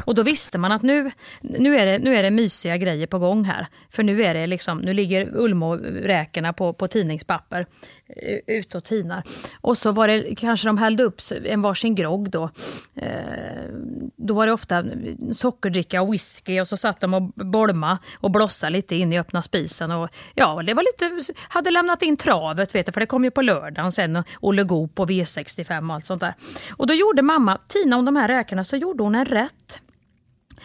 Och 0.04 0.14
då 0.14 0.22
visste 0.22 0.58
man 0.58 0.72
att 0.72 0.82
nu, 0.82 1.10
nu, 1.40 1.78
är 1.78 1.86
det, 1.86 1.98
nu 1.98 2.16
är 2.16 2.22
det 2.22 2.30
mysiga 2.30 2.76
grejer 2.76 3.06
på 3.06 3.18
gång 3.18 3.44
här. 3.44 3.66
För 3.90 4.02
nu 4.02 4.24
är 4.24 4.34
det 4.34 4.46
liksom, 4.46 4.78
nu 4.78 4.94
ligger 4.94 5.26
Ulmo-räkorna 5.36 6.52
på, 6.52 6.72
på 6.72 6.88
tidningspapper 6.88 7.66
Eh, 8.16 8.34
ut 8.34 8.42
ute 8.46 8.76
och 8.76 8.84
tinar. 8.84 9.22
Och 9.60 9.78
så 9.78 9.92
var 9.92 10.08
det, 10.08 10.34
kanske 10.34 10.68
de 10.68 10.78
hällde 10.78 11.02
upp 11.02 11.20
en 11.44 11.62
varsin 11.62 11.94
grogg 11.94 12.30
då. 12.30 12.50
Eh, 12.94 13.64
då 14.16 14.34
var 14.34 14.46
det 14.46 14.52
ofta 14.52 14.84
sockerdricka 15.32 16.02
och 16.02 16.12
whisky 16.12 16.60
och 16.60 16.68
så 16.68 16.76
satt 16.76 17.00
de 17.00 17.14
och 17.14 17.22
bolma 17.22 17.98
och 18.20 18.30
blossa 18.30 18.68
lite 18.68 18.96
in 18.96 19.12
i 19.12 19.18
öppna 19.18 19.42
spisen. 19.42 19.90
Och, 19.90 20.08
ja, 20.34 20.62
det 20.62 20.74
var 20.74 20.82
lite, 20.82 21.32
hade 21.48 21.70
lämnat 21.70 22.02
in 22.02 22.16
travet 22.16 22.74
vet 22.74 22.86
du, 22.86 22.92
för 22.92 23.00
det 23.00 23.06
kom 23.06 23.24
ju 23.24 23.30
på 23.30 23.42
lördagen 23.42 23.92
sen. 23.92 24.16
och 24.16 24.24
Olle 24.40 24.62
Goop 24.62 25.00
och 25.00 25.10
V65 25.10 25.88
och 25.88 25.94
allt 25.94 26.06
sånt 26.06 26.20
där. 26.20 26.34
Och 26.70 26.86
då 26.86 26.94
gjorde 26.94 27.22
mamma, 27.22 27.60
Tina 27.68 27.96
om 27.96 28.04
de 28.04 28.16
här 28.16 28.28
räkorna, 28.28 28.64
så 28.64 28.76
gjorde 28.76 29.02
hon 29.02 29.14
en 29.14 29.24
rätt 29.24 29.80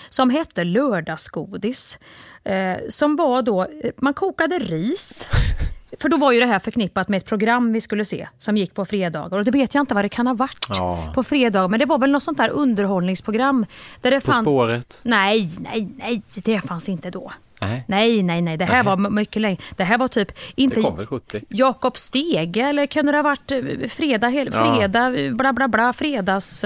som 0.10 0.30
hette 0.30 0.64
lördagsgodis. 0.64 2.00
Eh, 2.44 2.78
som 2.90 3.16
var 3.16 3.42
då, 3.42 3.62
eh, 3.62 3.92
man 3.98 4.14
kokade 4.14 4.60
ris. 4.60 5.28
För 6.00 6.10
då 6.10 6.18
var 6.18 6.32
ju 6.32 6.40
det 6.40 6.46
här 6.46 6.60
förknippat 6.60 7.10
med 7.10 7.18
ett 7.18 7.26
program 7.26 7.74
vi 7.74 7.82
skulle 7.82 8.06
se 8.06 8.28
som 8.38 8.58
gick 8.58 8.74
på 8.74 8.86
fredagar. 8.86 9.38
Och 9.38 9.46
det 9.46 9.52
vet 9.52 9.76
jag 9.76 9.82
inte 9.82 9.94
vad 9.96 10.06
det 10.06 10.10
kan 10.10 10.28
ha 10.28 10.34
varit 10.34 10.66
Ja. 10.70 11.12
på 11.16 11.24
fredag. 11.24 11.68
Men 11.68 11.80
det 11.80 11.86
var 11.86 11.98
väl 11.98 12.12
något 12.12 12.24
sånt 12.24 12.38
där 12.38 12.50
underhållningsprogram. 12.50 13.66
Där 14.02 14.12
det 14.12 14.22
På 14.22 14.32
fanns... 14.32 14.46
spåret. 14.48 15.00
Nej, 15.04 15.50
nej, 15.60 15.88
nej, 15.98 16.22
det 16.36 16.62
fanns 16.62 16.90
inte 16.90 17.10
då. 17.10 17.32
Nej. 17.62 17.84
Nej, 17.88 18.24
nej, 18.24 18.42
nej, 18.42 18.58
det 18.58 18.66
här 18.66 18.84
Nej. 18.84 18.96
var 18.96 19.10
mycket 19.10 19.42
längre. 19.42 19.58
Det 19.76 19.84
här 19.84 19.98
var 19.98 20.08
typ 20.08 20.32
inte 20.56 20.76
Det 20.76 20.82
kom 20.82 20.96
väl 20.98 21.06
70? 21.06 21.42
Jakob 21.50 21.98
Stege 21.98 22.62
eller 22.62 22.86
kunde 22.86 23.12
det 23.12 23.18
ha 23.18 23.24
varit 23.24 23.52
eh, 23.52 23.62
fredag, 23.90 24.28
hel, 24.28 24.50
Ja. 24.54 24.76
fredag, 24.76 25.20
eh, 25.20 25.34
bla 25.34 25.54
bla 25.54 25.68
bla, 25.68 25.94
fredags 25.94 26.64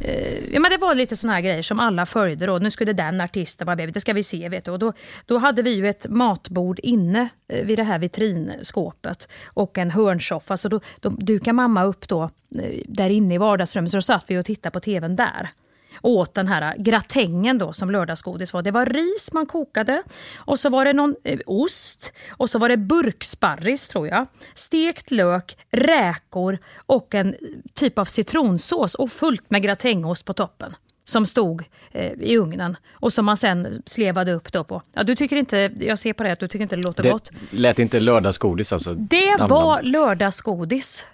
eh, 0.00 0.52
Ja, 0.52 0.60
men 0.60 0.70
det 0.70 0.76
var 0.76 0.94
lite 0.94 1.16
såna 1.16 1.32
här 1.32 1.40
grejer 1.40 1.62
som 1.62 1.80
alla 1.80 2.06
följde. 2.06 2.46
Då. 2.46 2.58
Nu 2.58 2.70
skulle 2.70 2.92
den 2.92 3.20
artisten 3.20 3.66
vara 3.66 3.76
med, 3.76 3.92
det 3.92 4.00
ska 4.00 4.12
vi 4.12 4.22
se. 4.22 4.48
Vet 4.48 4.64
du. 4.64 4.70
Och 4.70 4.78
då, 4.78 4.92
då 5.26 5.38
hade 5.38 5.62
vi 5.62 5.70
ju 5.70 5.88
ett 5.88 6.06
matbord 6.08 6.78
inne 6.82 7.28
eh, 7.48 7.64
vid 7.64 7.78
det 7.78 7.82
här 7.82 7.98
vitrinskåpet 7.98 9.28
och 9.46 9.78
en 9.78 9.90
hörnsoffa. 9.90 10.56
Så 10.56 10.68
då, 10.68 10.80
då 11.00 11.08
dukade 11.08 11.52
mamma 11.52 11.84
upp 11.84 12.08
då, 12.08 12.22
eh, 12.22 12.82
där 12.86 13.10
inne 13.10 13.34
i 13.34 13.38
vardagsrummet, 13.38 13.90
så 13.90 13.96
då 13.96 14.02
satt 14.02 14.24
vi 14.28 14.38
och 14.38 14.44
tittade 14.44 14.72
på 14.72 14.80
tvn 14.80 15.16
där 15.16 15.50
åt 16.02 16.34
den 16.34 16.48
här 16.48 16.76
gratängen 16.78 17.58
då 17.58 17.72
som 17.72 17.90
lördagsgodis 17.90 18.52
var. 18.52 18.62
Det 18.62 18.70
var 18.70 18.86
ris 18.86 19.30
man 19.32 19.46
kokade 19.46 20.02
och 20.36 20.58
så 20.58 20.68
var 20.68 20.84
det 20.84 20.92
någon 20.92 21.16
eh, 21.24 21.38
ost 21.46 22.12
och 22.30 22.50
så 22.50 22.58
var 22.58 22.68
det 22.68 22.76
burksparris 22.76 23.88
tror 23.88 24.08
jag. 24.08 24.26
Stekt 24.54 25.10
lök, 25.10 25.56
räkor 25.70 26.58
och 26.86 27.14
en 27.14 27.34
typ 27.74 27.98
av 27.98 28.04
citronsås 28.04 28.94
och 28.94 29.12
fullt 29.12 29.50
med 29.50 29.62
gratängost 29.62 30.24
på 30.24 30.32
toppen 30.32 30.76
som 31.04 31.26
stod 31.26 31.64
eh, 31.92 32.12
i 32.12 32.36
ugnen 32.36 32.76
och 32.92 33.12
som 33.12 33.24
man 33.24 33.36
sen 33.36 33.82
slevade 33.86 34.32
upp 34.32 34.52
då 34.52 34.64
på. 34.64 34.82
Ja, 34.92 35.02
du 35.02 35.14
tycker 35.16 35.36
inte, 35.36 35.70
jag 35.80 35.98
ser 35.98 36.12
på 36.12 36.22
det 36.22 36.32
att 36.32 36.40
du 36.40 36.48
tycker 36.48 36.62
inte 36.62 36.76
det 36.76 36.82
låter 36.82 37.02
Det 37.02 37.10
gott. 37.10 37.30
lät 37.50 37.78
inte 37.78 38.00
lördagsgodis 38.00 38.72
alltså. 38.72 38.94
Det 38.94 39.36
Namn- 39.36 39.48
var 39.50 39.82
lördagsgodis. 39.82 41.06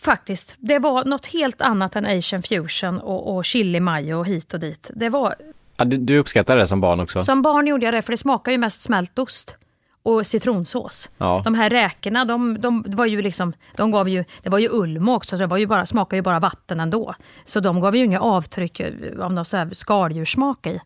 Faktiskt. 0.00 0.56
Det 0.58 0.78
var 0.78 1.04
något 1.04 1.26
helt 1.26 1.60
annat 1.60 1.96
än 1.96 2.06
Asian 2.06 2.42
fusion 2.42 2.98
och, 3.00 3.36
och 3.36 3.44
chili 3.44 3.80
mayo 3.80 4.18
och 4.18 4.26
hit 4.26 4.54
och 4.54 4.60
dit. 4.60 4.90
Det 4.94 5.08
var, 5.08 5.34
Ja, 5.76 5.84
du, 5.84 5.96
du 5.96 6.18
uppskattar 6.18 6.56
det 6.56 6.66
som 6.66 6.80
barn 6.80 7.00
också? 7.00 7.20
som 7.20 7.42
barn 7.42 7.66
gjorde 7.66 7.84
jag 7.84 7.94
det, 7.94 8.02
för 8.02 8.12
det 8.12 8.16
smakar 8.16 8.52
ju 8.52 8.58
mest 8.58 8.82
smältost 8.82 9.56
och 10.02 10.26
citronsås. 10.26 11.08
Ja. 11.18 11.42
De 11.44 11.54
här 11.54 11.70
räkorna, 11.70 12.24
de, 12.24 12.60
de, 12.60 12.84
var 12.86 13.06
ju 13.06 13.22
liksom, 13.22 13.52
de 13.76 13.90
gav 13.90 14.08
ju, 14.08 14.24
det 14.42 14.48
var 14.50 14.58
ju 14.58 14.68
Ulmo 14.70 15.14
också, 15.14 15.36
så 15.36 15.40
det 15.40 15.46
var 15.46 15.56
ju 15.56 15.66
bara, 15.66 15.86
smakade 15.86 16.16
ju 16.16 16.22
bara 16.22 16.40
vatten 16.40 16.80
ändå. 16.80 17.14
Så 17.44 17.60
de 17.60 17.80
gav 17.80 17.96
ju 17.96 18.04
inga 18.04 18.20
avtryck 18.20 18.80
av 19.20 19.32
någon 19.32 19.44
så 19.44 19.56
här 19.56 19.68
skaldjurssmak 19.72 20.66
i. 20.66 20.80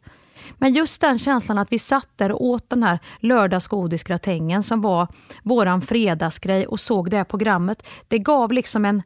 Men 0.59 0.73
just 0.73 1.01
den 1.01 1.19
känslan 1.19 1.59
att 1.59 1.73
vi 1.73 1.79
satt 1.79 2.09
där 2.17 2.33
och 2.33 2.45
åt 2.45 2.71
den 2.71 2.83
här 2.83 2.99
lördagsgodisgratängen 3.21 4.63
som 4.63 4.81
var 4.81 5.09
våran 5.43 5.83
fredagsgrej 5.83 6.67
och 6.67 6.81
såg 6.81 7.11
det 7.11 7.17
här 7.17 7.25
programmet. 7.25 7.89
Det 8.09 8.19
gav 8.19 8.53
liksom 8.53 8.85
en, 8.85 9.03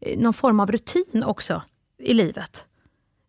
eh, 0.00 0.18
någon 0.18 0.34
form 0.34 0.60
av 0.60 0.72
rutin 0.72 1.24
också 1.26 1.62
i 1.98 2.14
livet. 2.14 2.66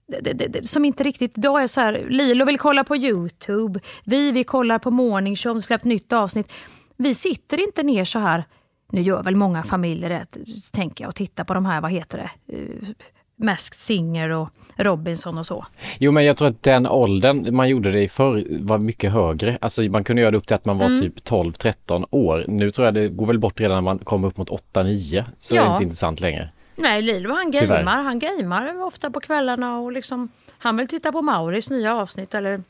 Det, 0.08 0.34
det, 0.34 0.48
det, 0.48 0.68
som 0.68 0.86
inte 0.86 1.04
riktigt 1.04 1.38
idag 1.38 1.64
är 1.64 1.68
så 1.68 1.82
här, 1.82 2.06
Lilo 2.10 2.46
vill 2.46 2.58
kolla 2.58 2.84
på 2.84 2.96
Youtube, 2.96 3.80
vi 4.04 4.32
vill 4.32 4.46
kolla 4.46 4.80
på 4.80 4.92
Morning 4.92 5.36
Show, 5.36 5.60
släppt 5.60 5.86
nytt 5.86 6.14
avsnitt. 6.14 6.54
Vi 6.98 7.14
sitter 7.14 7.60
inte 7.60 7.84
ner 7.84 8.06
så 8.06 8.20
här, 8.20 8.44
nu 8.92 9.02
gör 9.02 9.24
väl 9.24 9.36
många 9.36 9.64
familjer 9.64 10.10
det, 10.10 10.26
tänker 10.72 11.04
jag, 11.04 11.10
och 11.10 11.16
tittar 11.16 11.44
på 11.44 11.54
de 11.54 11.66
här, 11.66 11.82
vad 11.82 11.92
heter 11.92 12.18
det, 12.18 12.56
eh, 12.58 12.90
Masked 13.36 13.80
Singer 13.80 14.30
och 14.30 14.50
Robinson 14.78 15.38
och 15.38 15.46
så. 15.46 15.66
Jo 16.00 16.12
men 16.12 16.26
jag 16.26 16.38
tror 16.38 16.48
att 16.48 16.64
den 16.64 16.88
åldern 16.88 17.56
man 17.56 17.70
gjorde 17.70 17.92
det 17.92 18.02
i 18.04 18.08
förr 18.10 18.44
var 18.60 18.78
mycket 18.78 19.12
högre. 19.12 19.58
Alltså 19.62 19.82
man 19.82 20.04
kunde 20.04 20.22
göra 20.22 20.32
det 20.32 20.38
upp 20.38 20.48
till 20.48 20.56
att 20.56 20.66
man 20.66 20.78
var 20.78 20.86
Mm. 20.86 21.02
typ 21.02 21.24
12-13 21.24 22.06
år. 22.12 22.46
Nu 22.48 22.72
tror 22.72 22.86
jag 22.86 22.94
det 22.94 23.10
går 23.10 23.26
väl 23.26 23.40
bort 23.40 23.60
redan 23.60 23.76
när 23.78 23.82
man 23.82 24.00
kommer 24.00 24.28
upp 24.28 24.38
mot 24.38 24.50
8-9. 24.50 25.24
Så 25.40 25.56
är 25.56 25.60
det 25.60 25.66
Ja. 25.66 25.72
inte 25.74 25.84
intressant 25.84 26.20
längre. 26.20 26.50
Nej, 26.76 27.02
Lilo 27.02 27.34
han 27.34 27.52
gamer, 27.52 28.04
han 28.04 28.20
gamer 28.20 28.84
ofta 28.84 29.10
på 29.12 29.20
kvällarna 29.20 29.78
och 29.80 29.92
liksom, 29.92 30.30
han 30.58 30.78
vill 30.78 30.88
titta 30.88 31.12
på 31.12 31.22
Mauris 31.22 31.70
nya 31.70 31.96
avsnitt 31.96 32.34
eller 32.34 32.64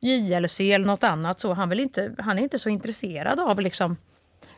JLC 0.00 0.60
eller 0.60 0.86
något 0.86 1.04
annat 1.04 1.40
så. 1.40 1.52
Han, 1.54 1.68
vill 1.68 1.80
inte, 1.80 2.14
han 2.18 2.38
är 2.38 2.42
inte 2.42 2.58
så 2.58 2.68
intresserad 2.68 3.40
av 3.40 3.60
liksom 3.60 3.96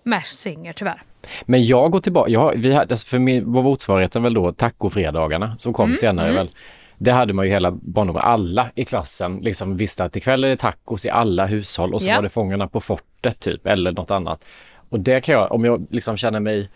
Masked 0.02 0.38
Singer 0.38 0.72
tyvärr. 0.72 1.02
Men 1.44 1.64
jag 1.64 1.90
går 1.90 2.00
tillbaka, 2.00 2.30
jag, 2.30 2.52
vi 2.56 2.72
hade, 2.72 2.92
alltså 2.94 3.06
för 3.06 3.18
mig 3.18 3.40
var 3.40 3.62
motsvarigheten 3.62 4.22
väl 4.22 4.34
då 4.34 4.52
tacofredagarna 4.52 5.56
som 5.58 5.72
kom 5.72 5.84
Mm, 5.84 5.96
senare 5.96 6.26
mm. 6.26 6.36
väl. 6.36 6.50
Det 6.98 7.12
hade 7.12 7.32
man 7.32 7.44
ju 7.44 7.50
hela 7.50 7.70
barndomen. 7.70 8.22
Alla 8.22 8.70
i 8.74 8.84
klassen 8.84 9.38
liksom 9.42 9.76
visste 9.76 10.04
att 10.04 10.16
ikväll 10.16 10.44
är 10.44 10.48
det 10.48 10.56
tacos 10.56 11.06
i 11.06 11.10
alla 11.10 11.46
hushåll 11.46 11.94
och 11.94 12.02
så 12.02 12.10
Ja. 12.10 12.14
var 12.16 12.22
det 12.22 12.28
Fångarna 12.28 12.68
på 12.68 12.80
fortet 12.80 13.40
typ 13.40 13.66
eller 13.66 13.92
något 13.92 14.10
annat. 14.10 14.44
Och 14.88 15.00
det 15.00 15.20
kan 15.20 15.34
jag, 15.34 15.52
om 15.52 15.64
jag 15.64 15.86
liksom 15.90 16.16
känner 16.16 16.40
mig 16.40 16.68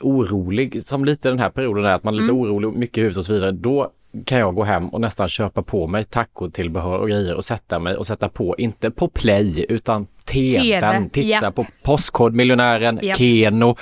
orolig, 0.00 0.82
som 0.82 1.04
lite 1.04 1.28
den 1.28 1.38
här 1.38 1.50
perioden 1.50 1.84
är 1.84 1.90
att 1.94 2.04
man 2.04 2.14
är 2.14 2.18
lite 2.20 2.32
Mm. 2.32 2.42
orolig, 2.42 2.74
mycket 2.74 3.04
hus 3.04 3.16
och 3.16 3.24
så 3.24 3.32
vidare, 3.32 3.50
då 3.50 3.90
kan 4.26 4.38
jag 4.38 4.54
gå 4.54 4.64
hem 4.64 4.88
och 4.88 5.00
nästan 5.00 5.28
köpa 5.28 5.62
på 5.62 5.86
mig 5.86 6.04
tacotillbehör 6.04 6.98
och 6.98 7.08
grejer 7.08 7.34
och 7.34 7.44
sätta 7.44 7.78
mig 7.78 7.96
och 7.96 8.06
sätta 8.06 8.28
på, 8.28 8.54
inte 8.58 8.90
på 8.90 9.08
play 9.08 9.66
utan 9.68 10.06
tvn, 10.24 10.60
TV, 10.62 11.08
titta 11.12 11.28
japp. 11.28 11.54
på 11.54 11.66
Postkodmiljonären, 11.82 12.98
Japp. 13.02 13.18
Keno, 13.18 13.76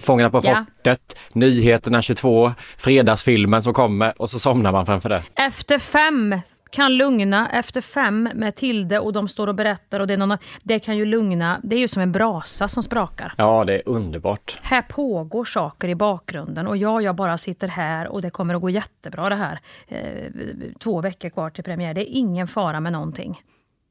Fångarna 0.00 0.30
på 0.30 0.40
Ja. 0.44 0.64
fortet, 0.76 1.16
Nyheterna 1.32 2.02
22, 2.02 2.52
Fredagsfilmen 2.78 3.62
som 3.62 3.74
kommer 3.74 4.22
och 4.22 4.30
så 4.30 4.38
somnar 4.38 4.72
man 4.72 4.86
framför 4.86 5.08
det. 5.08 5.22
Efter 5.34 5.78
fem 5.78 6.40
kan 6.76 6.96
lugna, 6.96 7.50
efter 7.50 7.80
fem 7.80 8.28
med 8.34 8.54
Tilde 8.54 8.98
och 8.98 9.12
de 9.12 9.28
står 9.28 9.46
och 9.46 9.54
berättar 9.54 10.00
och 10.00 10.06
det 10.06 10.12
är 10.12 10.18
någon, 10.18 10.38
det 10.62 10.78
kan 10.78 10.96
ju 10.96 11.04
lugna, 11.04 11.60
det 11.62 11.76
är 11.76 11.80
ju 11.80 11.88
som 11.88 12.02
en 12.02 12.12
brasa 12.12 12.68
som 12.68 12.82
sprakar. 12.82 13.34
Ja, 13.36 13.64
det 13.64 13.74
är 13.74 13.82
underbart. 13.86 14.58
Här 14.62 14.82
pågår 14.82 15.44
saker 15.44 15.88
i 15.88 15.94
bakgrunden 15.94 16.66
och 16.66 16.76
jag, 16.76 17.02
jag 17.02 17.14
bara 17.14 17.38
sitter 17.38 17.68
här 17.68 18.08
och 18.08 18.22
det 18.22 18.30
kommer 18.30 18.54
att 18.54 18.60
gå 18.60 18.70
jättebra 18.70 19.28
det 19.28 19.34
här. 19.34 19.60
Eh, 19.88 19.98
två 20.78 21.00
veckor 21.00 21.28
kvar 21.28 21.50
till 21.50 21.64
premiär, 21.64 21.94
det 21.94 22.00
är 22.00 22.16
ingen 22.16 22.46
fara 22.46 22.80
med 22.80 22.92
någonting. 22.92 23.42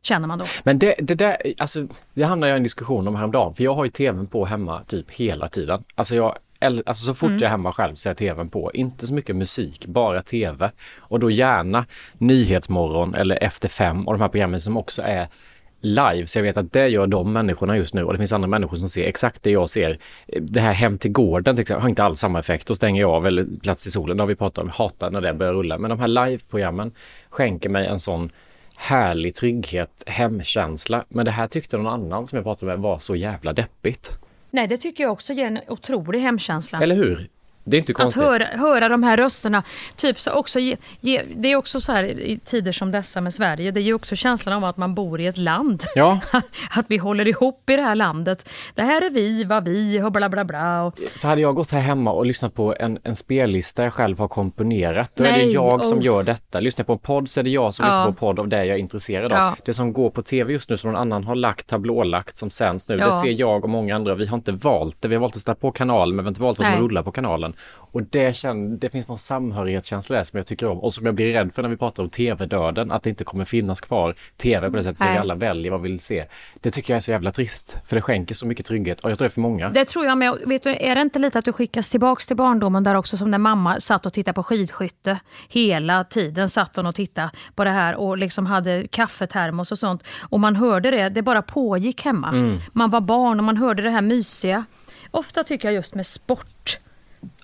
Känner 0.02 0.28
man 0.28 0.39
då. 0.39 0.45
Men 0.63 0.80
det, 0.80 0.95
det 1.00 1.15
där, 1.15 1.38
alltså, 1.58 1.88
det 2.13 2.24
hamnade 2.24 2.50
jag 2.50 2.58
i 2.58 2.60
en 2.60 2.63
diskussion 2.63 3.08
om 3.08 3.15
häromdagen, 3.15 3.54
för 3.54 3.63
jag 3.63 3.74
har 3.74 3.86
ju 3.86 3.91
tvn 3.91 4.28
på 4.28 4.45
hemma 4.45 4.84
typ 4.84 5.12
hela 5.12 5.48
tiden. 5.48 5.84
Alltså 5.95 6.15
jag 6.15 6.36
Alltså 6.60 7.06
så 7.06 7.13
fort 7.13 7.28
Mm. 7.30 7.39
jag 7.39 7.48
är 7.48 7.52
hemma 7.52 7.72
själv 7.72 7.96
så 7.96 8.10
är 8.10 8.13
tvn 8.13 8.50
på. 8.50 8.72
Inte 8.74 9.08
så 9.08 9.13
mycket 9.13 9.36
musik, 9.36 9.86
bara 9.86 10.22
tv. 10.22 10.72
Och 10.98 11.20
då 11.20 11.32
gärna 11.32 11.86
Nyhetsmorgon 12.18 13.15
eller 13.15 13.44
Efter 13.44 13.68
fem 13.70 14.08
och 14.08 14.13
de 14.13 14.22
här 14.22 14.30
programmen 14.30 14.62
som 14.62 14.78
också 14.78 15.02
är 15.02 15.28
live. 15.82 16.28
Så 16.28 16.38
jag 16.39 16.44
vet 16.44 16.58
att 16.58 16.74
det 16.74 16.88
gör 16.88 17.08
de 17.08 17.34
människorna 17.34 17.78
just 17.78 17.94
nu 17.94 18.04
och 18.04 18.13
det 18.13 18.20
finns 18.20 18.32
andra 18.32 18.48
människor 18.48 18.78
som 18.78 18.89
ser 18.89 19.04
exakt 19.08 19.44
det 19.44 19.52
jag 19.52 19.70
ser. 19.70 19.98
Det 20.41 20.60
här 20.60 20.74
Hem 20.74 20.98
till 20.98 21.12
gården 21.12 21.56
till 21.56 21.62
exempel 21.62 21.82
har 21.82 21.89
inte 21.89 22.04
alls 22.04 22.20
samma 22.20 22.39
effekt. 22.39 22.68
Då 22.68 22.76
stänger 22.76 23.02
jag 23.02 23.12
av 23.12 23.28
eller 23.28 23.46
Plats 23.62 23.88
i 23.88 23.91
solen, 23.91 24.18
det 24.18 24.24
har 24.24 24.28
vi 24.28 24.36
pratat 24.36 24.63
om, 24.63 24.70
hatar 24.70 25.12
när 25.12 25.22
det 25.22 25.34
börjar 25.34 25.54
rulla. 25.54 25.78
Men 25.78 25.89
de 25.89 26.00
här 26.00 26.08
live-programmen 26.08 26.91
skänker 27.30 27.70
mig 27.70 27.88
en 27.88 28.00
sån 28.00 28.32
härlig 28.76 29.36
trygghet, 29.36 30.04
hemkänsla. 30.08 31.06
Men 31.10 31.26
det 31.26 31.32
här 31.32 31.48
tyckte 31.48 31.78
någon 31.78 31.88
annan 31.88 32.28
som 32.28 32.36
jag 32.36 32.44
pratade 32.46 32.72
med 32.72 32.80
var 32.80 33.00
så 33.00 33.15
jävla 33.15 33.54
deppigt. 33.54 34.20
Nej, 34.56 34.68
det 34.68 34.78
tycker 34.78 35.04
jag 35.04 35.13
också 35.13 35.34
ger 35.34 35.48
en 35.48 35.60
otrolig 35.68 36.20
hemkänsla. 36.20 36.80
Eller 36.82 36.96
hur? 36.96 37.30
Det 37.67 37.78
är 37.78 37.80
inte 37.80 37.91
Att 37.91 37.97
konstigt. 37.97 38.23
höra, 38.23 38.45
höra 38.45 38.89
de 38.89 39.04
här 39.04 39.17
rösterna. 39.17 39.63
Typ 39.95 40.19
så 40.19 40.32
också 40.32 40.60
ge, 40.60 40.78
ge, 40.99 41.21
det 41.36 41.51
är 41.51 41.56
också 41.56 41.82
så 41.82 41.91
här 41.91 42.04
i 42.04 42.39
tider 42.45 42.71
som 42.71 42.91
dessa 42.91 43.21
med 43.21 43.34
Sverige. 43.34 43.71
Det 43.71 43.80
är 43.80 43.84
ju 43.84 43.93
också 43.93 44.15
känslan 44.15 44.56
av 44.56 44.63
att 44.69 44.78
man 44.78 44.95
bor 44.95 45.21
i 45.21 45.28
ett 45.28 45.38
land. 45.38 45.84
Ja. 45.95 46.19
Att 46.71 46.86
vi 46.88 46.97
håller 46.97 47.28
ihop 47.28 47.69
i 47.69 47.75
det 47.75 47.82
här 47.82 47.95
landet. 47.95 48.49
Det 48.75 48.82
här 48.84 49.01
är 49.01 49.10
vi, 49.10 49.43
vad 49.43 49.65
vi 49.65 50.01
och 50.01 50.12
bla 50.12 50.30
bla 50.30 50.45
bla. 50.45 50.84
Och, 50.84 50.99
För 51.21 51.28
hade 51.28 51.41
jag 51.41 51.56
gått 51.56 51.71
här 51.71 51.80
hemma 51.80 52.12
och 52.12 52.25
lyssnat 52.25 52.54
på 52.54 52.75
en, 52.80 52.99
en 53.04 53.15
spellista 53.15 53.84
jag 53.84 53.93
själv 53.93 54.19
har 54.19 54.28
komponerat, 54.28 55.12
då 55.15 55.23
är 55.23 55.32
det 55.32 55.38
Nej, 55.38 55.54
jag 55.54 55.86
som 55.86 55.97
oh. 55.97 56.06
gör 56.06 56.23
detta. 56.23 56.60
Lyssnar 56.60 56.84
jag 56.84 56.88
på 56.88 56.93
en 56.93 56.99
podd 56.99 57.30
så 57.30 57.39
är 57.39 57.43
det 57.43 57.49
jag 57.49 57.73
som 57.73 57.86
Ja. 57.86 57.89
lyssnar 57.91 58.04
på 58.06 58.10
en 58.10 58.15
podd 58.15 58.39
av 58.39 58.47
det 58.47 58.65
jag 58.65 58.75
är 58.75 58.80
intresserad 58.80 59.32
av. 59.34 59.38
Ja. 59.38 59.56
Det 59.65 59.73
som 59.73 59.93
går 59.93 60.10
på 60.10 60.21
tv 60.21 60.54
just 60.54 60.69
nu 60.69 60.78
som 60.78 60.91
någon 60.91 61.01
annan 61.01 61.23
har 61.23 61.36
lagt, 61.36 61.67
tablålagt, 61.67 62.38
som 62.38 62.49
sänds 62.49 62.88
nu, 62.88 62.95
Ja. 62.97 63.06
det 63.06 63.12
ser 63.12 63.39
jag 63.39 63.63
och 63.63 63.69
många 63.69 63.95
andra. 63.95 64.15
Vi 64.15 64.25
har 64.25 64.38
inte 64.38 64.51
valt 64.51 65.01
det. 65.01 65.08
Vi 65.08 65.15
har 65.15 65.21
valt 65.21 65.36
att 65.36 65.41
sätta 65.41 65.56
på 65.56 65.71
kanalen, 65.71 66.15
men 66.15 66.25
vi 66.25 66.28
har 66.28 66.32
inte 66.32 66.41
valt 66.41 66.58
vad 66.58 66.65
som 66.65 66.73
Nej. 66.73 66.84
rullar 66.84 67.04
på 67.04 67.12
kanalen. 67.12 67.54
Och 67.96 68.04
det, 68.04 68.36
känner, 68.36 68.78
det 68.78 68.89
finns 68.89 69.08
någon 69.08 69.18
samhörighetskänsla 69.18 70.15
där 70.15 70.24
som 70.24 70.38
jag 70.38 70.48
tycker 70.48 70.68
om 70.68 70.80
och 70.80 70.94
som 70.94 71.06
jag 71.06 71.15
blir 71.15 71.34
rädd 71.34 71.54
för 71.54 71.62
när 71.62 71.70
vi 71.70 71.78
pratar 71.78 72.04
om 72.04 72.10
tv-döden, 72.10 72.91
att 72.91 73.04
det 73.04 73.10
inte 73.10 73.24
kommer 73.24 73.46
finnas 73.46 73.82
kvar 73.82 74.15
tv 74.38 74.70
på 74.70 74.76
det 74.76 74.84
sättet, 74.84 74.98
för 75.00 75.12
vi 75.12 75.18
alla 75.18 75.36
väljer 75.36 75.72
vad 75.72 75.82
vi 75.82 75.91
vill 75.91 76.00
se. 76.00 76.26
Det 76.62 76.72
tycker 76.72 76.94
jag 76.94 76.98
är 76.98 77.02
så 77.02 77.12
jävla 77.12 77.32
trist, 77.32 77.78
för 77.86 77.96
det 77.96 78.02
skänker 78.02 78.36
så 78.36 78.48
mycket 78.48 78.65
trygghet 78.65 79.00
och 79.00 79.12
jag 79.12 79.18
tror 79.18 79.26
det 79.26 79.30
är 79.30 79.34
för 79.34 79.41
många. 79.41 79.70
Det 79.70 79.86
tror 79.86 80.06
jag 80.06 80.18
med. 80.18 80.38
Vet 80.46 80.63
du, 80.63 80.70
är 80.70 80.96
det 80.96 81.02
inte 81.02 81.20
lite 81.20 81.39
att 81.39 81.46
du 81.46 81.54
skickas 81.54 81.89
tillbaks 81.89 82.28
till 82.28 82.36
barndomen 82.36 82.84
där 82.84 82.96
också 82.96 83.18
som 83.18 83.32
när 83.32 83.38
mamma 83.38 83.80
satt 83.80 84.06
och 84.06 84.13
tittade 84.13 84.36
på 84.36 84.44
skidskytte 84.44 85.20
hela 85.50 86.04
tiden 86.04 86.50
satt 86.50 86.76
hon 86.76 86.86
och 86.86 86.96
tittade 86.96 87.32
på 87.56 87.63
det 87.63 87.70
här 87.70 87.96
och 87.96 88.18
liksom 88.18 88.46
hade 88.46 88.88
kaffetermos 88.88 89.72
och 89.72 89.80
sånt. 89.80 90.04
Och 90.30 90.39
man 90.39 90.56
hörde 90.56 90.91
det, 90.91 91.10
det 91.10 91.22
bara 91.22 91.41
pågick 91.41 92.02
hemma. 92.02 92.30
Mm. 92.30 92.58
Man 92.74 92.89
var 92.89 93.02
barn 93.02 93.39
och 93.39 93.44
man 93.44 93.58
hörde 93.58 93.84
det 93.84 93.89
här 93.89 94.02
mysiga. 94.02 94.65
Ofta 95.12 95.44
tycker 95.44 95.68
jag 95.68 95.76
just 95.76 95.96
med 95.96 96.06
sport 96.06 96.80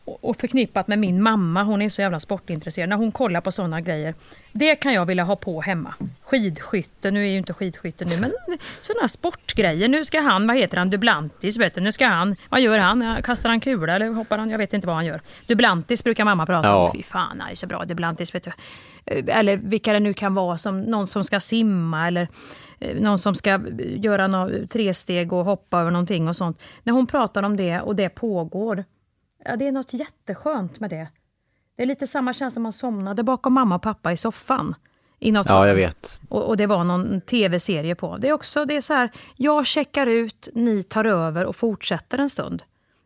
och 0.06 0.38
förknippat 0.38 0.88
med 0.88 1.00
min 1.00 1.24
mamma, 1.24 1.64
hon 1.64 1.82
är 1.82 1.90
så 1.90 2.02
jävla 2.02 2.20
sportintresserad. 2.20 2.90
När 2.90 2.96
hon 2.96 3.12
kollar 3.12 3.42
på 3.42 3.52
sådana 3.52 3.82
grejer, 3.82 4.16
det 4.52 4.76
kan 4.76 4.94
jag 4.94 5.06
vilja 5.06 5.24
ha 5.24 5.36
på 5.36 5.62
hemma. 5.62 5.94
Skidskytte, 6.24 7.12
nu 7.12 7.24
är 7.24 7.32
ju 7.32 7.38
inte 7.38 7.54
skidskytte 7.54 8.06
nu, 8.06 8.20
men 8.20 8.32
sådana 8.82 9.08
sportgrejer. 9.08 9.88
Nu 9.88 10.06
ska 10.06 10.22
han, 10.22 10.48
vad 10.48 10.58
heter 10.58 10.78
han, 10.78 10.90
Dublantis, 10.90 11.58
vet 11.60 11.76
du, 11.76 11.82
nu 11.82 11.92
ska 11.92 12.08
han, 12.08 12.36
vad 12.50 12.62
gör 12.62 12.80
han? 12.80 13.18
Kastar 13.24 13.50
han 13.50 13.60
kula 13.60 13.96
eller 13.96 14.08
hoppar 14.10 14.38
han? 14.38 14.50
Jag 14.50 14.58
vet 14.58 14.74
inte 14.74 14.88
vad 14.88 14.96
han 14.96 15.06
gör. 15.06 15.22
Dublantis 15.48 16.04
brukar 16.04 16.26
mamma 16.26 16.46
prata 16.46 16.68
Ja. 16.68 16.76
om. 16.86 16.92
Fy 16.92 17.04
fan, 17.04 17.40
han 17.40 17.50
är 17.52 17.56
så 17.56 17.68
bra 17.68 17.86
Dublantis, 17.86 18.36
vet 18.36 18.44
du. 18.44 18.52
Eh, 19.06 19.38
Eller 19.38 19.58
vilka 19.58 19.94
det 19.94 20.00
nu 20.00 20.14
kan 20.14 20.34
vara, 20.34 20.58
som 20.58 20.82
någon 20.82 21.08
som 21.08 21.24
ska 21.24 21.40
simma 21.40 22.08
eller 22.08 22.28
eh, 22.80 22.96
någon 23.02 23.18
som 23.18 23.36
ska 23.36 23.60
göra 23.80 24.28
något 24.28 24.70
tresteg 24.72 25.34
och 25.34 25.46
hoppa 25.46 25.80
över 25.80 25.92
någonting 25.92 26.28
och 26.28 26.36
sånt. 26.36 26.64
När 26.84 26.94
hon 26.94 27.08
pratar 27.08 27.44
om 27.44 27.58
det 27.58 27.80
och 27.82 27.96
det 27.96 28.10
pågår, 28.10 28.84
Ja, 29.46 29.56
det 29.56 29.68
är 29.68 29.72
något 29.72 29.94
jätteskönt 29.94 30.80
med 30.80 30.90
det. 30.90 31.08
Det 31.76 31.84
är 31.84 31.88
lite 31.88 32.08
samma 32.08 32.34
känsla 32.34 32.54
som 32.54 32.64
man 32.64 32.74
somnade 32.74 33.24
bakom 33.24 33.54
mamma 33.54 33.76
och 33.76 33.82
pappa 33.82 34.12
i 34.12 34.18
soffan. 34.18 34.76
I 35.20 35.32
något 35.32 35.50
Ja, 35.50 35.68
jag 35.68 35.76
vet. 35.76 36.22
Och, 36.30 36.44
och 36.50 36.58
det 36.58 36.68
var 36.68 36.84
någon 36.84 37.22
tv-serie 37.22 37.96
på. 37.96 38.18
Det 38.18 38.30
är 38.30 38.34
också 38.34 38.66
det 38.66 38.76
är 38.76 38.82
så 38.82 38.94
här, 38.94 39.10
jag 39.36 39.66
checkar 39.66 40.08
ut, 40.08 40.50
ni 40.54 40.84
tar 40.84 41.06
över 41.06 41.46
och 41.46 41.56
fortsätter 41.56 42.18
en 42.18 42.30
stund. 42.30 42.64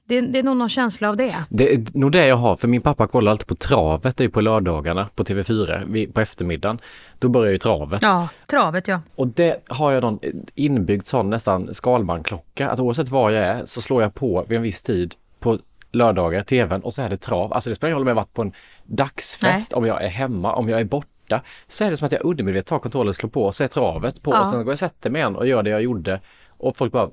Det, 0.07 0.21
det 0.21 0.39
är 0.39 0.43
nog 0.43 0.57
någon 0.57 0.69
känsla 0.69 1.09
av 1.09 1.17
det. 1.17 1.35
Det 1.49 1.73
är 1.73 1.85
nog 1.93 2.11
det 2.11 2.27
jag 2.27 2.35
har, 2.35 2.55
för 2.55 2.67
min 2.67 2.81
pappa 2.81 3.07
kollar 3.07 3.31
alltid 3.31 3.47
på 3.47 3.55
travet, 3.55 4.17
det 4.17 4.21
är 4.21 4.25
ju 4.25 4.31
på 4.31 4.41
lördagarna 4.41 5.07
på 5.15 5.23
TV4 5.23 5.91
vid- 5.91 6.13
på 6.13 6.21
eftermiddagen. 6.21 6.79
Då 7.19 7.29
börjar 7.29 7.51
ju 7.51 7.57
travet. 7.57 8.01
Ja, 8.01 8.27
travet 8.47 8.87
ja. 8.87 9.01
Och 9.15 9.27
det 9.27 9.63
har 9.67 9.91
jag 9.91 10.03
någon 10.03 10.19
inbyggd 10.55 11.05
sån 11.05 11.29
nästan 11.29 11.73
Skalman-klocka, 11.73 12.69
att 12.69 12.79
oavsett 12.79 13.09
var 13.09 13.29
jag 13.29 13.43
är 13.43 13.65
så 13.65 13.81
slår 13.81 14.01
jag 14.01 14.13
på 14.13 14.45
vid 14.47 14.55
en 14.57 14.63
viss 14.63 14.83
tid 14.83 15.15
på 15.39 15.59
lördagar, 15.95 16.43
tvn 16.43 16.81
och 16.81 16.93
så 16.93 17.01
är 17.01 17.09
det 17.09 17.17
trav. 17.17 17.53
Alltså 17.53 17.69
det 17.69 17.75
spelar 17.75 17.89
ingen 17.89 17.95
roll 17.97 18.01
om 18.03 18.07
jag 18.07 18.15
varit 18.15 18.33
på 18.33 18.41
en 18.41 18.53
dagsfest, 18.83 19.73
om 19.73 19.85
jag 19.85 20.03
är 20.03 20.07
hemma, 20.07 20.53
om 20.53 20.69
jag 20.69 20.79
är 20.79 20.85
borta. 20.85 21.41
Så 21.67 21.83
är 21.83 21.89
det 21.89 21.97
som 21.97 22.05
att 22.05 22.11
jag 22.11 22.25
undermedvetet 22.25 22.67
tar 22.67 22.79
kontrollen 22.79 23.09
och 23.09 23.15
slår 23.15 23.29
på 23.29 23.43
och 23.43 23.55
så 23.55 23.63
är 23.63 23.67
travet 23.67 24.21
på 24.21 24.31
Ja. 24.31 24.39
och 24.39 24.47
sen 24.47 24.57
går 24.57 24.65
jag 24.65 24.71
och 24.73 24.79
sätter 24.79 25.09
mig 25.09 25.19
igen 25.19 25.35
och 25.35 25.47
gör 25.47 25.63
det 25.63 25.69
jag 25.69 25.81
gjorde. 25.81 26.19
Och 26.47 26.77
folk 26.77 26.91
bara, 26.91 27.09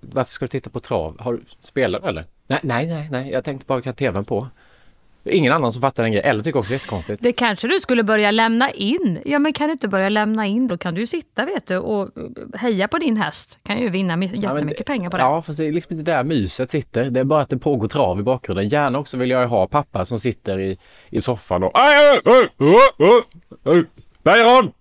varför 0.00 0.32
ska 0.32 0.44
du 0.44 0.48
titta 0.48 0.70
på 0.70 0.80
trav? 0.80 1.20
Har 1.20 1.32
du 1.32 1.44
spelat 1.60 2.04
eller? 2.04 2.24
Nej, 2.46 2.60
nej, 2.62 2.86
nej, 2.86 3.08
nej, 3.10 3.30
jag 3.32 3.44
tänkte 3.44 3.66
bara, 3.66 3.82
kan 3.82 3.94
tvn 3.94 4.24
på? 4.24 4.48
Ingen 5.30 5.52
annan 5.52 5.72
som 5.72 5.82
fattar 5.82 6.02
den 6.02 6.12
grejen, 6.12 6.30
eller 6.30 6.42
tycker 6.42 6.58
också 6.58 6.68
det 6.70 6.74
är 6.74 6.78
jättekonstigt. 6.78 7.22
Det 7.22 7.32
kanske 7.32 7.68
du 7.68 7.80
skulle 7.80 8.02
börja 8.02 8.30
lämna 8.30 8.70
in. 8.70 9.22
Ja 9.24 9.38
men 9.38 9.52
kan 9.52 9.66
du 9.66 9.72
inte 9.72 9.88
börja 9.88 10.08
lämna 10.08 10.46
in, 10.46 10.68
då 10.68 10.78
kan 10.78 10.94
du 10.94 11.00
ju 11.00 11.06
sitta 11.06 11.44
vet 11.44 11.66
du 11.66 11.76
och 11.78 12.10
heja 12.54 12.88
på 12.88 12.98
din 12.98 13.16
häst. 13.16 13.58
Kan 13.62 13.78
ju 13.78 13.88
vinna 13.90 14.16
mi- 14.16 14.30
Ja, 14.34 14.54
jättemycket 14.54 14.86
pengar 14.86 15.10
på 15.10 15.16
det. 15.16 15.22
Ja, 15.22 15.42
fast 15.42 15.58
det 15.58 15.64
är 15.66 15.72
liksom 15.72 15.98
inte 15.98 16.12
där 16.12 16.24
myset 16.24 16.70
sitter. 16.70 17.04
Det 17.10 17.20
är 17.20 17.24
bara 17.24 17.40
att 17.40 17.50
det 17.50 17.58
pågår 17.58 17.88
trav 17.88 18.20
i 18.20 18.22
bakgrunden. 18.22 18.68
Gärna 18.68 18.98
också 18.98 19.16
vill 19.16 19.30
jag 19.30 19.40
ju 19.42 19.46
ha 19.48 19.66
pappa 19.66 20.04
som 20.04 20.18
sitter 20.20 20.58
i, 20.58 20.78
i 21.10 21.20
soffan 21.20 21.64
och. 21.64 21.72
Bayron! 24.22 24.72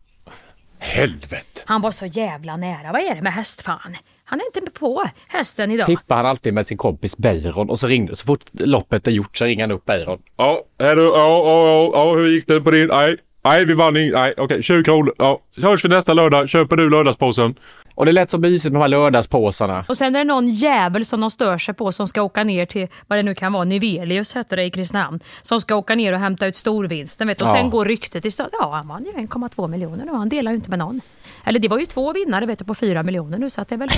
Helvete! 0.79 1.62
Han 1.65 1.81
var 1.81 1.91
så 1.91 2.05
jävla 2.05 2.57
nära. 2.57 2.91
Vad 2.91 3.01
är 3.01 3.15
det 3.15 3.21
med 3.21 3.33
hästfan? 3.33 3.95
Han 4.29 4.39
är 4.39 4.45
inte 4.45 4.71
på 4.71 5.03
hästen 5.27 5.71
idag. 5.71 5.85
Tippar 5.85 6.15
han 6.15 6.25
alltid 6.25 6.53
med 6.53 6.67
sin 6.67 6.77
kompis 6.77 7.17
Bayron 7.17 7.69
och 7.69 7.79
så 7.79 7.87
ringde 7.87 8.15
så 8.15 8.25
fort 8.25 8.43
loppet 8.53 9.07
är 9.07 9.11
gjort 9.11 9.37
så 9.37 9.45
ringer 9.45 9.63
han 9.63 9.71
upp 9.71 9.85
Bayron. 9.85 10.19
Ja, 10.37 10.63
är 10.77 10.95
du, 10.95 11.03
ja, 11.03 11.11
ja, 11.17 11.67
ja, 11.67 11.91
ja, 11.93 12.15
hur 12.15 12.27
gick 12.27 12.47
det 12.47 12.61
på 12.61 12.71
din? 12.71 12.87
Nej, 12.87 13.17
nej, 13.43 13.65
vi 13.65 13.73
vann 13.73 13.97
inte. 13.97 14.19
Nej, 14.19 14.33
okej, 14.37 14.63
20 14.63 14.83
kronor. 14.83 15.13
Ja, 15.17 15.41
hörs 15.61 15.85
vi 15.85 15.89
nästa 15.89 16.13
lördag. 16.13 16.49
Köper 16.49 16.75
du 16.75 16.89
lördagspåsen? 16.89 17.55
Och 17.97 18.05
det 18.05 18.12
lät 18.12 18.29
så 18.29 18.38
mysigt 18.38 18.73
med 18.73 18.79
de 18.79 18.81
här 18.81 18.88
lördagspåsarna. 18.89 19.86
Och 19.88 19.97
sen 19.97 20.15
är 20.15 20.19
det 20.19 20.25
någon 20.25 20.47
jävel 20.53 21.05
som 21.05 21.21
de 21.21 21.31
stör 21.31 21.57
sig 21.57 21.73
på 21.75 21.91
som 21.91 22.07
ska 22.07 22.21
åka 22.21 22.43
ner 22.43 22.65
till, 22.65 22.88
vad 23.07 23.19
det 23.19 23.23
nu 23.23 23.36
kan 23.36 23.53
vara, 23.53 23.63
Nivelius 23.63 24.36
heter 24.36 24.57
det 24.57 24.63
i 24.63 24.69
Kristinehamn. 24.71 25.19
Som 25.41 25.62
ska 25.62 25.75
åka 25.75 25.95
ner 25.95 26.13
och 26.13 26.19
hämta 26.19 26.47
ut 26.47 26.55
storvinsten 26.55 27.27
vet. 27.27 27.41
Och 27.41 27.47
Ja. 27.47 27.51
sen 27.53 27.69
går 27.69 27.86
ryktet 27.86 28.25
i 28.25 28.31
stan. 28.31 28.49
Ja, 28.51 28.71
han 28.75 28.88
vann 28.88 29.03
ju 29.05 29.12
1,2 29.12 29.67
miljoner 29.67 30.05
nu. 30.05 30.12
Han 30.12 30.29
delar 30.29 30.51
ju 30.51 30.55
inte 30.55 30.69
med 30.69 30.79
någon. 30.79 31.01
Eller 31.45 31.60
det 31.60 31.67
var 31.67 31.79
ju 31.79 31.86
två 31.86 32.13
vinnare 32.13 32.45
vet 32.45 32.60
du, 32.60 32.65
på 32.65 32.75
4 32.75 33.03
miljoner 33.03 33.38
nu 33.38 33.49
så 33.49 33.62
att 33.62 33.67
det 33.69 33.75
är 33.75 33.79
väl 33.79 33.89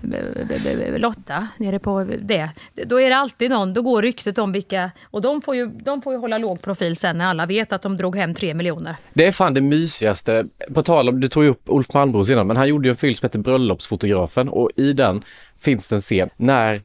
b- 0.00 0.16
b- 0.48 0.58
b- 0.64 0.98
Lotta 0.98 1.48
nere 1.56 1.78
på 1.78 2.06
det. 2.22 2.48
Då 2.86 3.00
är 3.00 3.10
det 3.10 3.16
alltid 3.16 3.50
någon, 3.50 3.74
då 3.74 3.82
går 3.82 4.02
ryktet 4.02 4.38
om 4.38 4.52
vilka, 4.52 4.90
och 5.10 5.22
de 5.22 5.40
får 5.42 5.56
ju, 5.56 5.66
de 5.66 6.02
får 6.02 6.12
ju 6.12 6.18
hålla 6.18 6.38
låg 6.38 6.62
profil 6.62 6.96
sen 6.96 7.18
när 7.18 7.26
alla 7.26 7.46
vet 7.46 7.72
att 7.72 7.82
de 7.82 7.96
drog 7.96 8.16
hem 8.16 8.34
3 8.34 8.54
miljoner. 8.54 8.96
Det 9.14 9.26
är 9.26 9.32
fan 9.32 9.54
det 9.54 9.60
mysigaste. 9.60 10.44
På 10.74 10.82
tal 10.82 11.08
om, 11.08 11.20
du 11.20 11.28
tog 11.28 11.44
ju 11.44 11.48
upp 11.50 11.62
Ulf 11.66 11.94
Malmros 11.94 12.30
innan, 12.30 12.46
men 12.46 12.56
han 12.56 12.68
gjorde 12.68 12.88
ju 12.88 12.90
en 12.90 12.96
film 12.96 13.14
som 13.22 13.26
heter 13.26 13.38
Bröllopsfotografen 13.38 14.48
och 14.48 14.70
i 14.76 14.92
den 14.92 15.24
finns 15.60 15.88
det 15.88 15.96
en 15.96 16.00
scen 16.00 16.30
när 16.36 16.82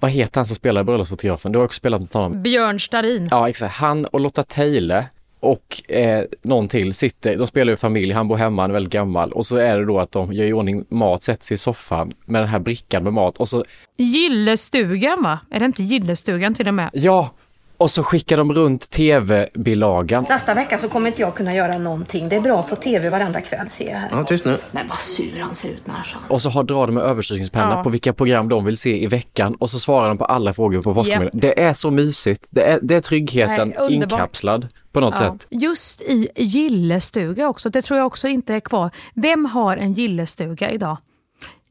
vad 0.00 0.10
heter 0.10 0.38
han 0.38 0.46
som 0.46 0.56
spelar 0.56 0.84
bröllopsfotografen? 0.84 1.52
Du 1.52 1.58
har 1.58 1.64
också 1.64 1.76
spelat 1.76 2.00
med 2.00 2.08
honom. 2.12 2.42
Björn 2.42 2.80
Starin. 2.80 3.28
Ja 3.30 3.48
exakt, 3.48 3.74
han 3.74 4.04
och 4.04 4.20
Lotta 4.20 4.42
Teile 4.42 5.06
och 5.40 5.90
eh, 5.90 6.24
någon 6.42 6.68
till 6.68 6.94
sitter, 6.94 7.36
de 7.36 7.46
spelar 7.46 7.72
ju 7.72 7.76
familj, 7.76 8.12
han 8.12 8.28
bor 8.28 8.36
hemma, 8.36 8.62
han 8.62 8.70
är 8.70 8.72
väldigt 8.72 8.92
gammal 8.92 9.32
och 9.32 9.46
så 9.46 9.56
är 9.56 9.78
det 9.78 9.84
då 9.84 10.00
att 10.00 10.12
de 10.12 10.32
gör 10.32 10.44
i 10.44 10.52
ordning 10.52 10.84
mat, 10.88 11.22
sätter 11.22 11.44
sig 11.44 11.54
i 11.54 11.58
soffan 11.58 12.12
med 12.24 12.42
den 12.42 12.48
här 12.48 12.58
brickan 12.58 13.04
med 13.04 13.12
mat 13.12 13.36
och 13.36 13.48
så 13.48 13.64
Gillestugan 13.96 15.22
va? 15.22 15.38
Är 15.50 15.58
det 15.58 15.66
inte 15.66 15.82
Gillestugan 15.82 16.54
till 16.54 16.68
och 16.68 16.74
med? 16.74 16.90
Ja, 16.92 17.30
och 17.78 17.90
så 17.90 18.02
skickar 18.02 18.36
de 18.36 18.52
runt 18.54 18.90
tv-bilagan. 18.90 20.26
Nästa 20.28 20.54
vecka 20.54 20.78
så 20.78 20.88
kommer 20.88 21.06
inte 21.08 21.22
jag 21.22 21.34
kunna 21.34 21.54
göra 21.54 21.78
någonting. 21.78 22.28
Det 22.28 22.36
är 22.36 22.40
bra 22.40 22.62
på 22.62 22.76
tv 22.76 23.10
varenda 23.10 23.40
kväll 23.40 23.68
ser 23.68 23.90
jag 23.90 23.96
här. 23.98 24.08
Ja, 24.12 24.24
tyst 24.24 24.44
nu. 24.44 24.56
Men 24.72 24.88
vad 24.88 24.98
sur 24.98 25.40
han 25.40 25.54
ser 25.54 25.68
ut 25.68 25.86
människan. 25.86 26.20
Och 26.28 26.42
så 26.42 26.50
har 26.50 26.62
drar 26.62 26.86
de 26.86 26.92
med 26.92 27.02
överstrykningspenna 27.02 27.74
Ja. 27.76 27.82
på 27.82 27.90
vilka 27.90 28.12
program 28.12 28.48
de 28.48 28.64
vill 28.64 28.76
se 28.76 29.02
i 29.02 29.06
veckan 29.06 29.54
och 29.54 29.70
så 29.70 29.78
svarar 29.78 30.08
de 30.08 30.18
på 30.18 30.24
alla 30.24 30.54
frågor 30.54 30.82
på 30.82 30.94
påskmiddagen. 30.94 31.24
Japp. 31.24 31.40
Det 31.42 31.62
är 31.62 31.72
så 31.74 31.90
mysigt. 31.90 32.46
Det 32.50 32.62
är, 32.62 32.78
det 32.82 32.94
är 32.94 33.00
tryggheten 33.00 33.74
Nej, 33.78 33.94
inkapslad 33.94 34.68
på 34.92 35.00
något 35.00 35.14
Ja. 35.20 35.32
sätt. 35.32 35.46
Just 35.50 36.00
i 36.00 36.28
gillestuga 36.36 37.48
också, 37.48 37.70
det 37.70 37.82
tror 37.82 37.98
jag 37.98 38.06
också 38.06 38.28
inte 38.28 38.54
är 38.54 38.60
kvar. 38.60 38.90
Vem 39.14 39.44
har 39.44 39.76
en 39.76 39.92
gillestuga 39.92 40.70
idag? 40.70 40.96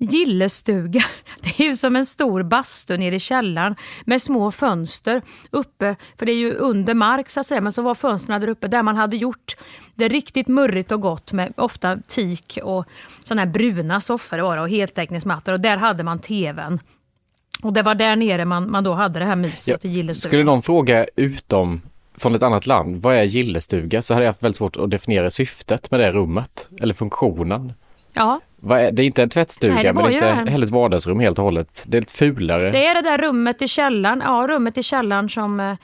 Gillestuga, 0.03 1.03
det 1.41 1.63
är 1.63 1.67
ju 1.67 1.75
som 1.75 1.95
en 1.95 2.05
stor 2.05 2.43
bastu 2.43 2.97
nere 2.97 3.15
i 3.15 3.19
källaren 3.19 3.75
med 4.05 4.21
små 4.21 4.51
fönster 4.51 5.21
uppe, 5.51 5.95
för 6.17 6.25
det 6.25 6.31
är 6.31 6.37
ju 6.37 6.53
under 6.53 6.93
mark 6.93 7.29
så 7.29 7.39
att 7.39 7.47
säga, 7.47 7.61
men 7.61 7.71
så 7.71 7.81
var 7.81 7.95
fönstren 7.95 8.41
där 8.41 8.47
uppe 8.47 8.67
där 8.67 8.83
man 8.83 8.95
hade 8.95 9.15
gjort 9.15 9.55
det 9.95 10.07
riktigt 10.07 10.47
murrigt 10.47 10.91
och 10.91 11.01
gott 11.01 11.33
med 11.33 11.53
ofta 11.57 11.97
teak 12.07 12.59
och 12.63 12.85
sådana 13.23 13.41
här 13.41 13.49
bruna 13.49 14.01
soffor 14.01 14.39
var 14.39 14.55
det, 14.55 14.61
och 14.61 14.69
heltäckningsmattor 14.69 15.53
och 15.53 15.59
där 15.59 15.77
hade 15.77 16.03
man 16.03 16.19
tvn. 16.19 16.79
Och 17.63 17.73
det 17.73 17.81
var 17.81 17.95
där 17.95 18.15
nere 18.15 18.45
man, 18.45 18.71
man 18.71 18.83
då 18.83 18.93
hade 18.93 19.19
det 19.19 19.25
här 19.25 19.35
myset 19.35 19.85
i 19.85 19.89
gillestugan. 19.89 20.29
Skulle 20.29 20.43
någon 20.43 20.61
fråga 20.61 21.05
utom 21.15 21.81
från 22.15 22.35
ett 22.35 22.43
annat 22.43 22.65
land, 22.65 23.01
vad 23.01 23.15
är 23.15 23.23
gillestuga? 23.23 24.01
Så 24.01 24.13
hade 24.13 24.25
jag 24.25 24.29
haft 24.29 24.43
väldigt 24.43 24.57
svårt 24.57 24.77
att 24.77 24.91
definiera 24.91 25.29
syftet 25.29 25.91
med 25.91 25.99
det 25.99 26.11
rummet 26.11 26.69
eller 26.81 26.93
funktionen. 26.93 27.73
Ja, 28.13 28.39
är, 28.69 28.91
det 28.91 29.04
är 29.04 29.06
inte 29.06 29.23
en 29.23 29.30
tvättstuga 29.30 29.73
Nej, 29.73 29.93
men 29.93 30.04
det 30.04 30.17
är 30.17 30.39
inte 30.39 30.52
heller 30.52 30.65
ett 30.65 30.71
vardagsrum 30.71 31.19
helt 31.19 31.38
och 31.38 31.45
hållet. 31.45 31.84
Det 31.88 31.97
är 31.97 32.02
lite 32.02 32.13
fulare. 32.13 32.71
Det 32.71 32.88
är 32.88 32.93
det 32.95 33.02
där 33.02 33.17
rummet 33.17 33.62
i 33.62 33.67
källaren, 33.67 34.21
ja 34.26 34.45
rummet 34.49 34.78
i 34.78 34.84
källaren 34.84 35.30
som 35.30 35.60
eh, 35.60 35.76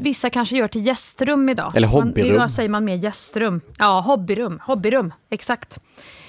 vissa 0.00 0.30
kanske 0.30 0.56
gör 0.56 0.68
till 0.68 0.86
gästrum 0.86 1.48
idag. 1.48 1.76
Eller 1.76 1.88
Man, 1.88 2.02
hobbyrum. 2.02 2.34
idag 2.34 2.50
säger 2.50 2.68
man 2.68 2.84
mer 2.84 2.96
gästrum. 2.96 3.60
Ja, 3.78 4.00
hobbyrum, 4.00 4.60
hobbyrum, 4.62 5.12
exakt. 5.30 5.78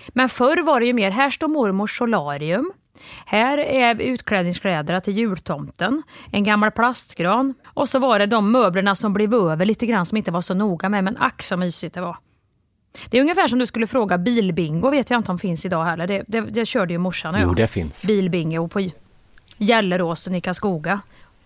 Men 0.09 0.29
förr 0.29 0.63
var 0.63 0.79
det 0.79 0.85
ju 0.85 0.93
mer, 0.93 1.11
här 1.11 1.29
står 1.29 1.47
mormors 1.47 1.97
solarium. 1.97 2.71
Här 3.25 3.57
är 3.57 4.01
utklädningskläderna 4.01 5.01
till 5.01 5.17
jultomten, 5.17 6.03
en 6.31 6.43
gammal 6.43 6.71
plastgran 6.71 7.53
och 7.65 7.89
så 7.89 7.99
var 7.99 8.19
det 8.19 8.25
de 8.25 8.51
möblerna 8.51 8.95
som 8.95 9.13
blev 9.13 9.33
över 9.33 9.65
lite 9.65 9.85
grann 9.85 10.05
som 10.05 10.17
inte 10.17 10.31
var 10.31 10.41
så 10.41 10.53
noga 10.53 10.89
med, 10.89 11.03
men 11.03 11.17
ack 11.19 11.43
så 11.43 11.57
mysigt 11.57 11.95
det 11.95 12.01
var. 12.01 12.17
Det 13.09 13.17
är 13.17 13.21
ungefär 13.21 13.47
som 13.47 13.59
du 13.59 13.65
skulle 13.65 13.87
fråga 13.87 14.17
bilbingo, 14.17 14.89
vet 14.89 15.09
jag 15.09 15.19
inte 15.19 15.31
om 15.31 15.39
finns 15.39 15.65
idag 15.65 15.83
heller. 15.83 16.07
Det, 16.07 16.23
det, 16.27 16.41
det 16.41 16.65
körde 16.65 16.93
ju 16.93 16.97
morsan 16.97 17.35
och 17.35 17.41
jag 17.41 17.47
Jo, 17.47 17.53
det 17.53 17.67
finns. 17.67 18.05
bilbingo 18.05 18.67
på 18.67 18.89
Gälleråsen 19.57 20.35
i 20.35 20.41
Karlskoga. 20.41 21.01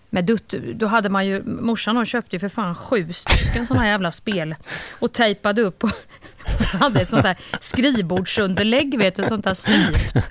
Med 0.10 0.26
dutt, 0.26 0.54
då 0.76 0.88
hade 0.88 1.10
man 1.10 1.26
ju, 1.26 1.44
morsan 1.44 1.96
hon 1.96 2.06
köpte 2.06 2.36
ju 2.36 2.40
för 2.40 2.50
fan 2.50 2.76
sju 2.76 3.14
stycken 3.14 3.66
sådana 3.68 3.84
här 3.84 3.92
jävla 3.92 4.12
spel 4.12 4.56
och 5.00 5.12
tejpade 5.12 5.62
upp 5.62 5.84
och 5.84 5.92
hade 6.80 7.02
ett 7.02 7.10
sånt 7.10 7.24
där 7.24 7.38
skrivbordsunderlägg, 7.60 8.98
vet 8.98 9.16
du, 9.16 9.24
sånt 9.24 9.44
där 9.44 9.54
styvt. 9.54 10.30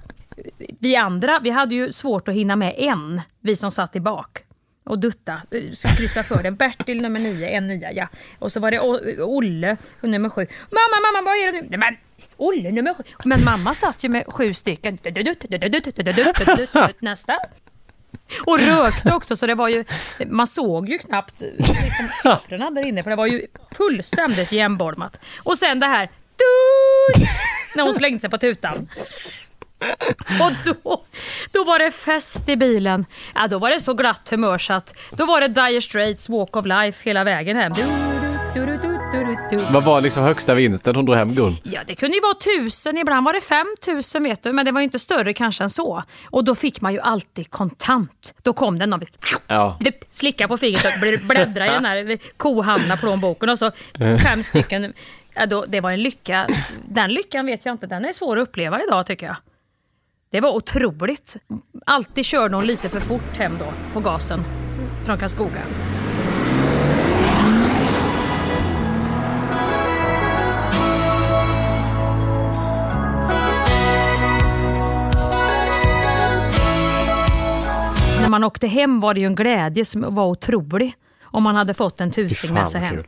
Vi 0.79 0.97
andra, 0.97 1.41
vi 1.43 1.51
hade 1.51 1.75
ju 1.75 1.93
svårt 1.93 2.29
att 2.29 2.35
hinna 2.35 2.57
med 2.57 2.75
en, 2.77 3.21
vi 3.41 3.57
som 3.57 3.71
satt 3.71 3.97
i 3.97 4.01
bak 4.01 4.46
och 4.87 4.99
dutta, 4.99 5.43
eh, 5.51 5.73
så 5.73 5.89
kryssa 5.89 6.23
för 6.23 6.43
den. 6.43 6.57
Bertil 6.57 7.03
nummer 7.03 7.21
nio, 7.21 7.49
en 7.49 7.67
nia, 7.67 7.93
ja. 7.93 8.09
Och 8.39 8.53
så 8.53 8.61
var 8.61 8.71
det 8.71 8.81
Olle 9.21 9.77
nummer 10.01 10.29
sju. 10.31 10.47
Mamma, 10.71 11.13
mamma, 11.13 11.31
vad 11.31 11.37
är 11.37 11.53
det 11.53 11.63
nu? 11.63 11.67
Nej, 11.71 11.79
men 11.79 11.97
Olle 12.37 12.73
nummer 12.73 12.95
sju. 12.95 13.03
Men 13.25 13.45
mamma 13.45 13.75
satt 13.75 14.05
ju 14.05 14.09
med 14.09 14.25
sju 14.27 14.55
stycken. 14.55 14.99
Nästa. 16.99 17.39
Och 18.47 18.59
rökte 18.59 19.13
också, 19.15 19.37
så 19.37 19.47
det 19.47 19.55
var 19.55 19.69
ju... 19.69 19.85
Man 20.27 20.47
såg 20.47 20.89
ju 20.89 20.99
knappt 20.99 21.41
liksom, 21.41 21.77
siffrorna 22.23 22.71
där 22.71 22.83
inne, 22.83 23.03
för 23.03 23.11
det 23.11 23.17
var 23.17 23.27
ju 23.27 23.47
fullständigt 23.77 24.53
igenbolmat. 24.53 25.21
Och 25.39 25.59
sen 25.59 25.81
det 25.81 25.87
här... 25.87 26.11
När 27.75 27.83
hon 27.83 27.95
slängde 27.95 28.21
sig 28.21 28.31
på 28.31 28.39
tutan. 28.39 28.89
Och 30.41 30.53
då, 30.65 31.03
då 31.53 31.65
var 31.65 31.79
det 31.79 31.91
fest 31.91 32.49
i 32.49 32.57
bilen. 32.57 33.07
Ja, 33.35 33.47
då 33.47 33.59
var 33.59 33.71
det 33.71 33.81
så 33.81 33.95
glatt 33.95 34.29
humör 34.31 34.59
så 34.59 34.73
att 34.73 34.95
då 35.11 35.27
var 35.27 35.41
det 35.41 35.49
Dire 35.49 35.81
Straits 35.81 36.29
Walk 36.29 36.57
of 36.57 36.67
Life 36.67 37.09
hela 37.09 37.25
vägen 37.25 37.57
hem. 37.57 37.73
Du, 38.55 38.67
du, 38.67 38.79
du. 39.51 39.57
Vad 39.73 39.85
var 39.85 40.01
liksom 40.01 40.23
högsta 40.23 40.55
vinsten 40.55 40.97
hon 40.97 41.05
drog 41.05 41.17
hem 41.17 41.35
guld? 41.35 41.57
Ja, 41.63 41.81
det 41.87 41.95
kunde 41.95 42.17
ju 42.17 42.21
vara 42.23 42.35
tusen, 42.35 42.99
ibland 42.99 43.25
var 43.25 43.33
det 43.33 43.41
fem 43.41 43.67
tusen 43.85 44.23
vet 44.23 44.43
du, 44.43 44.53
men 44.53 44.65
det 44.67 44.73
var 44.73 44.81
ju 44.81 44.85
inte 44.85 44.99
större 44.99 45.33
kanske 45.33 45.63
än 45.65 45.71
så. 45.71 46.03
Och 46.31 46.45
då 46.45 46.55
fick 46.55 46.81
man 46.81 46.93
ju 46.93 47.01
alltid 47.01 47.51
kontant. 47.51 48.35
Då 48.43 48.53
kom 48.53 48.79
den 48.79 48.91
någon, 48.91 49.01
Ja. 49.47 49.79
slicka 50.11 50.49
på 50.49 50.57
fingret 50.59 50.85
och 50.85 50.91
bl- 50.91 51.27
bläddra 51.27 51.67
i 51.67 51.71
den 51.71 51.85
här 51.85 52.19
kohamna 52.37 52.97
plånboken 52.97 53.49
och 53.49 53.59
så 53.59 53.71
fem 54.25 54.43
stycken. 54.43 54.93
Ja, 55.35 55.47
då, 55.47 55.65
det 55.69 55.81
var 55.81 55.91
en 55.91 56.03
lycka. 56.03 56.49
Den 56.89 57.11
lyckan 57.15 57.47
vet 57.47 57.67
jag 57.67 57.73
inte, 57.75 57.87
den 57.87 58.05
är 58.05 58.13
svår 58.13 58.37
att 58.39 58.49
uppleva 58.49 58.83
idag 58.83 59.07
tycker 59.07 59.27
jag. 59.27 59.37
Det 60.37 60.41
var 60.41 60.51
otroligt. 60.51 61.37
Alltid 61.87 62.25
körde 62.25 62.57
hon 62.57 62.67
lite 62.67 62.89
för 62.89 63.01
fort 63.01 63.37
hem 63.37 63.59
då 63.59 63.65
på 63.93 64.01
gasen 64.01 64.45
från 65.05 65.19
Karlskoga. 65.19 65.61
När 78.21 78.29
man 78.29 78.45
åkte 78.45 78.67
hem 78.67 79.01
var 79.01 79.15
det 79.15 79.21
ju 79.21 79.27
en 79.27 79.35
glädje 79.35 79.85
som 79.85 80.15
var 80.15 80.27
otrolig. 80.27 80.95
Om 81.23 81.43
man 81.43 81.57
hade 81.57 81.75
fått 81.75 82.01
en 82.01 82.11
tusing 82.11 82.55
med 82.55 82.69
sig 82.69 82.81
hem. 82.81 82.95
kul. 82.95 83.07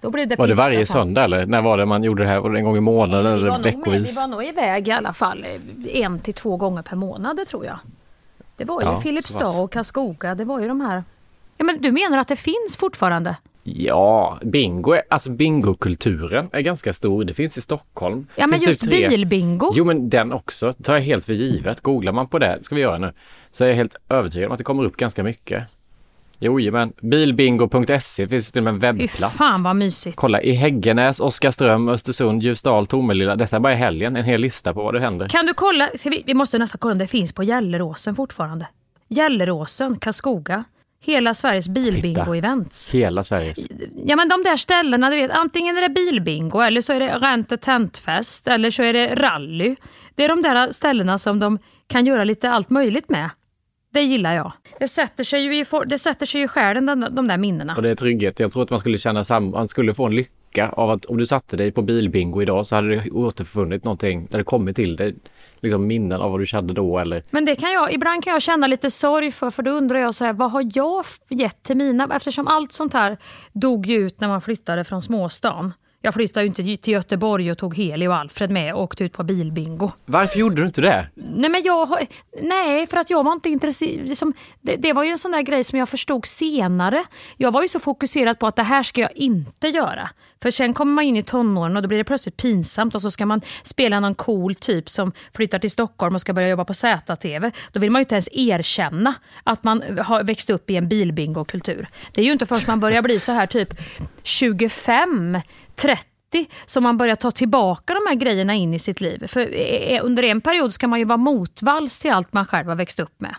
Då 0.00 0.10
blev 0.10 0.28
det 0.28 0.36
Var 0.36 0.46
det 0.46 0.54
varje 0.54 0.86
söndag 0.86 1.24
eller 1.24 1.46
när 1.46 1.62
var 1.62 1.78
det 1.78 1.86
man 1.86 2.04
gjorde 2.04 2.22
det 2.22 2.28
här? 2.28 2.40
Var 2.40 2.50
det 2.50 2.58
en 2.58 2.64
gång 2.64 2.76
i 2.76 2.80
månaden 2.80 3.26
eller 3.32 3.48
var, 3.48 3.58
med, 3.58 3.64
vi 3.64 3.70
veckovis? 3.70 4.16
var 4.16 4.26
nog 4.26 4.44
iväg 4.44 4.88
i 4.88 4.90
alla 4.90 5.12
fall 5.12 5.44
eh, 5.44 6.02
en 6.02 6.18
till 6.18 6.34
två 6.34 6.56
gånger 6.56 6.82
per 6.82 6.96
månad, 6.96 7.36
det 7.36 7.44
tror 7.44 7.64
jag. 7.64 7.78
Det 8.56 8.64
var 8.64 8.80
ju 8.80 8.86
Ja, 8.86 8.96
Filipstad 9.00 9.48
och 9.62 9.72
Karlskoga, 9.72 10.34
det 10.34 10.44
var 10.44 10.60
ju 10.60 10.68
de 10.68 10.80
här. 10.80 11.04
Ja, 11.56 11.64
men 11.64 11.82
du 11.82 11.92
menar 11.92 12.18
att 12.18 12.28
det 12.28 12.36
finns 12.36 12.76
fortfarande? 12.78 13.36
Ja, 13.62 14.38
bingo, 14.42 14.92
är, 14.92 15.02
alltså 15.10 15.30
bingokulturen 15.30 16.48
är 16.52 16.60
ganska 16.60 16.92
stor. 16.92 17.24
Det 17.24 17.34
finns 17.34 17.58
i 17.58 17.60
Stockholm. 17.60 18.26
Ja, 18.36 18.46
men 18.46 18.58
just 18.60 18.82
tre- 18.82 19.08
bilbingo. 19.08 19.72
Jo, 19.74 19.84
men 19.84 20.10
den 20.10 20.32
också 20.32 20.72
tar 20.72 20.94
jag 20.94 21.02
helt 21.02 21.24
för 21.24 21.32
givet. 21.32 21.80
Googlar 21.80 22.12
man 22.12 22.28
på 22.28 22.38
det, 22.38 22.58
ska 22.62 22.74
vi 22.74 22.80
göra 22.80 22.98
nu, 22.98 23.12
så 23.50 23.64
är 23.64 23.68
jag 23.68 23.74
helt 23.76 23.96
övertygad 24.08 24.46
om 24.46 24.52
att 24.52 24.58
det 24.58 24.64
kommer 24.64 24.84
upp 24.84 24.96
ganska 24.96 25.22
mycket. 25.22 25.64
Jo, 26.38 26.70
men 26.72 26.92
bilbingo.se 27.02 28.28
finns 28.28 28.52
till 28.52 28.66
och 28.66 28.74
med 28.74 28.74
en 28.74 28.96
Fy 28.98 29.02
webbplats. 29.02 29.36
fan 29.36 29.62
vad 29.62 29.76
mysigt. 29.76 30.16
Kolla 30.16 30.42
i 30.42 30.52
Häggenäs, 30.52 31.20
Oskarström, 31.20 31.88
Östersund, 31.88 32.42
Ljusdal, 32.42 32.86
Tomelilla. 32.86 33.36
Detta 33.36 33.56
är 33.56 33.60
bara 33.60 33.72
i 33.72 33.76
helgen, 33.76 34.16
en 34.16 34.24
hel 34.24 34.40
lista 34.40 34.74
på 34.74 34.82
vad 34.82 34.94
det 34.94 35.00
händer. 35.00 35.28
Kan 35.28 35.46
du 35.46 35.54
kolla, 35.54 35.90
vi, 36.04 36.22
vi 36.26 36.34
måste 36.34 36.58
nästan 36.58 36.78
kolla 36.78 36.92
om 36.92 36.98
det 36.98 37.06
finns 37.06 37.32
på 37.32 37.42
Gelleråsen 37.42 38.14
fortfarande. 38.14 38.66
Gelleråsen, 39.08 39.98
Karlskoga. 39.98 40.64
Hela 41.00 41.34
Sveriges 41.34 41.68
bilbingo-events. 41.68 42.92
Hela 42.92 43.24
Sveriges. 43.24 43.58
Ja 44.04 44.16
men 44.16 44.28
de 44.28 44.42
där 44.42 44.56
ställena, 44.56 45.10
du 45.10 45.16
vet, 45.16 45.30
antingen 45.30 45.76
är 45.76 45.80
det 45.80 45.88
bilbingo 45.88 46.60
eller 46.60 46.80
så 46.80 46.92
är 46.92 47.00
det 47.00 47.18
rent 47.18 47.62
tentfest 47.62 48.48
eller 48.48 48.70
så 48.70 48.82
är 48.82 48.92
det 48.92 49.14
rally. 49.14 49.76
Det 50.14 50.24
är 50.24 50.28
de 50.28 50.42
där 50.42 50.70
ställena 50.70 51.18
som 51.18 51.38
de 51.38 51.58
kan 51.86 52.06
göra 52.06 52.24
lite 52.24 52.50
allt 52.50 52.70
möjligt 52.70 53.08
med. 53.08 53.30
Det 53.96 54.02
gillar 54.02 54.34
jag. 54.34 54.52
Det 54.78 54.88
sätter 54.88 55.24
sig 55.24 55.40
ju 55.40 55.60
i, 55.60 55.64
det 55.86 55.98
sätter 55.98 56.26
sig 56.26 56.42
i 56.42 56.48
själen, 56.48 56.86
de, 56.86 57.08
de 57.10 57.28
där 57.28 57.36
minnena. 57.36 57.76
Och 57.76 57.82
det 57.82 57.90
är 57.90 57.94
trygghet. 57.94 58.40
Jag 58.40 58.52
tror 58.52 58.62
att 58.62 58.70
man 58.70 58.78
skulle 58.78 58.98
känna 58.98 59.24
sam- 59.24 59.50
man 59.50 59.68
skulle 59.68 59.94
få 59.94 60.06
en 60.06 60.16
lycka 60.16 60.68
av 60.68 60.90
att 60.90 61.04
om 61.04 61.16
du 61.16 61.26
satte 61.26 61.56
dig 61.56 61.72
på 61.72 61.82
bilbingo 61.82 62.42
idag 62.42 62.66
så 62.66 62.76
hade 62.76 62.88
det 62.88 63.10
återfunnit 63.10 63.84
någonting 63.84 64.26
där 64.30 64.38
det 64.38 64.44
kommit 64.44 64.76
till 64.76 64.96
dig. 64.96 65.14
Liksom 65.60 65.86
minnen 65.86 66.20
av 66.20 66.30
vad 66.30 66.40
du 66.40 66.46
kände 66.46 66.74
då 66.74 66.98
eller 66.98 67.22
Men 67.30 67.44
det 67.44 67.54
kan 67.54 67.72
jag, 67.72 67.92
ibland 67.92 68.24
kan 68.24 68.32
jag 68.32 68.42
känna 68.42 68.66
lite 68.66 68.90
sorg 68.90 69.32
för, 69.32 69.50
för 69.50 69.62
då 69.62 69.70
undrar 69.70 69.98
jag 69.98 70.14
så 70.14 70.24
här, 70.24 70.32
vad 70.32 70.50
har 70.50 70.70
jag 70.74 71.04
gett 71.28 71.62
till 71.62 71.76
mina, 71.76 72.08
eftersom 72.14 72.46
allt 72.48 72.72
sånt 72.72 72.92
här 72.92 73.16
dog 73.52 73.86
ju 73.86 74.06
ut 74.06 74.20
när 74.20 74.28
man 74.28 74.40
flyttade 74.40 74.84
från 74.84 75.02
småstan. 75.02 75.72
Jag 76.00 76.14
flyttade 76.14 76.44
ju 76.44 76.48
inte 76.48 76.62
till 76.62 76.92
Göteborg 76.92 77.50
och 77.50 77.58
tog 77.58 77.76
Heli 77.76 78.06
och 78.06 78.16
Alfred 78.16 78.50
med 78.50 78.74
och 78.74 78.82
åkte 78.82 79.04
ut 79.04 79.12
på 79.12 79.22
bilbingo. 79.22 79.90
Varför 80.04 80.38
gjorde 80.38 80.56
du 80.56 80.66
inte 80.66 80.80
det? 80.80 81.06
Nej, 81.14 81.50
men 81.50 81.62
jag, 81.62 82.06
nej 82.42 82.86
för 82.86 82.96
att 82.96 83.10
jag 83.10 83.24
var 83.24 83.32
inte 83.32 83.48
intresserad. 83.48 84.08
Liksom, 84.08 84.32
det, 84.60 84.76
det, 84.76 84.92
var 84.92 85.04
ju 85.04 85.10
en 85.10 85.18
sån 85.18 85.30
där 85.30 85.42
grej 85.42 85.64
som 85.64 85.78
jag 85.78 85.88
förstod 85.88 86.26
senare. 86.26 87.04
Jag 87.36 87.52
var 87.52 87.62
ju 87.62 87.68
så 87.68 87.80
fokuserad 87.80 88.38
på 88.38 88.46
att 88.46 88.56
det 88.56 88.62
här 88.62 88.82
ska 88.82 89.00
jag 89.00 89.16
inte 89.16 89.68
göra. 89.68 90.10
För 90.42 90.50
sen 90.50 90.74
kommer 90.74 90.92
man 90.92 91.04
in 91.04 91.16
i 91.16 91.22
tonåren 91.22 91.76
och 91.76 91.82
då 91.82 91.88
blir 91.88 91.98
det 91.98 92.04
plötsligt 92.04 92.36
pinsamt 92.36 92.94
och 92.94 93.02
så 93.02 93.10
ska 93.10 93.26
man 93.26 93.40
spela 93.62 94.00
någon 94.00 94.14
cool 94.14 94.54
typ 94.54 94.88
som 94.88 95.12
flyttar 95.34 95.58
till 95.58 95.70
Stockholm 95.70 96.14
och 96.14 96.20
ska 96.20 96.32
börja 96.32 96.48
jobba 96.48 96.64
på 96.64 96.74
ZTV. 96.74 97.50
Då 97.72 97.80
vill 97.80 97.90
man 97.90 98.00
ju 98.00 98.02
inte 98.02 98.14
ens 98.14 98.28
erkänna 98.32 99.14
att 99.44 99.64
man 99.64 99.82
har 99.98 100.24
växt 100.24 100.50
upp 100.50 100.70
i 100.70 100.76
en 100.76 100.88
bilbingo-kultur. 100.88 101.88
Det 102.12 102.20
är 102.20 102.24
ju 102.24 102.32
inte 102.32 102.46
först 102.46 102.66
man 102.66 102.80
börjar 102.80 103.02
bli 103.02 103.20
så 103.20 103.32
här 103.32 103.46
typ 103.46 103.68
25, 104.22 105.40
30 105.76 106.06
som 106.66 106.82
man 106.82 106.96
börjar 106.96 107.16
ta 107.16 107.30
tillbaka 107.30 107.94
de 107.94 108.00
här 108.08 108.14
grejerna 108.14 108.54
in 108.54 108.74
i 108.74 108.78
sitt 108.78 109.00
liv. 109.00 109.26
För 109.26 109.40
eh, 109.40 109.96
eh, 109.96 110.04
under 110.04 110.22
en 110.22 110.40
period 110.40 110.72
ska 110.72 110.88
man 110.88 110.98
ju 110.98 111.04
vara 111.04 111.16
motvalls 111.16 111.98
till 111.98 112.12
allt 112.12 112.32
man 112.32 112.46
själv 112.46 112.68
har 112.68 112.74
växt 112.74 113.00
upp 113.00 113.20
med. 113.20 113.36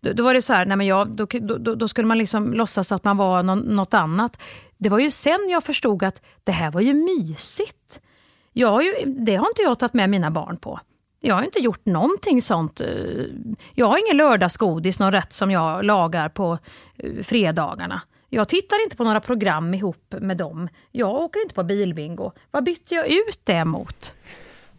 Då, 0.00 0.12
då 0.12 0.22
var 0.22 0.34
det 0.34 0.42
så 0.42 0.52
här, 0.52 0.66
nej 0.66 0.76
men 0.76 0.86
jag, 0.86 1.16
då, 1.16 1.26
då, 1.58 1.74
då, 1.74 1.88
skulle 1.88 2.08
man 2.08 2.18
liksom 2.18 2.52
låtsas 2.52 2.92
att 2.92 3.04
man 3.04 3.16
var 3.16 3.42
någon, 3.42 3.58
något 3.58 3.94
annat. 3.94 4.42
Det 4.78 4.88
var 4.88 4.98
ju 4.98 5.10
sen 5.10 5.48
jag 5.48 5.64
förstod 5.64 6.02
att 6.02 6.22
det 6.44 6.52
här 6.52 6.70
var 6.70 6.80
ju 6.80 6.94
mysigt. 6.94 8.00
Jag 8.52 8.70
har 8.70 8.82
ju, 8.82 8.94
det 9.06 9.36
har 9.36 9.46
inte 9.46 9.62
jag 9.62 9.78
tagit 9.78 9.94
med 9.94 10.10
mina 10.10 10.30
barn 10.30 10.56
på. 10.56 10.80
Jag 11.20 11.34
har 11.34 11.42
inte 11.42 11.58
gjort 11.58 11.86
någonting 11.86 12.42
sånt. 12.42 12.80
Eh, 12.80 12.86
jag 13.74 13.86
har 13.86 14.06
ingen 14.06 14.16
lördagsgodis, 14.16 15.00
någon 15.00 15.12
rätt 15.12 15.32
som 15.32 15.50
jag 15.50 15.84
lagar 15.84 16.28
på 16.28 16.58
fredagarna. 17.22 18.02
Jag 18.30 18.48
tittar 18.48 18.82
inte 18.82 18.96
på 18.96 19.04
några 19.04 19.20
program 19.20 19.74
ihop 19.74 20.14
med 20.20 20.36
dem. 20.36 20.68
Jag 20.90 21.14
åker 21.14 21.42
inte 21.42 21.54
på 21.54 21.62
bilbingo. 21.62 22.32
Vad 22.50 22.64
bytte 22.64 22.94
jag 22.94 23.08
ut 23.08 23.40
det 23.44 23.64
mot? 23.64 24.14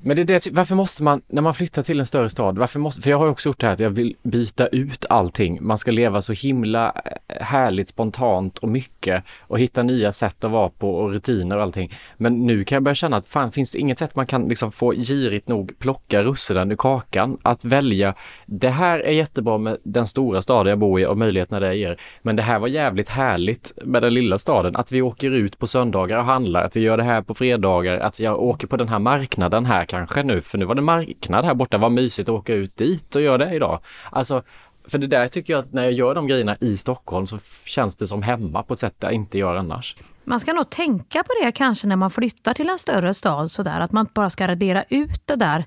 Men 0.01 0.15
det 0.15 0.21
är 0.21 0.25
det, 0.25 0.47
varför 0.51 0.75
måste 0.75 1.03
man, 1.03 1.21
när 1.27 1.41
man 1.41 1.53
flyttar 1.53 1.83
till 1.83 1.99
en 1.99 2.05
större 2.05 2.29
stad, 2.29 2.57
varför 2.57 2.79
måste, 2.79 3.01
för 3.01 3.09
jag 3.09 3.17
har 3.17 3.27
också 3.27 3.49
gjort 3.49 3.59
det 3.59 3.65
här 3.65 3.73
att 3.73 3.79
jag 3.79 3.89
vill 3.89 4.15
byta 4.23 4.67
ut 4.67 5.05
allting. 5.09 5.57
Man 5.61 5.77
ska 5.77 5.91
leva 5.91 6.21
så 6.21 6.33
himla 6.33 6.93
eh, 7.05 7.43
härligt, 7.43 7.89
spontant 7.89 8.57
och 8.57 8.69
mycket 8.69 9.23
och 9.41 9.59
hitta 9.59 9.83
nya 9.83 10.11
sätt 10.11 10.43
att 10.43 10.51
vara 10.51 10.69
på 10.69 10.95
och 10.95 11.11
rutiner 11.11 11.57
och 11.57 11.63
allting. 11.63 11.93
Men 12.17 12.45
nu 12.45 12.63
kan 12.63 12.75
jag 12.75 12.83
börja 12.83 12.95
känna 12.95 13.17
att 13.17 13.27
fan, 13.27 13.51
finns 13.51 13.71
det 13.71 13.79
inget 13.79 13.99
sätt 13.99 14.15
man 14.15 14.27
kan 14.27 14.47
liksom 14.47 14.71
få 14.71 14.93
girigt 14.93 15.47
nog 15.47 15.79
plocka 15.79 16.23
russinen 16.23 16.71
ur 16.71 16.75
kakan? 16.75 17.37
Att 17.41 17.65
välja, 17.65 18.13
det 18.45 18.69
här 18.69 18.99
är 18.99 19.11
jättebra 19.11 19.57
med 19.57 19.77
den 19.83 20.07
stora 20.07 20.41
staden 20.41 20.69
jag 20.69 20.79
bor 20.79 20.99
i 20.99 21.05
och 21.05 21.17
möjligheterna 21.17 21.59
det 21.59 21.75
ger. 21.75 21.97
Men 22.21 22.35
det 22.35 22.43
här 22.43 22.59
var 22.59 22.67
jävligt 22.67 23.09
härligt 23.09 23.71
med 23.83 24.01
den 24.01 24.13
lilla 24.13 24.37
staden, 24.37 24.75
att 24.75 24.91
vi 24.91 25.01
åker 25.01 25.31
ut 25.31 25.59
på 25.59 25.67
söndagar 25.67 26.17
och 26.17 26.25
handlar, 26.25 26.63
att 26.63 26.75
vi 26.75 26.79
gör 26.79 26.97
det 26.97 27.03
här 27.03 27.21
på 27.21 27.33
fredagar, 27.33 27.97
att 27.97 28.19
jag 28.19 28.41
åker 28.41 28.67
på 28.67 28.77
den 28.77 28.89
här 28.89 28.99
marknaden 28.99 29.65
här 29.65 29.85
kanske 29.89 30.23
nu, 30.23 30.41
för 30.41 30.57
nu 30.57 30.65
var 30.65 30.75
det 30.75 30.81
marknad 30.81 31.45
här 31.45 31.53
borta, 31.53 31.77
vad 31.77 31.91
mysigt 31.91 32.29
att 32.29 32.35
åka 32.35 32.53
ut 32.53 32.77
dit 32.77 33.15
och 33.15 33.21
göra 33.21 33.37
det 33.37 33.55
idag. 33.55 33.79
Alltså, 34.09 34.43
för 34.87 34.97
det 34.97 35.07
där 35.07 35.27
tycker 35.27 35.53
jag 35.53 35.59
att 35.59 35.73
när 35.73 35.83
jag 35.83 35.91
gör 35.91 36.15
de 36.15 36.27
grejerna 36.27 36.55
i 36.59 36.77
Stockholm 36.77 37.27
så 37.27 37.39
känns 37.65 37.95
det 37.95 38.07
som 38.07 38.21
hemma 38.21 38.63
på 38.63 38.73
ett 38.73 38.79
sätt 38.79 38.95
jag 38.99 39.13
inte 39.13 39.37
gör 39.37 39.55
annars. 39.55 39.95
Man 40.23 40.39
ska 40.39 40.53
nog 40.53 40.69
tänka 40.69 41.23
på 41.23 41.33
det 41.41 41.51
kanske 41.51 41.87
när 41.87 41.95
man 41.95 42.11
flyttar 42.11 42.53
till 42.53 42.69
en 42.69 42.79
större 42.79 43.13
stad 43.13 43.51
sådär, 43.51 43.79
att 43.79 43.91
man 43.91 44.01
inte 44.01 44.13
bara 44.13 44.29
ska 44.29 44.47
radera 44.47 44.83
ut 44.89 45.27
det 45.27 45.35
där. 45.35 45.65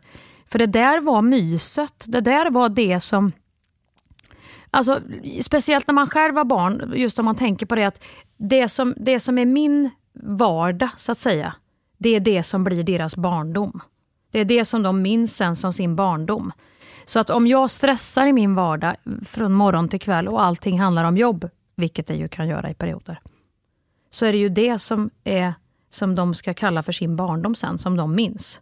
För 0.48 0.58
det 0.58 0.66
där 0.66 1.00
var 1.00 1.22
myset, 1.22 2.04
det 2.06 2.20
där 2.20 2.50
var 2.50 2.68
det 2.68 3.00
som 3.00 3.32
Alltså, 4.74 5.00
speciellt 5.40 5.86
när 5.86 5.94
man 5.94 6.06
själv 6.06 6.34
var 6.34 6.44
barn, 6.44 6.92
just 6.96 7.18
om 7.18 7.24
man 7.24 7.36
tänker 7.36 7.66
på 7.66 7.74
det 7.74 7.84
att 7.84 8.04
det 8.36 8.68
som, 8.68 8.94
det 8.96 9.20
som 9.20 9.38
är 9.38 9.46
min 9.46 9.90
vardag, 10.14 10.88
så 10.96 11.12
att 11.12 11.18
säga, 11.18 11.54
det 11.98 12.16
är 12.16 12.20
det 12.20 12.42
som 12.42 12.64
blir 12.64 12.82
deras 12.82 13.16
barndom. 13.16 13.80
Det 14.32 14.40
är 14.40 14.44
det 14.44 14.64
som 14.64 14.82
de 14.82 15.02
minns 15.02 15.36
sen 15.36 15.56
som 15.56 15.72
sin 15.72 15.96
barndom. 15.96 16.52
Så 17.04 17.18
att 17.18 17.30
om 17.30 17.46
jag 17.46 17.70
stressar 17.70 18.26
i 18.26 18.32
min 18.32 18.54
vardag 18.54 18.96
från 19.26 19.52
morgon 19.52 19.88
till 19.88 20.00
kväll 20.00 20.28
och 20.28 20.42
allting 20.42 20.80
handlar 20.80 21.04
om 21.04 21.16
jobb, 21.16 21.48
vilket 21.76 22.06
det 22.06 22.14
ju 22.14 22.28
kan 22.28 22.48
göra 22.48 22.70
i 22.70 22.74
perioder, 22.74 23.20
så 24.10 24.26
är 24.26 24.32
det 24.32 24.38
ju 24.38 24.48
det 24.48 24.78
som, 24.78 25.10
är, 25.24 25.54
som 25.90 26.14
de 26.14 26.34
ska 26.34 26.54
kalla 26.54 26.82
för 26.82 26.92
sin 26.92 27.16
barndom 27.16 27.54
sen, 27.54 27.78
som 27.78 27.96
de 27.96 28.14
minns. 28.14 28.60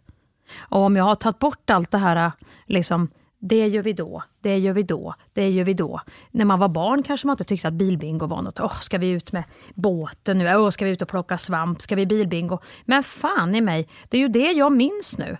Och 0.59 0.79
om 0.79 0.95
jag 0.95 1.03
har 1.03 1.15
tagit 1.15 1.39
bort 1.39 1.69
allt 1.69 1.91
det 1.91 1.97
här, 1.97 2.31
liksom, 2.65 3.09
det 3.39 3.67
gör 3.67 3.83
vi 3.83 3.93
då, 3.93 4.23
det 4.41 4.57
gör 4.57 4.73
vi 4.73 4.83
då, 4.83 5.13
det 5.33 5.49
gör 5.49 5.63
vi 5.63 5.73
då. 5.73 6.01
När 6.31 6.45
man 6.45 6.59
var 6.59 6.67
barn 6.67 7.03
kanske 7.03 7.27
man 7.27 7.33
inte 7.33 7.43
tyckte 7.43 7.67
att 7.67 7.73
bilbingo 7.73 8.27
var 8.27 8.41
något. 8.41 8.59
Åh, 8.59 8.79
ska 8.79 8.97
vi 8.97 9.09
ut 9.09 9.31
med 9.31 9.43
båten 9.73 10.37
nu? 10.37 10.55
Åh, 10.55 10.69
ska 10.69 10.85
vi 10.85 10.91
ut 10.91 11.01
och 11.01 11.07
plocka 11.07 11.37
svamp? 11.37 11.81
Ska 11.81 11.95
vi 11.95 12.05
bilbingo? 12.05 12.59
Men 12.85 13.03
fan 13.03 13.55
i 13.55 13.61
mig, 13.61 13.87
det 14.09 14.17
är 14.17 14.21
ju 14.21 14.27
det 14.27 14.51
jag 14.51 14.71
minns 14.71 15.17
nu. 15.17 15.37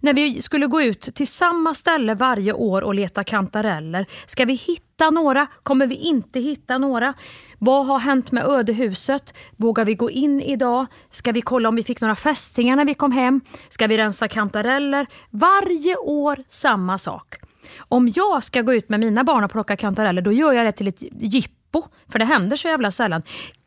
När 0.00 0.14
vi 0.14 0.42
skulle 0.42 0.66
gå 0.66 0.82
ut 0.82 1.00
till 1.00 1.28
samma 1.28 1.74
ställe 1.74 2.14
varje 2.14 2.52
år 2.52 2.82
och 2.82 2.94
leta 2.94 3.24
kantareller. 3.24 4.06
Ska 4.26 4.44
vi 4.44 4.54
hitta 4.54 5.10
några? 5.10 5.46
Kommer 5.62 5.86
vi 5.86 5.94
inte 5.94 6.40
hitta 6.40 6.78
några? 6.78 7.14
Vad 7.58 7.86
har 7.86 7.98
hänt 7.98 8.32
med 8.32 8.44
ödehuset? 8.44 9.34
Vågar 9.56 9.84
vi 9.84 9.94
gå 9.94 10.10
in 10.10 10.40
idag? 10.40 10.86
Ska 11.10 11.32
vi 11.32 11.40
kolla 11.40 11.68
om 11.68 11.76
vi 11.76 11.82
fick 11.82 12.00
några 12.00 12.16
fästingar 12.16 12.76
när 12.76 12.84
vi 12.84 12.94
kom 12.94 13.12
hem? 13.12 13.40
Ska 13.68 13.86
vi 13.86 13.98
rensa 13.98 14.28
kantareller? 14.28 15.06
Varje 15.30 15.96
år 15.96 16.44
samma 16.48 16.98
sak. 16.98 17.34
Om 17.78 18.12
jag 18.14 18.44
ska 18.44 18.62
gå 18.62 18.74
ut 18.74 18.88
med 18.88 19.00
mina 19.00 19.24
barn 19.24 19.44
och 19.44 19.50
plocka 19.50 19.76
kantareller, 19.76 20.22
då 20.22 20.32
gör 20.32 20.52
jag 20.52 20.66
det 20.66 20.72
till 20.72 20.88
ett 20.88 21.02
jippo. 21.20 21.82
För 22.08 22.18
det 22.18 22.24
händer 22.24 22.56
så 22.56 22.68
jävla 22.68 22.90
sällan. 22.90 23.22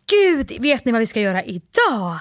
Gud, 0.08 0.62
vet 0.62 0.86
ni 0.86 0.92
vad 0.92 1.00
vi 1.00 1.06
ska 1.06 1.20
göra 1.20 1.44
idag? 1.44 2.20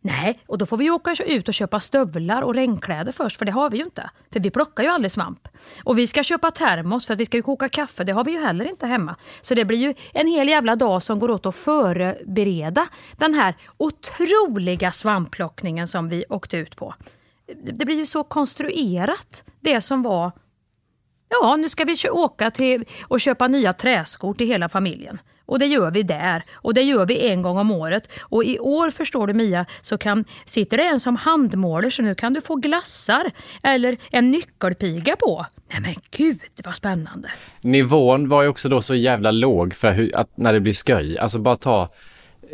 Nej, 0.00 0.40
och 0.46 0.58
då 0.58 0.66
får 0.66 0.76
vi 0.76 0.90
åka 0.90 1.14
ut 1.26 1.48
och 1.48 1.54
köpa 1.54 1.80
stövlar 1.80 2.42
och 2.42 2.54
regnkläder 2.54 3.12
först, 3.12 3.36
för 3.36 3.44
det 3.44 3.52
har 3.52 3.70
vi 3.70 3.78
ju 3.78 3.84
inte. 3.84 4.10
För 4.32 4.40
vi 4.40 4.50
plockar 4.50 4.82
ju 4.82 4.88
aldrig 4.88 5.10
svamp. 5.10 5.48
Och 5.84 5.98
vi 5.98 6.06
ska 6.06 6.22
köpa 6.22 6.50
termos, 6.50 7.06
för 7.06 7.14
att 7.14 7.20
vi 7.20 7.26
ska 7.26 7.36
ju 7.36 7.42
koka 7.42 7.68
kaffe, 7.68 8.04
det 8.04 8.12
har 8.12 8.24
vi 8.24 8.32
ju 8.32 8.40
heller 8.40 8.64
inte 8.64 8.86
hemma. 8.86 9.16
Så 9.42 9.54
det 9.54 9.64
blir 9.64 9.78
ju 9.78 9.94
en 10.12 10.26
hel 10.26 10.48
jävla 10.48 10.76
dag 10.76 11.02
som 11.02 11.18
går 11.18 11.30
åt 11.30 11.46
att 11.46 11.56
förbereda 11.56 12.88
den 13.16 13.34
här 13.34 13.54
otroliga 13.76 14.92
svampplockningen 14.92 15.88
som 15.88 16.08
vi 16.08 16.24
åkte 16.28 16.56
ut 16.56 16.76
på. 16.76 16.94
Det 17.64 17.84
blir 17.84 17.96
ju 17.96 18.06
så 18.06 18.24
konstruerat, 18.24 19.44
det 19.60 19.80
som 19.80 20.02
var 20.02 20.32
Ja, 21.28 21.56
nu 21.56 21.68
ska 21.68 21.84
vi 21.84 21.96
åka 22.10 22.50
till 22.50 22.84
och 23.08 23.20
köpa 23.20 23.48
nya 23.48 23.72
träskor 23.72 24.34
till 24.34 24.46
hela 24.46 24.68
familjen. 24.68 25.18
Och 25.46 25.58
det 25.58 25.66
gör 25.66 25.90
vi 25.90 26.02
där. 26.02 26.44
Och 26.54 26.74
det 26.74 26.82
gör 26.82 27.06
vi 27.06 27.28
en 27.28 27.42
gång 27.42 27.58
om 27.58 27.70
året. 27.70 28.12
Och 28.22 28.44
i 28.44 28.58
år 28.58 28.90
förstår 28.90 29.26
du 29.26 29.34
Mia, 29.34 29.66
så 29.80 29.98
kan, 29.98 30.24
sitter 30.44 30.76
det 30.76 30.82
en 30.82 31.00
som 31.00 31.16
handmåler 31.16 31.90
så 31.90 32.02
nu 32.02 32.14
kan 32.14 32.32
du 32.32 32.40
få 32.40 32.54
glassar 32.54 33.30
eller 33.62 33.96
en 34.10 34.30
nyckelpiga 34.30 35.16
på. 35.16 35.46
Nej 35.70 35.80
men 35.80 35.94
gud 36.10 36.40
vad 36.64 36.74
spännande. 36.74 37.28
Nivån 37.60 38.28
var 38.28 38.42
ju 38.42 38.48
också 38.48 38.68
då 38.68 38.80
så 38.80 38.94
jävla 38.94 39.30
låg 39.30 39.74
för 39.74 39.92
hur, 39.92 40.16
att 40.16 40.36
när 40.36 40.52
det 40.52 40.60
blir 40.60 40.72
sköj. 40.72 41.18
Alltså 41.18 41.38
bara 41.38 41.56
ta 41.56 41.88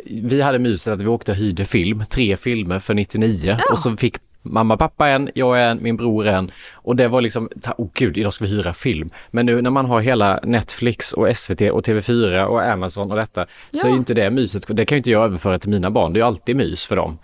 vi 0.05 0.41
hade 0.41 0.59
myset 0.59 0.93
att 0.93 1.01
vi 1.01 1.07
åkte 1.07 1.31
och 1.31 1.37
hyrde 1.37 1.65
film, 1.65 2.03
tre 2.09 2.37
filmer 2.37 2.79
för 2.79 2.93
99 2.93 3.57
ja. 3.59 3.71
och 3.71 3.79
så 3.79 3.97
fick 3.97 4.17
mamma, 4.41 4.77
pappa 4.77 5.09
en, 5.09 5.29
jag 5.35 5.69
en, 5.69 5.83
min 5.83 5.97
bror 5.97 6.27
en. 6.27 6.51
Och 6.73 6.95
det 6.95 7.07
var 7.07 7.21
liksom, 7.21 7.49
åh 7.77 7.85
oh 7.85 7.89
gud, 7.93 8.17
idag 8.17 8.33
ska 8.33 8.45
vi 8.45 8.51
hyra 8.51 8.73
film. 8.73 9.09
Men 9.31 9.45
nu 9.45 9.61
när 9.61 9.69
man 9.69 9.85
har 9.85 9.99
hela 9.99 10.39
Netflix 10.43 11.13
och 11.13 11.37
SVT 11.37 11.61
och 11.61 11.85
TV4 11.85 12.43
och 12.43 12.63
Amazon 12.63 13.11
och 13.11 13.17
detta, 13.17 13.45
ja. 13.71 13.79
så 13.79 13.87
är 13.87 13.91
inte 13.91 14.13
det 14.13 14.31
myset, 14.31 14.65
det 14.67 14.85
kan 14.85 14.95
ju 14.95 14.97
inte 14.97 15.11
jag 15.11 15.23
överföra 15.23 15.59
till 15.59 15.69
mina 15.69 15.91
barn. 15.91 16.13
Det 16.13 16.19
är 16.19 16.23
alltid 16.23 16.55
mys 16.55 16.85
för 16.85 16.95
dem 16.95 17.17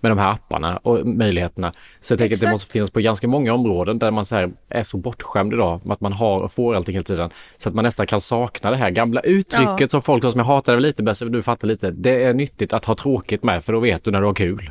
med 0.00 0.10
de 0.10 0.18
här 0.18 0.30
apparna 0.30 0.76
och 0.76 1.06
möjligheterna. 1.06 1.72
Så 2.00 2.12
jag 2.12 2.18
tänker 2.18 2.32
Exakt. 2.32 2.46
att 2.46 2.50
det 2.50 2.54
måste 2.54 2.72
finnas 2.72 2.90
på 2.90 3.00
ganska 3.00 3.28
många 3.28 3.54
områden 3.54 3.98
där 3.98 4.10
man 4.10 4.24
så 4.24 4.50
är 4.68 4.82
så 4.82 4.96
bortskämd 4.96 5.52
idag 5.52 5.80
med 5.84 5.92
att 5.92 6.00
man 6.00 6.12
har 6.12 6.40
och 6.40 6.52
får 6.52 6.74
allting 6.74 6.94
hela 6.94 7.04
tiden. 7.04 7.30
Så 7.58 7.68
att 7.68 7.74
man 7.74 7.82
nästan 7.82 8.06
kan 8.06 8.20
sakna 8.20 8.70
det 8.70 8.76
här 8.76 8.90
gamla 8.90 9.20
uttrycket 9.20 9.80
ja. 9.80 9.88
som 9.88 10.02
folk 10.02 10.22
som 10.22 10.38
jag 10.38 10.44
hatar 10.44 10.80
lite 10.80 11.02
bäst, 11.02 11.22
du 11.26 11.42
fattar 11.42 11.68
lite. 11.68 11.90
Det 11.90 12.24
är 12.24 12.34
nyttigt 12.34 12.72
att 12.72 12.84
ha 12.84 12.94
tråkigt 12.94 13.42
med 13.42 13.64
för 13.64 13.72
då 13.72 13.80
vet 13.80 14.04
du 14.04 14.10
när 14.10 14.20
du 14.20 14.26
har 14.26 14.34
kul. 14.34 14.70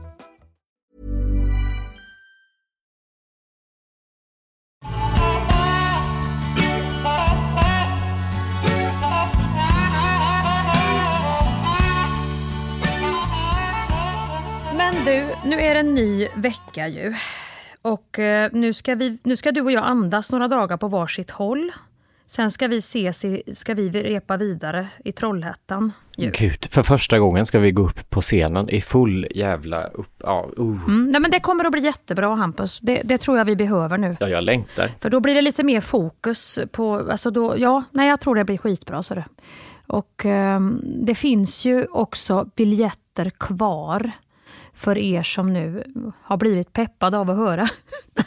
Nu 15.51 15.61
är 15.61 15.73
det 15.73 15.79
en 15.79 15.93
ny 15.93 16.27
vecka 16.35 16.87
ju. 16.87 17.13
Och 17.81 18.19
eh, 18.19 18.49
nu 18.53 18.73
ska, 18.73 18.95
vi, 18.95 19.17
nu 19.23 19.35
ska 19.35 19.51
du 19.51 19.61
och 19.61 19.71
jag 19.71 19.83
andas 19.83 20.31
några 20.31 20.47
dagar 20.47 20.77
på 20.77 20.87
varsitt 20.87 21.31
håll. 21.31 21.71
Sen 22.25 22.51
ska 22.51 22.67
vi 22.67 22.77
ses 22.77 23.25
i, 23.25 23.43
ska 23.53 23.73
vi 23.73 23.89
repa 23.89 24.37
vidare 24.37 24.87
i 25.05 25.11
Trollhättan. 25.11 25.91
ju. 26.17 26.31
Gud, 26.31 26.65
för 26.71 26.83
första 26.83 27.19
gången 27.19 27.45
ska 27.45 27.59
vi 27.59 27.71
gå 27.71 27.85
upp 27.85 28.09
på 28.09 28.21
scenen 28.21 28.69
i 28.69 28.81
full 28.81 29.27
jävla 29.35 29.83
upp... 29.83 30.13
Ja, 30.17 30.49
uh. 30.59 30.85
Mm, 30.87 31.09
nej, 31.11 31.21
men 31.21 31.31
det 31.31 31.39
kommer 31.39 31.65
att 31.65 31.71
bli 31.71 31.81
jättebra 31.81 32.35
Hampus. 32.35 32.79
Det, 32.79 33.01
det 33.05 33.17
tror 33.17 33.37
jag 33.37 33.45
vi 33.45 33.55
behöver 33.55 33.97
nu. 33.97 34.17
ja 34.19 34.27
jag 34.27 34.43
längtar. 34.43 34.89
För 34.99 35.09
då 35.09 35.19
blir 35.19 35.35
det 35.35 35.41
lite 35.41 35.63
mer 35.63 35.81
fokus 35.81 36.59
på, 36.71 37.11
alltså 37.11 37.31
då, 37.31 37.57
ja, 37.57 37.83
nej 37.91 38.09
jag 38.09 38.19
tror 38.19 38.35
det 38.35 38.45
blir 38.45 38.57
skitbra. 38.57 39.03
Så 39.03 39.15
det. 39.15 39.25
Och 39.87 40.25
ehm, 40.25 40.81
det 40.83 41.15
finns 41.15 41.65
ju 41.65 41.85
också 41.85 42.49
biljetter 42.55 43.29
kvar 43.29 44.11
för 44.81 44.97
er 44.97 45.23
som 45.23 45.53
nu 45.53 45.83
har 46.23 46.37
blivit 46.37 46.73
peppade 46.73 47.17
av 47.17 47.29
att 47.29 47.37
höra 47.37 47.69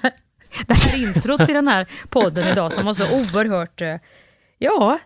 det 0.67 0.75
här 0.75 1.03
introt 1.03 1.47
till 1.47 1.55
den 1.55 1.69
här 1.69 1.87
podden 2.09 2.49
idag 2.49 2.73
som 2.73 2.87
var 2.87 2.95
så 2.95 3.05
oerhört, 3.05 3.83
eh, 3.83 3.97
ja, 4.59 4.99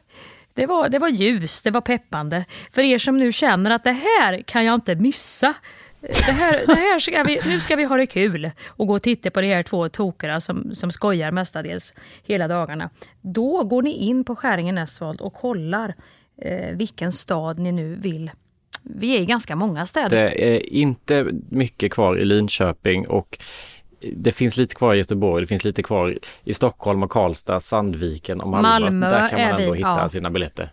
det 0.55 0.67
var, 0.67 0.89
det 0.89 0.99
var 0.99 1.09
ljus, 1.09 1.63
det 1.63 1.71
var 1.71 1.81
peppande. 1.81 2.45
För 2.73 2.83
er 2.83 2.99
som 2.99 3.17
nu 3.17 3.33
känner 3.33 3.71
att 3.71 3.85
det 3.85 3.93
här 3.93 4.43
kan 4.43 4.65
jag 4.65 4.75
inte 4.75 4.95
missa. 4.95 5.55
Det 6.01 6.33
här, 6.33 6.67
det 6.67 6.75
här 6.75 6.99
ska 6.99 7.23
vi, 7.23 7.41
nu 7.47 7.61
ska 7.61 7.77
vi 7.77 7.85
ha 7.85 7.97
det 7.97 8.07
kul 8.07 8.51
och 8.67 8.87
gå 8.87 8.95
och 8.95 9.03
titta 9.03 9.31
på 9.31 9.41
de 9.41 9.55
här 9.55 9.63
två 9.63 9.89
tokarna 9.89 10.41
som, 10.41 10.75
som 10.75 10.91
skojar 10.91 11.31
mestadels 11.31 11.95
hela 12.23 12.49
dagarna. 12.49 12.91
Då 13.21 13.65
går 13.65 13.83
ni 13.83 13.91
in 13.91 14.25
på 14.25 14.37
Skäringen 14.37 14.79
Esvold 14.79 15.21
och 15.21 15.35
kollar 15.35 15.95
eh, 16.43 16.77
vilken 16.77 17.13
stad 17.13 17.59
ni 17.59 17.73
nu 17.73 17.95
vill. 17.95 18.31
Vi 18.95 19.17
är 19.17 19.21
i 19.21 19.27
ganska 19.27 19.57
många 19.57 19.87
städer. 19.87 20.17
Det 20.17 20.55
är 20.55 20.73
inte 20.73 21.27
mycket 21.49 21.93
kvar 21.93 22.17
i 22.17 22.25
Linköping 22.25 23.09
och 23.09 23.39
det 24.13 24.33
finns 24.33 24.57
lite 24.57 24.75
kvar 24.75 24.95
i 24.95 24.99
Göteborg, 24.99 25.43
det 25.43 25.47
finns 25.47 25.65
lite 25.65 25.83
kvar 25.83 26.19
i 26.45 26.55
Stockholm 26.55 27.03
och 27.03 27.11
Karlstad, 27.11 27.61
Sandviken 27.61 28.41
och 28.41 28.49
Malmö. 28.49 28.69
Malmö 28.69 29.11
Där 29.11 29.29
kan 29.29 29.41
man 29.41 29.49
är 29.49 29.57
vi, 29.57 29.63
ändå 29.63 29.75
hitta 29.75 29.97
ja. 29.99 30.09
sina 30.09 30.31
biljetter. 30.31 30.73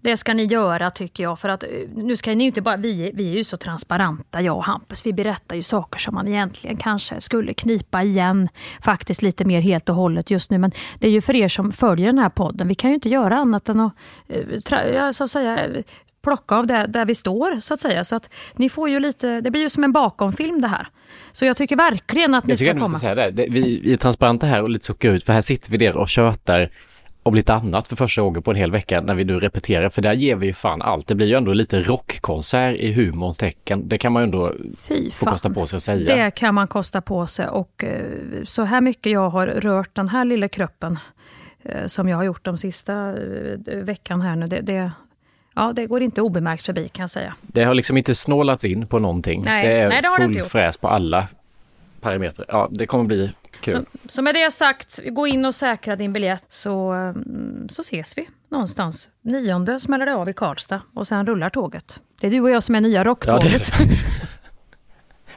Det 0.00 0.16
ska 0.16 0.34
ni 0.34 0.44
göra 0.44 0.90
tycker 0.90 1.22
jag. 1.22 1.38
För 1.38 1.48
att 1.48 1.62
eh, 1.62 1.68
nu 1.94 2.16
ska 2.16 2.34
ni 2.34 2.44
inte 2.44 2.62
bara, 2.62 2.76
vi, 2.76 3.10
vi 3.14 3.30
är 3.30 3.36
ju 3.36 3.44
så 3.44 3.56
transparenta 3.56 4.40
jag 4.40 4.56
och 4.56 4.64
Hampus. 4.64 5.06
Vi 5.06 5.12
berättar 5.12 5.56
ju 5.56 5.62
saker 5.62 5.98
som 5.98 6.14
man 6.14 6.28
egentligen 6.28 6.76
kanske 6.76 7.20
skulle 7.20 7.54
knipa 7.54 8.02
igen. 8.02 8.48
Faktiskt 8.80 9.22
lite 9.22 9.44
mer 9.44 9.60
helt 9.60 9.88
och 9.88 9.94
hållet 9.94 10.30
just 10.30 10.50
nu. 10.50 10.58
Men 10.58 10.72
det 10.98 11.06
är 11.06 11.12
ju 11.12 11.20
för 11.20 11.36
er 11.36 11.48
som 11.48 11.72
följer 11.72 12.06
den 12.06 12.18
här 12.18 12.28
podden. 12.28 12.68
Vi 12.68 12.74
kan 12.74 12.90
ju 12.90 12.94
inte 12.94 13.08
göra 13.08 13.36
annat 13.36 13.68
än 13.68 13.80
att, 13.80 13.92
eh, 14.28 15.10
så 15.10 15.24
att 15.24 15.30
säga, 15.30 15.68
plocka 16.26 16.56
av 16.56 16.66
det 16.66 16.86
där 16.88 17.04
vi 17.04 17.14
står 17.14 17.60
så 17.60 17.74
att 17.74 17.80
säga. 17.80 18.04
Så 18.04 18.16
att 18.16 18.30
ni 18.54 18.68
får 18.68 18.88
ju 18.88 19.00
lite, 19.00 19.40
det 19.40 19.50
blir 19.50 19.62
ju 19.62 19.70
som 19.70 19.84
en 19.84 19.92
bakomfilm 19.92 20.60
det 20.60 20.68
här. 20.68 20.88
Så 21.32 21.44
jag 21.44 21.56
tycker 21.56 21.76
verkligen 21.76 22.34
att 22.34 22.46
ni 22.46 22.52
Jag 22.52 22.58
tycker 22.58 22.72
ska 22.72 22.80
komma. 22.80 22.98
ska 22.98 23.08
säga 23.08 23.14
det. 23.14 23.30
det 23.30 23.46
vi, 23.50 23.80
vi 23.84 23.92
är 23.92 23.96
transparenta 23.96 24.46
här 24.46 24.62
och 24.62 24.70
lite 24.70 24.84
suckar 24.84 25.08
ut 25.08 25.24
för 25.24 25.32
här 25.32 25.40
sitter 25.40 25.70
vi 25.70 25.78
där 25.78 25.96
och 25.96 26.08
tjötar 26.08 26.70
om 27.22 27.34
lite 27.34 27.54
annat 27.54 27.88
för 27.88 27.96
första 27.96 28.22
gången 28.22 28.42
på 28.42 28.50
en 28.50 28.56
hel 28.56 28.70
vecka 28.70 29.00
när 29.00 29.14
vi 29.14 29.24
nu 29.24 29.38
repeterar 29.38 29.88
för 29.88 30.02
där 30.02 30.12
ger 30.12 30.36
vi 30.36 30.46
ju 30.46 30.52
fan 30.52 30.82
allt. 30.82 31.06
Det 31.06 31.14
blir 31.14 31.26
ju 31.26 31.34
ändå 31.34 31.52
lite 31.52 31.80
rockkonsert 31.80 32.76
i 32.76 32.92
humorns 32.92 33.38
tecken. 33.38 33.88
Det 33.88 33.98
kan 33.98 34.12
man 34.12 34.22
ju 34.22 34.24
ändå 34.24 34.52
Fy 34.78 35.10
få 35.10 35.26
kosta 35.26 35.50
på 35.50 35.66
sig 35.66 35.76
att 35.76 35.82
säga. 35.82 36.16
Det 36.16 36.30
kan 36.30 36.54
man 36.54 36.68
kosta 36.68 37.00
på 37.00 37.26
sig 37.26 37.48
och 37.48 37.84
eh, 37.84 38.44
så 38.44 38.62
här 38.62 38.80
mycket 38.80 39.12
jag 39.12 39.30
har 39.30 39.46
rört 39.46 39.94
den 39.94 40.08
här 40.08 40.24
lilla 40.24 40.48
kroppen 40.48 40.98
eh, 41.62 41.86
som 41.86 42.08
jag 42.08 42.16
har 42.16 42.24
gjort 42.24 42.44
de 42.44 42.58
sista 42.58 43.08
eh, 43.08 43.78
veckan 43.82 44.20
här 44.20 44.36
nu. 44.36 44.46
Det, 44.46 44.60
det, 44.60 44.92
ja, 45.56 45.72
det 45.72 45.86
går 45.86 46.02
inte 46.02 46.22
obemärkt 46.22 46.66
förbi 46.66 46.88
kan 46.88 47.02
jag 47.02 47.10
säga. 47.10 47.34
Det 47.42 47.64
har 47.64 47.74
liksom 47.74 47.96
inte 47.96 48.14
snålats 48.14 48.64
in 48.64 48.86
på 48.86 48.98
någonting. 48.98 49.42
Nej, 49.44 49.66
det 49.68 49.72
är 49.72 49.88
nej, 49.88 50.02
det 50.02 50.08
har 50.08 50.18
det 50.18 50.22
full 50.24 50.30
inte 50.30 50.38
gjort. 50.40 50.48
fräs 50.52 50.76
på 50.76 50.88
alla 50.88 51.26
parametrar. 52.00 52.46
Ja, 52.48 52.68
det 52.70 52.86
kommer 52.86 53.04
bli 53.04 53.32
kul. 53.60 53.74
Så, 53.74 54.08
så 54.08 54.22
med 54.22 54.34
det 54.34 54.50
sagt, 54.50 55.00
gå 55.10 55.26
in 55.26 55.44
och 55.44 55.54
säkra 55.54 55.96
din 55.96 56.12
biljett 56.12 56.44
så, 56.48 56.90
mm, 56.90 57.68
så 57.70 57.80
ses 57.82 58.18
vi 58.18 58.28
någonstans. 58.48 59.08
Nionde 59.22 59.80
smäller 59.80 60.06
det 60.06 60.14
av 60.14 60.28
i 60.28 60.32
Karlstad 60.32 60.80
och 60.94 61.06
sen 61.06 61.26
rullar 61.26 61.50
tåget. 61.50 62.00
Det 62.20 62.26
är 62.26 62.30
du 62.30 62.40
och 62.40 62.50
jag 62.50 62.62
som 62.62 62.74
är 62.74 62.80
nya 62.80 62.98
Ja, 63.00 63.04
rocktåget. 63.04 63.62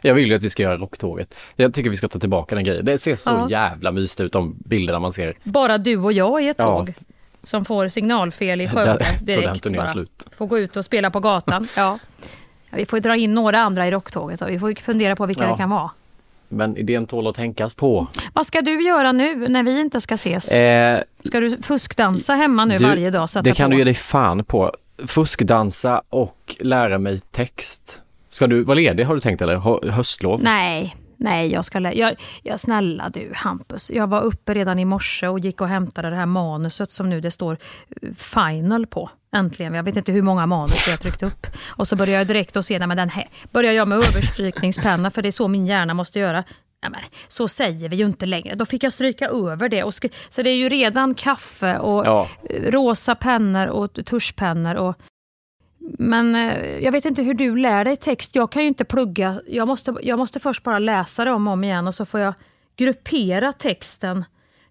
Jag 0.02 0.14
vill 0.14 0.30
ju 0.30 0.36
att 0.36 0.44
vi 0.44 0.50
ska 0.50 0.64
göra 0.64 0.78
rocktåget. 0.78 1.36
Jag 1.56 1.74
tycker 1.74 1.90
vi 1.90 1.96
ska 1.96 2.08
ta 2.08 2.20
tillbaka 2.20 2.56
den 2.56 2.64
grejen. 2.64 2.86
Det 2.86 2.98
ser 2.98 3.16
så 3.16 3.30
Ja. 3.30 3.48
jävla 3.50 3.92
mysigt 3.92 4.20
ut, 4.20 4.32
de 4.34 4.56
bilderna 4.66 5.00
man 5.00 5.12
ser. 5.12 5.34
Bara 5.44 5.78
du 5.78 5.98
och 5.98 6.14
jag 6.14 6.44
i 6.44 6.48
ett 6.48 6.56
Ja. 6.60 6.66
tåg 6.66 6.94
som 7.44 7.66
får 7.66 7.88
signalfel 7.88 8.62
i 8.62 8.68
Skövde 8.68 9.06
direkt 9.22 9.76
bara. 9.78 10.06
Får 10.38 10.48
gå 10.48 10.58
ut 10.60 10.78
och 10.78 10.86
spela 10.86 11.12
på 11.12 11.20
gatan. 11.20 11.68
Ja. 11.76 12.00
Ja, 12.72 12.78
vi 12.78 12.86
får 12.86 13.00
dra 13.00 13.16
in 13.16 13.34
några 13.34 13.60
andra 13.62 13.88
i 13.88 13.92
rocktåget 13.92 14.42
och 14.42 14.50
vi 14.50 14.60
får 14.60 14.74
fundera 14.82 15.16
på 15.16 15.26
vilka 15.26 15.44
Ja. 15.44 15.52
det 15.52 15.58
kan 15.58 15.70
vara. 15.70 15.90
Men 16.50 16.78
idén 16.78 17.06
tål 17.08 17.28
att 17.28 17.36
tänkas 17.36 17.74
på. 17.74 18.08
Vad 18.34 18.46
ska 18.46 18.62
du 18.62 18.84
göra 18.84 19.12
nu 19.12 19.48
när 19.48 19.64
vi 19.64 19.80
inte 19.82 20.02
ska 20.02 20.16
ses? 20.16 20.52
Eh, 20.52 21.02
Ska 21.24 21.40
du 21.40 21.62
fuskdansa 21.62 22.34
hemma 22.34 22.66
nu 22.66 22.78
du, 22.78 22.86
varje 22.86 23.10
dag? 23.10 23.30
Sätta 23.30 23.42
det 23.44 23.54
kan 23.54 23.66
på? 23.70 23.72
du 23.72 23.78
ge 23.78 23.84
dig 23.84 23.94
fan 23.94 24.44
på. 24.44 24.72
Fuskdansa 25.08 26.02
och 26.10 26.56
lära 26.60 26.98
mig 26.98 27.20
text. 27.20 28.02
Ska 28.30 28.48
du 28.48 28.64
vara 28.64 28.76
ledig 28.76 29.04
har 29.04 29.14
du 29.16 29.20
tänkt 29.22 29.42
eller? 29.42 29.56
Hö- 29.56 29.92
Höstlov? 29.92 30.40
Nej, 30.44 30.96
nej, 31.20 31.52
jag 31.52 31.66
ska 31.66 31.80
lä- 31.80 31.94
jag, 31.94 32.16
jag, 32.44 32.60
Snälla 32.60 33.10
du 33.10 33.32
Hampus, 33.36 33.92
jag 33.92 34.08
var 34.08 34.22
uppe 34.22 34.54
redan 34.54 34.80
i 34.80 34.86
morse 34.86 35.28
och 35.28 35.40
gick 35.40 35.62
och 35.62 35.68
hämtade 35.68 36.10
det 36.10 36.16
här 36.16 36.26
manuset 36.26 36.92
som 36.92 37.10
nu 37.10 37.22
det 37.22 37.32
står 37.32 37.58
eh, 38.02 38.14
final 38.16 38.88
på. 38.88 39.10
Äntligen, 39.36 39.74
jag 39.74 39.84
vet 39.84 39.98
inte 39.98 40.12
hur 40.12 40.22
många 40.22 40.46
manus 40.46 40.88
jag 40.90 41.00
tryckt 41.00 41.24
upp. 41.24 41.48
Och 41.68 41.88
så 41.88 41.96
börjar 41.96 42.18
jag 42.18 42.28
direkt 42.28 42.58
att 42.58 42.66
se, 42.66 42.80
nej 42.80 42.88
men 42.88 42.98
den 42.98 43.10
här, 43.10 43.26
börjar 43.52 43.74
jag 43.74 43.88
med 43.88 43.98
överstrykningspenna 43.98 45.12
för 45.12 45.22
det 45.22 45.30
är 45.30 45.32
så 45.32 45.48
min 45.48 45.66
hjärna 45.66 45.94
måste 45.94 46.20
göra. 46.20 46.44
Nej, 46.82 46.92
men, 46.92 47.02
så 47.28 47.48
säger 47.48 47.90
vi 47.90 47.96
ju 47.96 48.06
inte 48.06 48.26
längre. 48.26 48.56
Då 48.56 48.66
fick 48.66 48.84
jag 48.84 48.92
stryka 48.94 49.28
över 49.28 49.70
det. 49.70 49.84
Och 49.84 49.94
skri- 49.94 50.12
så 50.30 50.42
det 50.42 50.50
är 50.50 50.56
ju 50.56 50.70
redan 50.70 51.14
kaffe 51.16 51.78
och 51.78 52.06
Ja. 52.06 52.28
rosa 52.68 53.16
pennor 53.16 53.68
och 53.68 54.06
tuschpennor. 54.06 54.76
Och, 54.76 54.96
men 55.98 56.36
eh, 56.36 56.78
jag 56.84 56.92
vet 56.92 57.06
inte 57.06 57.24
hur 57.24 57.34
du 57.34 57.56
lär 57.56 57.86
dig 57.86 57.96
text. 57.96 58.36
Jag 58.36 58.52
kan 58.52 58.62
ju 58.62 58.68
inte 58.68 58.86
plugga. 58.86 59.42
Jag 59.48 59.68
måste, 59.68 59.96
jag 60.02 60.20
måste 60.20 60.40
först 60.40 60.64
bara 60.64 60.80
läsa 60.80 61.26
det 61.26 61.32
om 61.32 61.48
och 61.48 61.54
om 61.54 61.64
igen 61.64 61.88
och 61.88 61.96
så 61.96 62.06
får 62.06 62.20
jag 62.20 62.34
gruppera 62.76 63.54
texten. 63.54 64.26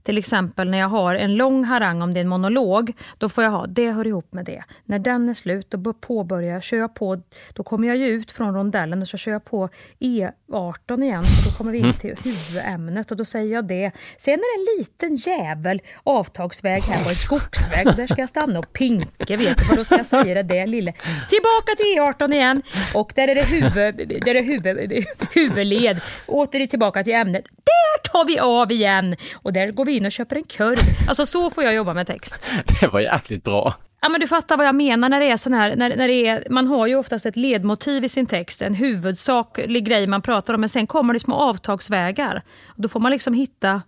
Till 0.09 0.19
exempel 0.19 0.71
när 0.71 0.79
jag 0.79 0.89
har 0.89 1.15
en 1.15 1.37
lång 1.37 1.65
harang 1.65 2.03
om 2.03 2.15
det 2.15 2.21
är 2.21 2.23
en 2.23 2.29
monolog, 2.29 2.93
då 3.19 3.29
får 3.29 3.45
jag 3.45 3.51
ha 3.51 3.67
det 3.67 3.91
hör 3.91 4.07
ihop 4.07 4.33
med 4.33 4.45
det. 4.45 4.65
När 4.85 4.99
den 4.99 5.29
är 5.29 5.35
slut, 5.35 5.71
då 5.71 5.93
påbörjar 5.93 6.55
jag, 6.55 6.63
kör 6.63 6.77
jag 6.77 6.95
på, 6.95 7.23
då 7.55 7.63
kommer 7.63 7.89
jag 7.89 7.97
ju 7.97 8.07
ut 8.07 8.33
från 8.33 8.55
rondellen 8.55 9.03
och 9.03 9.09
så 9.09 9.17
kör 9.17 9.33
jag 9.33 9.45
på 9.45 9.69
E18 10.01 11.03
igen, 11.03 11.25
så 11.25 11.51
då 11.51 11.57
kommer 11.57 11.73
vi 11.73 11.79
in 11.79 11.93
till 11.93 12.17
huvudämnet 12.25 13.11
och 13.11 13.17
då 13.17 13.25
säger 13.25 13.55
jag 13.55 13.65
det. 13.65 13.91
Sen 14.19 14.35
är 14.35 14.39
det 14.39 14.73
en 14.73 14.79
liten 14.79 15.17
jävel 15.17 15.83
avtagsväg 16.03 16.83
här 16.83 17.03
på 17.03 17.09
en 17.09 17.15
skogsväg, 17.15 17.87
där 17.97 18.07
ska 18.07 18.23
jag 18.23 18.29
stanna 18.29 18.59
och 18.59 18.73
pinka, 18.73 19.37
vet 19.37 19.59
du 19.59 19.65
vad 19.65 19.77
då 19.77 19.85
ska 19.85 19.97
jag 19.97 20.07
säga 20.07 20.35
det 20.35 20.43
där 20.43 20.67
lille. 20.67 20.93
Tillbaka 21.29 21.75
till 21.77 21.87
E18 21.99 22.35
igen 22.35 22.63
och 22.95 23.13
där 23.15 23.29
är 23.29 23.35
det, 23.35 23.47
huvud, 23.47 24.09
där 24.25 24.35
är 24.35 24.43
huvud, 24.43 25.05
huvudled, 25.33 26.01
åter 26.27 26.67
tillbaka 26.67 27.05
till 27.05 27.15
ämnet. 27.15 27.45
Där 27.45 28.13
tar 28.13 28.27
vi 28.27 28.39
av 28.39 28.73
igen 28.73 29.17
och 29.35 29.53
där 29.53 29.71
går 29.71 29.85
vi 29.85 29.98
in 29.99 30.07
och 30.07 30.13
köper 30.13 30.37
en 30.37 30.45
kurv. 30.45 30.79
Alltså 31.09 31.27
så 31.27 31.51
får 31.51 31.65
jag 31.65 31.75
jobba 31.75 31.95
med 31.95 32.07
text. 32.07 32.37
Det 32.81 32.87
var 32.87 33.01
jävligt 33.01 33.45
bra. 33.45 33.75
Ja 34.01 34.09
men 34.09 34.21
du 34.21 34.27
fattar 34.27 34.57
vad 34.57 34.67
jag 34.67 34.75
menar 34.75 35.09
när 35.09 35.21
det 35.21 35.31
är 35.31 35.37
sån 35.37 35.55
här, 35.55 35.77
när, 35.77 35.97
när 35.97 36.09
det 36.09 36.27
är, 36.27 36.47
man 36.51 36.67
har 36.67 36.87
ju 36.87 36.97
oftast 36.97 37.27
ett 37.27 37.37
ledmotiv 37.37 38.05
i 38.05 38.09
sin 38.09 38.27
text, 38.27 38.63
en 38.63 38.75
huvudsaklig 38.75 39.85
grej 39.85 40.07
man 40.07 40.23
pratar 40.23 40.55
om, 40.55 40.61
men 40.61 40.69
sen 40.69 40.87
kommer 40.87 41.15
det 41.15 41.21
små 41.21 41.35
avtagsvägar. 41.35 42.43
Då 42.77 42.89
får 42.89 43.01
man 43.01 43.13
liksom 43.13 43.35
hitta 43.35 43.83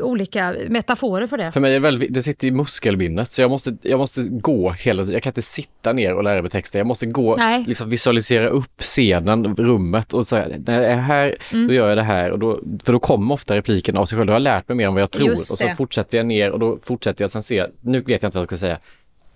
olika 0.00 0.56
metaforer 0.68 1.26
för 1.26 1.36
det. 1.36 1.52
För 1.52 1.60
mig 1.60 1.70
är 1.70 1.74
det 1.74 1.80
väldigt, 1.80 2.14
det 2.14 2.22
sitter 2.22 2.46
i 2.48 2.50
muskelminnet 2.50 3.30
så 3.30 3.42
jag 3.42 3.50
måste, 3.50 3.76
jag 3.82 3.98
måste 3.98 4.22
gå 4.22 4.70
hela 4.70 5.02
tiden. 5.02 5.14
Jag 5.14 5.22
kan 5.22 5.30
inte 5.30 5.42
sitta 5.42 5.92
ner 5.92 6.14
och 6.14 6.24
lära 6.24 6.42
mig 6.42 6.50
texten. 6.50 6.78
Jag 6.78 6.86
måste 6.86 7.06
gå, 7.06 7.36
Nej. 7.36 7.64
liksom 7.66 7.90
visualisera 7.90 8.48
upp 8.48 8.80
scenen, 8.80 9.56
rummet 9.56 10.12
och 10.12 10.26
säga 10.26 10.48
när 10.66 10.82
jag 10.82 10.92
är 10.92 10.96
här, 10.96 11.36
Mm. 11.52 11.66
då 11.66 11.74
gör 11.74 11.88
jag 11.88 11.98
det 11.98 12.02
här. 12.02 12.30
Och 12.30 12.38
då, 12.38 12.60
för 12.84 12.92
då 12.92 12.98
kommer 12.98 13.34
ofta 13.34 13.56
repliken 13.56 13.96
av 13.96 14.04
sig 14.04 14.18
själv. 14.18 14.26
Då 14.26 14.32
har 14.32 14.34
jag 14.34 14.42
lärt 14.42 14.68
mig 14.68 14.76
mer 14.76 14.86
än 14.86 14.94
vad 14.94 15.02
jag 15.02 15.10
tror. 15.10 15.30
Och 15.30 15.38
så 15.38 15.68
fortsätter 15.76 16.18
jag 16.18 16.26
ner 16.26 16.50
och 16.50 16.58
då 16.58 16.78
fortsätter 16.82 17.24
jag 17.24 17.30
sen 17.30 17.42
se, 17.42 17.66
nu 17.80 18.00
vet 18.00 18.22
jag 18.22 18.28
inte 18.28 18.38
vad 18.38 18.42
jag 18.42 18.48
ska 18.48 18.56
säga. 18.56 18.78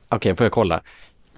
Okej, 0.09 0.35
får 0.37 0.45
jag 0.45 0.53
kolla. 0.53 0.81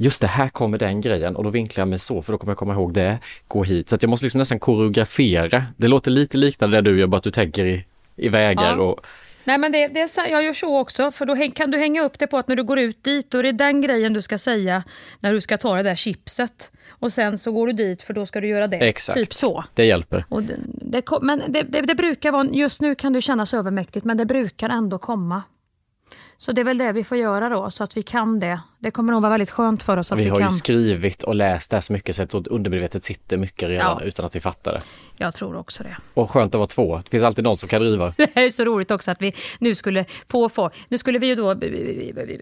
Just 0.00 0.20
det, 0.20 0.26
här 0.26 0.48
kommer 0.48 0.78
den 0.78 1.00
grejen 1.00 1.36
och 1.36 1.44
då 1.44 1.50
vinklar 1.50 1.80
jag 1.82 1.88
mig 1.88 1.98
så 1.98 2.22
för 2.22 2.32
då 2.32 2.38
kommer 2.38 2.50
jag 2.50 2.58
komma 2.58 2.72
ihåg 2.74 2.94
det, 2.94 3.18
gå 3.48 3.64
hit. 3.64 3.88
Så 3.88 3.94
att 3.94 4.02
jag 4.02 4.10
måste 4.10 4.26
liksom 4.26 4.38
nästan 4.38 4.58
koreografera. 4.58 5.64
Det 5.76 5.86
låter 5.86 6.10
lite 6.10 6.36
liknande 6.36 6.76
det 6.76 6.90
du 6.90 6.98
gör, 7.00 7.06
bara 7.06 7.16
att 7.16 7.22
du 7.22 7.30
tänker 7.30 7.64
i, 7.66 7.84
i 8.18 8.28
vägar 8.28 8.76
Ja. 8.76 8.82
och 8.82 9.06
Nej 9.44 9.58
men 9.58 9.72
det, 9.72 9.88
det 9.88 10.00
är, 10.00 10.30
jag 10.30 10.42
gör 10.42 10.52
så 10.52 10.78
också, 10.78 11.10
för 11.10 11.26
då 11.26 11.36
kan 11.54 11.70
du 11.70 11.78
hänga 11.78 12.02
upp 12.02 12.18
det 12.18 12.26
på 12.26 12.38
att 12.38 12.48
när 12.48 12.56
du 12.56 12.62
går 12.62 12.78
ut 12.78 13.04
dit, 13.04 13.30
då 13.30 13.38
är 13.38 13.42
det 13.42 13.52
den 13.52 13.80
grejen 13.80 14.12
du 14.12 14.22
ska 14.22 14.38
säga 14.38 14.84
när 15.20 15.32
du 15.32 15.40
ska 15.40 15.56
ta 15.56 15.76
det 15.76 15.82
där 15.82 15.94
chipset. 15.94 16.70
Och 16.90 17.12
sen 17.12 17.38
så 17.38 17.52
går 17.52 17.66
du 17.66 17.72
dit 17.72 18.02
för 18.02 18.14
då 18.14 18.26
ska 18.26 18.40
du 18.40 18.48
göra 18.48 18.66
det. 18.66 18.76
Exakt. 18.76 19.18
Typ 19.18 19.34
så. 19.34 19.64
det 19.74 19.84
hjälper. 19.84 20.24
Det, 20.28 20.56
det, 21.00 21.18
men 21.22 21.42
det, 21.48 21.62
det, 21.62 21.80
det 21.80 21.94
brukar 21.94 22.32
vara, 22.32 22.48
just 22.52 22.80
nu 22.80 22.94
kan 22.94 23.12
det 23.12 23.20
kännas 23.20 23.54
övermäktigt, 23.54 24.04
men 24.04 24.16
det 24.16 24.26
brukar 24.26 24.68
ändå 24.68 24.98
komma. 24.98 25.42
Så 26.40 26.52
det 26.52 26.60
är 26.60 26.64
väl 26.64 26.78
det 26.78 26.92
vi 26.92 27.04
får 27.04 27.18
göra 27.18 27.48
då, 27.48 27.70
så 27.70 27.84
att 27.84 27.96
vi 27.96 28.02
kan 28.02 28.38
det. 28.38 28.60
Det 28.78 28.90
kommer 28.90 29.12
nog 29.12 29.22
vara 29.22 29.30
väldigt 29.30 29.50
skönt 29.50 29.82
för 29.82 29.96
oss 29.96 30.12
att 30.12 30.18
vi, 30.18 30.24
vi 30.24 30.30
har 30.30 30.38
kan. 30.38 30.48
ju 30.48 30.54
skrivit 30.54 31.22
och 31.22 31.34
läst 31.34 31.70
det 31.70 31.76
här 31.76 31.80
så 31.80 31.92
mycket 31.92 32.16
så 32.16 32.22
att 32.22 32.34
undermedvetet 32.34 33.04
sitter 33.04 33.36
mycket 33.36 33.68
redan 33.68 33.98
Ja. 34.00 34.06
utan 34.06 34.24
att 34.24 34.36
vi 34.36 34.40
fattar 34.40 34.72
det. 34.72 34.82
Jag 35.16 35.34
tror 35.34 35.56
också 35.56 35.82
det. 35.82 35.96
Och 36.14 36.30
skönt 36.30 36.54
att 36.54 36.58
vara 36.58 36.66
två. 36.66 36.96
Det 37.04 37.10
finns 37.10 37.22
alltid 37.24 37.44
någon 37.44 37.56
som 37.56 37.68
kan 37.68 37.80
driva. 37.80 38.14
Det 38.16 38.30
här 38.34 38.44
är 38.44 38.48
så 38.50 38.64
roligt 38.64 38.90
också 38.90 39.10
att 39.10 39.22
vi 39.22 39.34
nu 39.58 39.74
skulle 39.74 40.04
få 40.28 40.48
få, 40.48 40.70
nu 40.88 40.98
skulle 40.98 41.18
vi 41.18 41.26
ju 41.26 41.34
då 41.34 41.54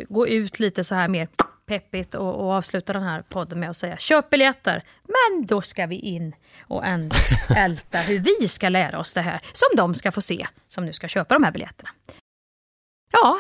gå 0.09 0.29
ut 0.29 0.59
lite 0.61 0.85
så 0.85 0.95
här 0.95 1.09
mer 1.09 1.29
peppigt 1.67 2.15
och, 2.15 2.35
och 2.35 2.53
avsluta 2.53 2.93
den 2.93 3.03
här 3.03 3.23
podden 3.23 3.61
med 3.61 3.71
att 3.71 3.77
säga 3.77 3.97
köp 3.97 4.31
biljetter. 4.31 4.83
Men 5.05 5.47
då 5.47 5.63
ska 5.63 5.87
vi 5.87 5.97
in 5.97 6.35
och 6.61 6.83
älta 7.57 7.99
hur 7.99 8.19
vi 8.41 8.49
ska 8.49 8.69
lära 8.69 8.99
oss 8.99 9.13
det 9.13 9.21
här 9.21 9.41
som 9.53 9.69
de 9.77 9.95
ska 9.95 10.13
få 10.13 10.21
se 10.21 10.47
som 10.69 10.87
nu 10.87 10.93
ska 10.93 11.09
köpa 11.09 11.35
de 11.35 11.43
här 11.45 11.53
biljetterna. 11.53 11.91
Ja, 13.13 13.39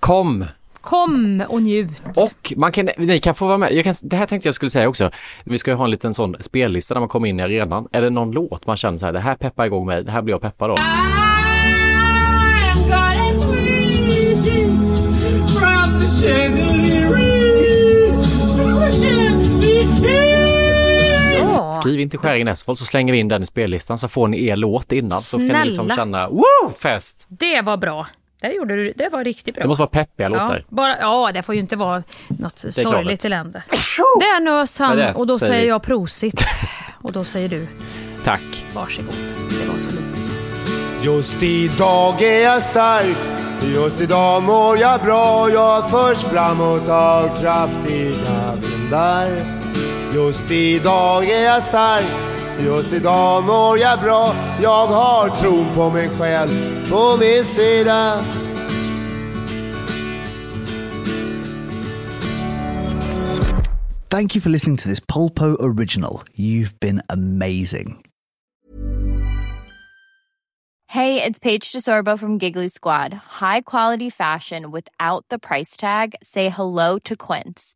Kom! 0.00 0.44
kom 0.86 1.42
och 1.48 1.62
njut. 1.62 1.88
Och 2.16 2.52
man 2.56 2.72
kan, 2.72 2.88
ni 2.98 3.18
kan 3.18 3.34
få 3.34 3.46
vara 3.46 3.58
med. 3.58 3.72
Jag 3.72 3.84
kan, 3.84 3.94
det 4.02 4.16
här 4.16 4.26
tänkte 4.26 4.48
jag 4.48 4.54
skulle 4.54 4.70
säga 4.70 4.88
också. 4.88 5.10
Vi 5.44 5.58
ska 5.58 5.70
ju 5.70 5.76
ha 5.76 5.84
en 5.84 5.90
liten 5.90 6.14
sån 6.14 6.36
spellista 6.40 6.94
när 6.94 7.00
man 7.00 7.08
kommer 7.08 7.28
in 7.28 7.40
i 7.40 7.42
arenan. 7.42 7.88
Är 7.92 8.02
det 8.02 8.10
någon 8.10 8.30
låt 8.30 8.66
man 8.66 8.76
känner 8.76 8.96
så 8.98 9.06
här, 9.06 9.12
det 9.12 9.20
här 9.20 9.34
peppar 9.34 9.66
igång 9.66 9.86
mig, 9.86 10.04
det 10.04 10.10
här 10.10 10.22
blir 10.22 10.34
jag 10.34 10.40
peppad 10.40 10.70
av. 10.70 10.76
Ja. 21.42 21.72
Skriv 21.80 22.00
in 22.00 22.10
till 22.10 22.18
Skäringen 22.18 22.48
Esvold 22.48 22.78
så 22.78 22.84
slänger 22.84 23.12
vi 23.12 23.18
in 23.18 23.28
den 23.28 23.42
i 23.42 23.46
spellistan 23.46 23.98
så 23.98 24.08
får 24.08 24.28
ni 24.28 24.46
er 24.46 24.56
låt 24.56 24.92
innan. 24.92 25.20
Så 25.20 25.36
kan 25.36 25.46
ni 25.46 25.64
liksom 25.64 25.84
Snälla. 25.84 25.96
känna, 25.96 26.28
woo, 26.28 26.72
fest! 26.78 27.26
Det 27.28 27.62
var 27.62 27.76
bra. 27.76 28.06
Det 28.40 28.52
gjorde 28.52 28.76
du, 28.76 28.92
det 28.96 29.08
var 29.08 29.24
riktigt 29.24 29.54
bra. 29.54 29.62
Det 29.62 29.68
måste 29.68 29.80
vara 29.80 29.90
peppiga 29.90 30.26
Ja, 30.26 30.28
låtar. 30.28 30.64
bara, 30.68 30.98
ja, 31.00 31.30
det 31.34 31.42
får 31.42 31.54
ju 31.54 31.60
inte 31.60 31.76
vara 31.76 32.02
något 32.28 32.58
sorgligt 32.58 33.24
elände. 33.24 33.62
Där 34.20 34.40
nös 34.40 34.78
han 34.78 34.96
det? 34.96 35.12
och 35.14 35.26
då 35.26 35.38
Säger 35.38 35.52
säger 35.52 35.68
jag 35.68 35.82
prosit. 35.82 36.44
Och 37.02 37.12
då 37.12 37.24
säger 37.24 37.48
du 37.48 37.66
Tack! 38.24 38.66
varsågod. 38.74 39.14
Det 39.50 39.66
var 39.72 39.78
så 39.78 39.88
lite 39.90 40.22
så. 40.22 40.32
Just 41.02 41.42
idag 41.42 42.22
är 42.22 42.42
jag 42.42 42.62
stark, 42.62 43.16
just 43.62 44.00
idag 44.00 44.42
mår 44.42 44.78
jag 44.78 45.00
bra. 45.00 45.50
Jag 45.50 45.90
förs 45.90 46.18
framåt 46.18 46.88
av 46.88 47.40
kraftiga 47.40 48.52
vindar. 48.62 49.30
Just 50.14 50.50
idag 50.50 51.24
är 51.30 51.44
jag 51.44 51.62
stark, 51.62 52.04
just 52.64 52.92
idag 52.92 53.44
mår 53.44 53.78
jag 53.78 54.00
bra. 54.00 54.34
Jag 54.62 54.86
har 54.86 55.28
tron 55.28 55.74
på 55.74 55.90
mig 55.90 56.08
själv 56.08 56.90
på 56.90 57.16
min 57.16 57.44
sida. 57.44 58.24
Thank 64.08 64.34
you 64.34 64.40
for 64.40 64.50
listening 64.50 64.76
to 64.78 64.88
this 64.88 65.00
Polpo 65.00 65.56
original. 65.60 66.22
You've 66.34 66.80
been 66.80 67.02
amazing. 67.10 68.02
Hey, 70.88 71.22
it's 71.22 71.38
Paige 71.38 71.72
DeSorbo 71.72 72.18
from 72.18 72.38
Giggly 72.38 72.68
Squad. 72.68 73.12
High 73.12 73.60
quality 73.60 74.08
fashion 74.08 74.70
without 74.70 75.26
the 75.28 75.38
price 75.38 75.76
tag. 75.76 76.14
Say 76.22 76.48
hello 76.48 76.98
to 77.00 77.14
Quince. 77.16 77.75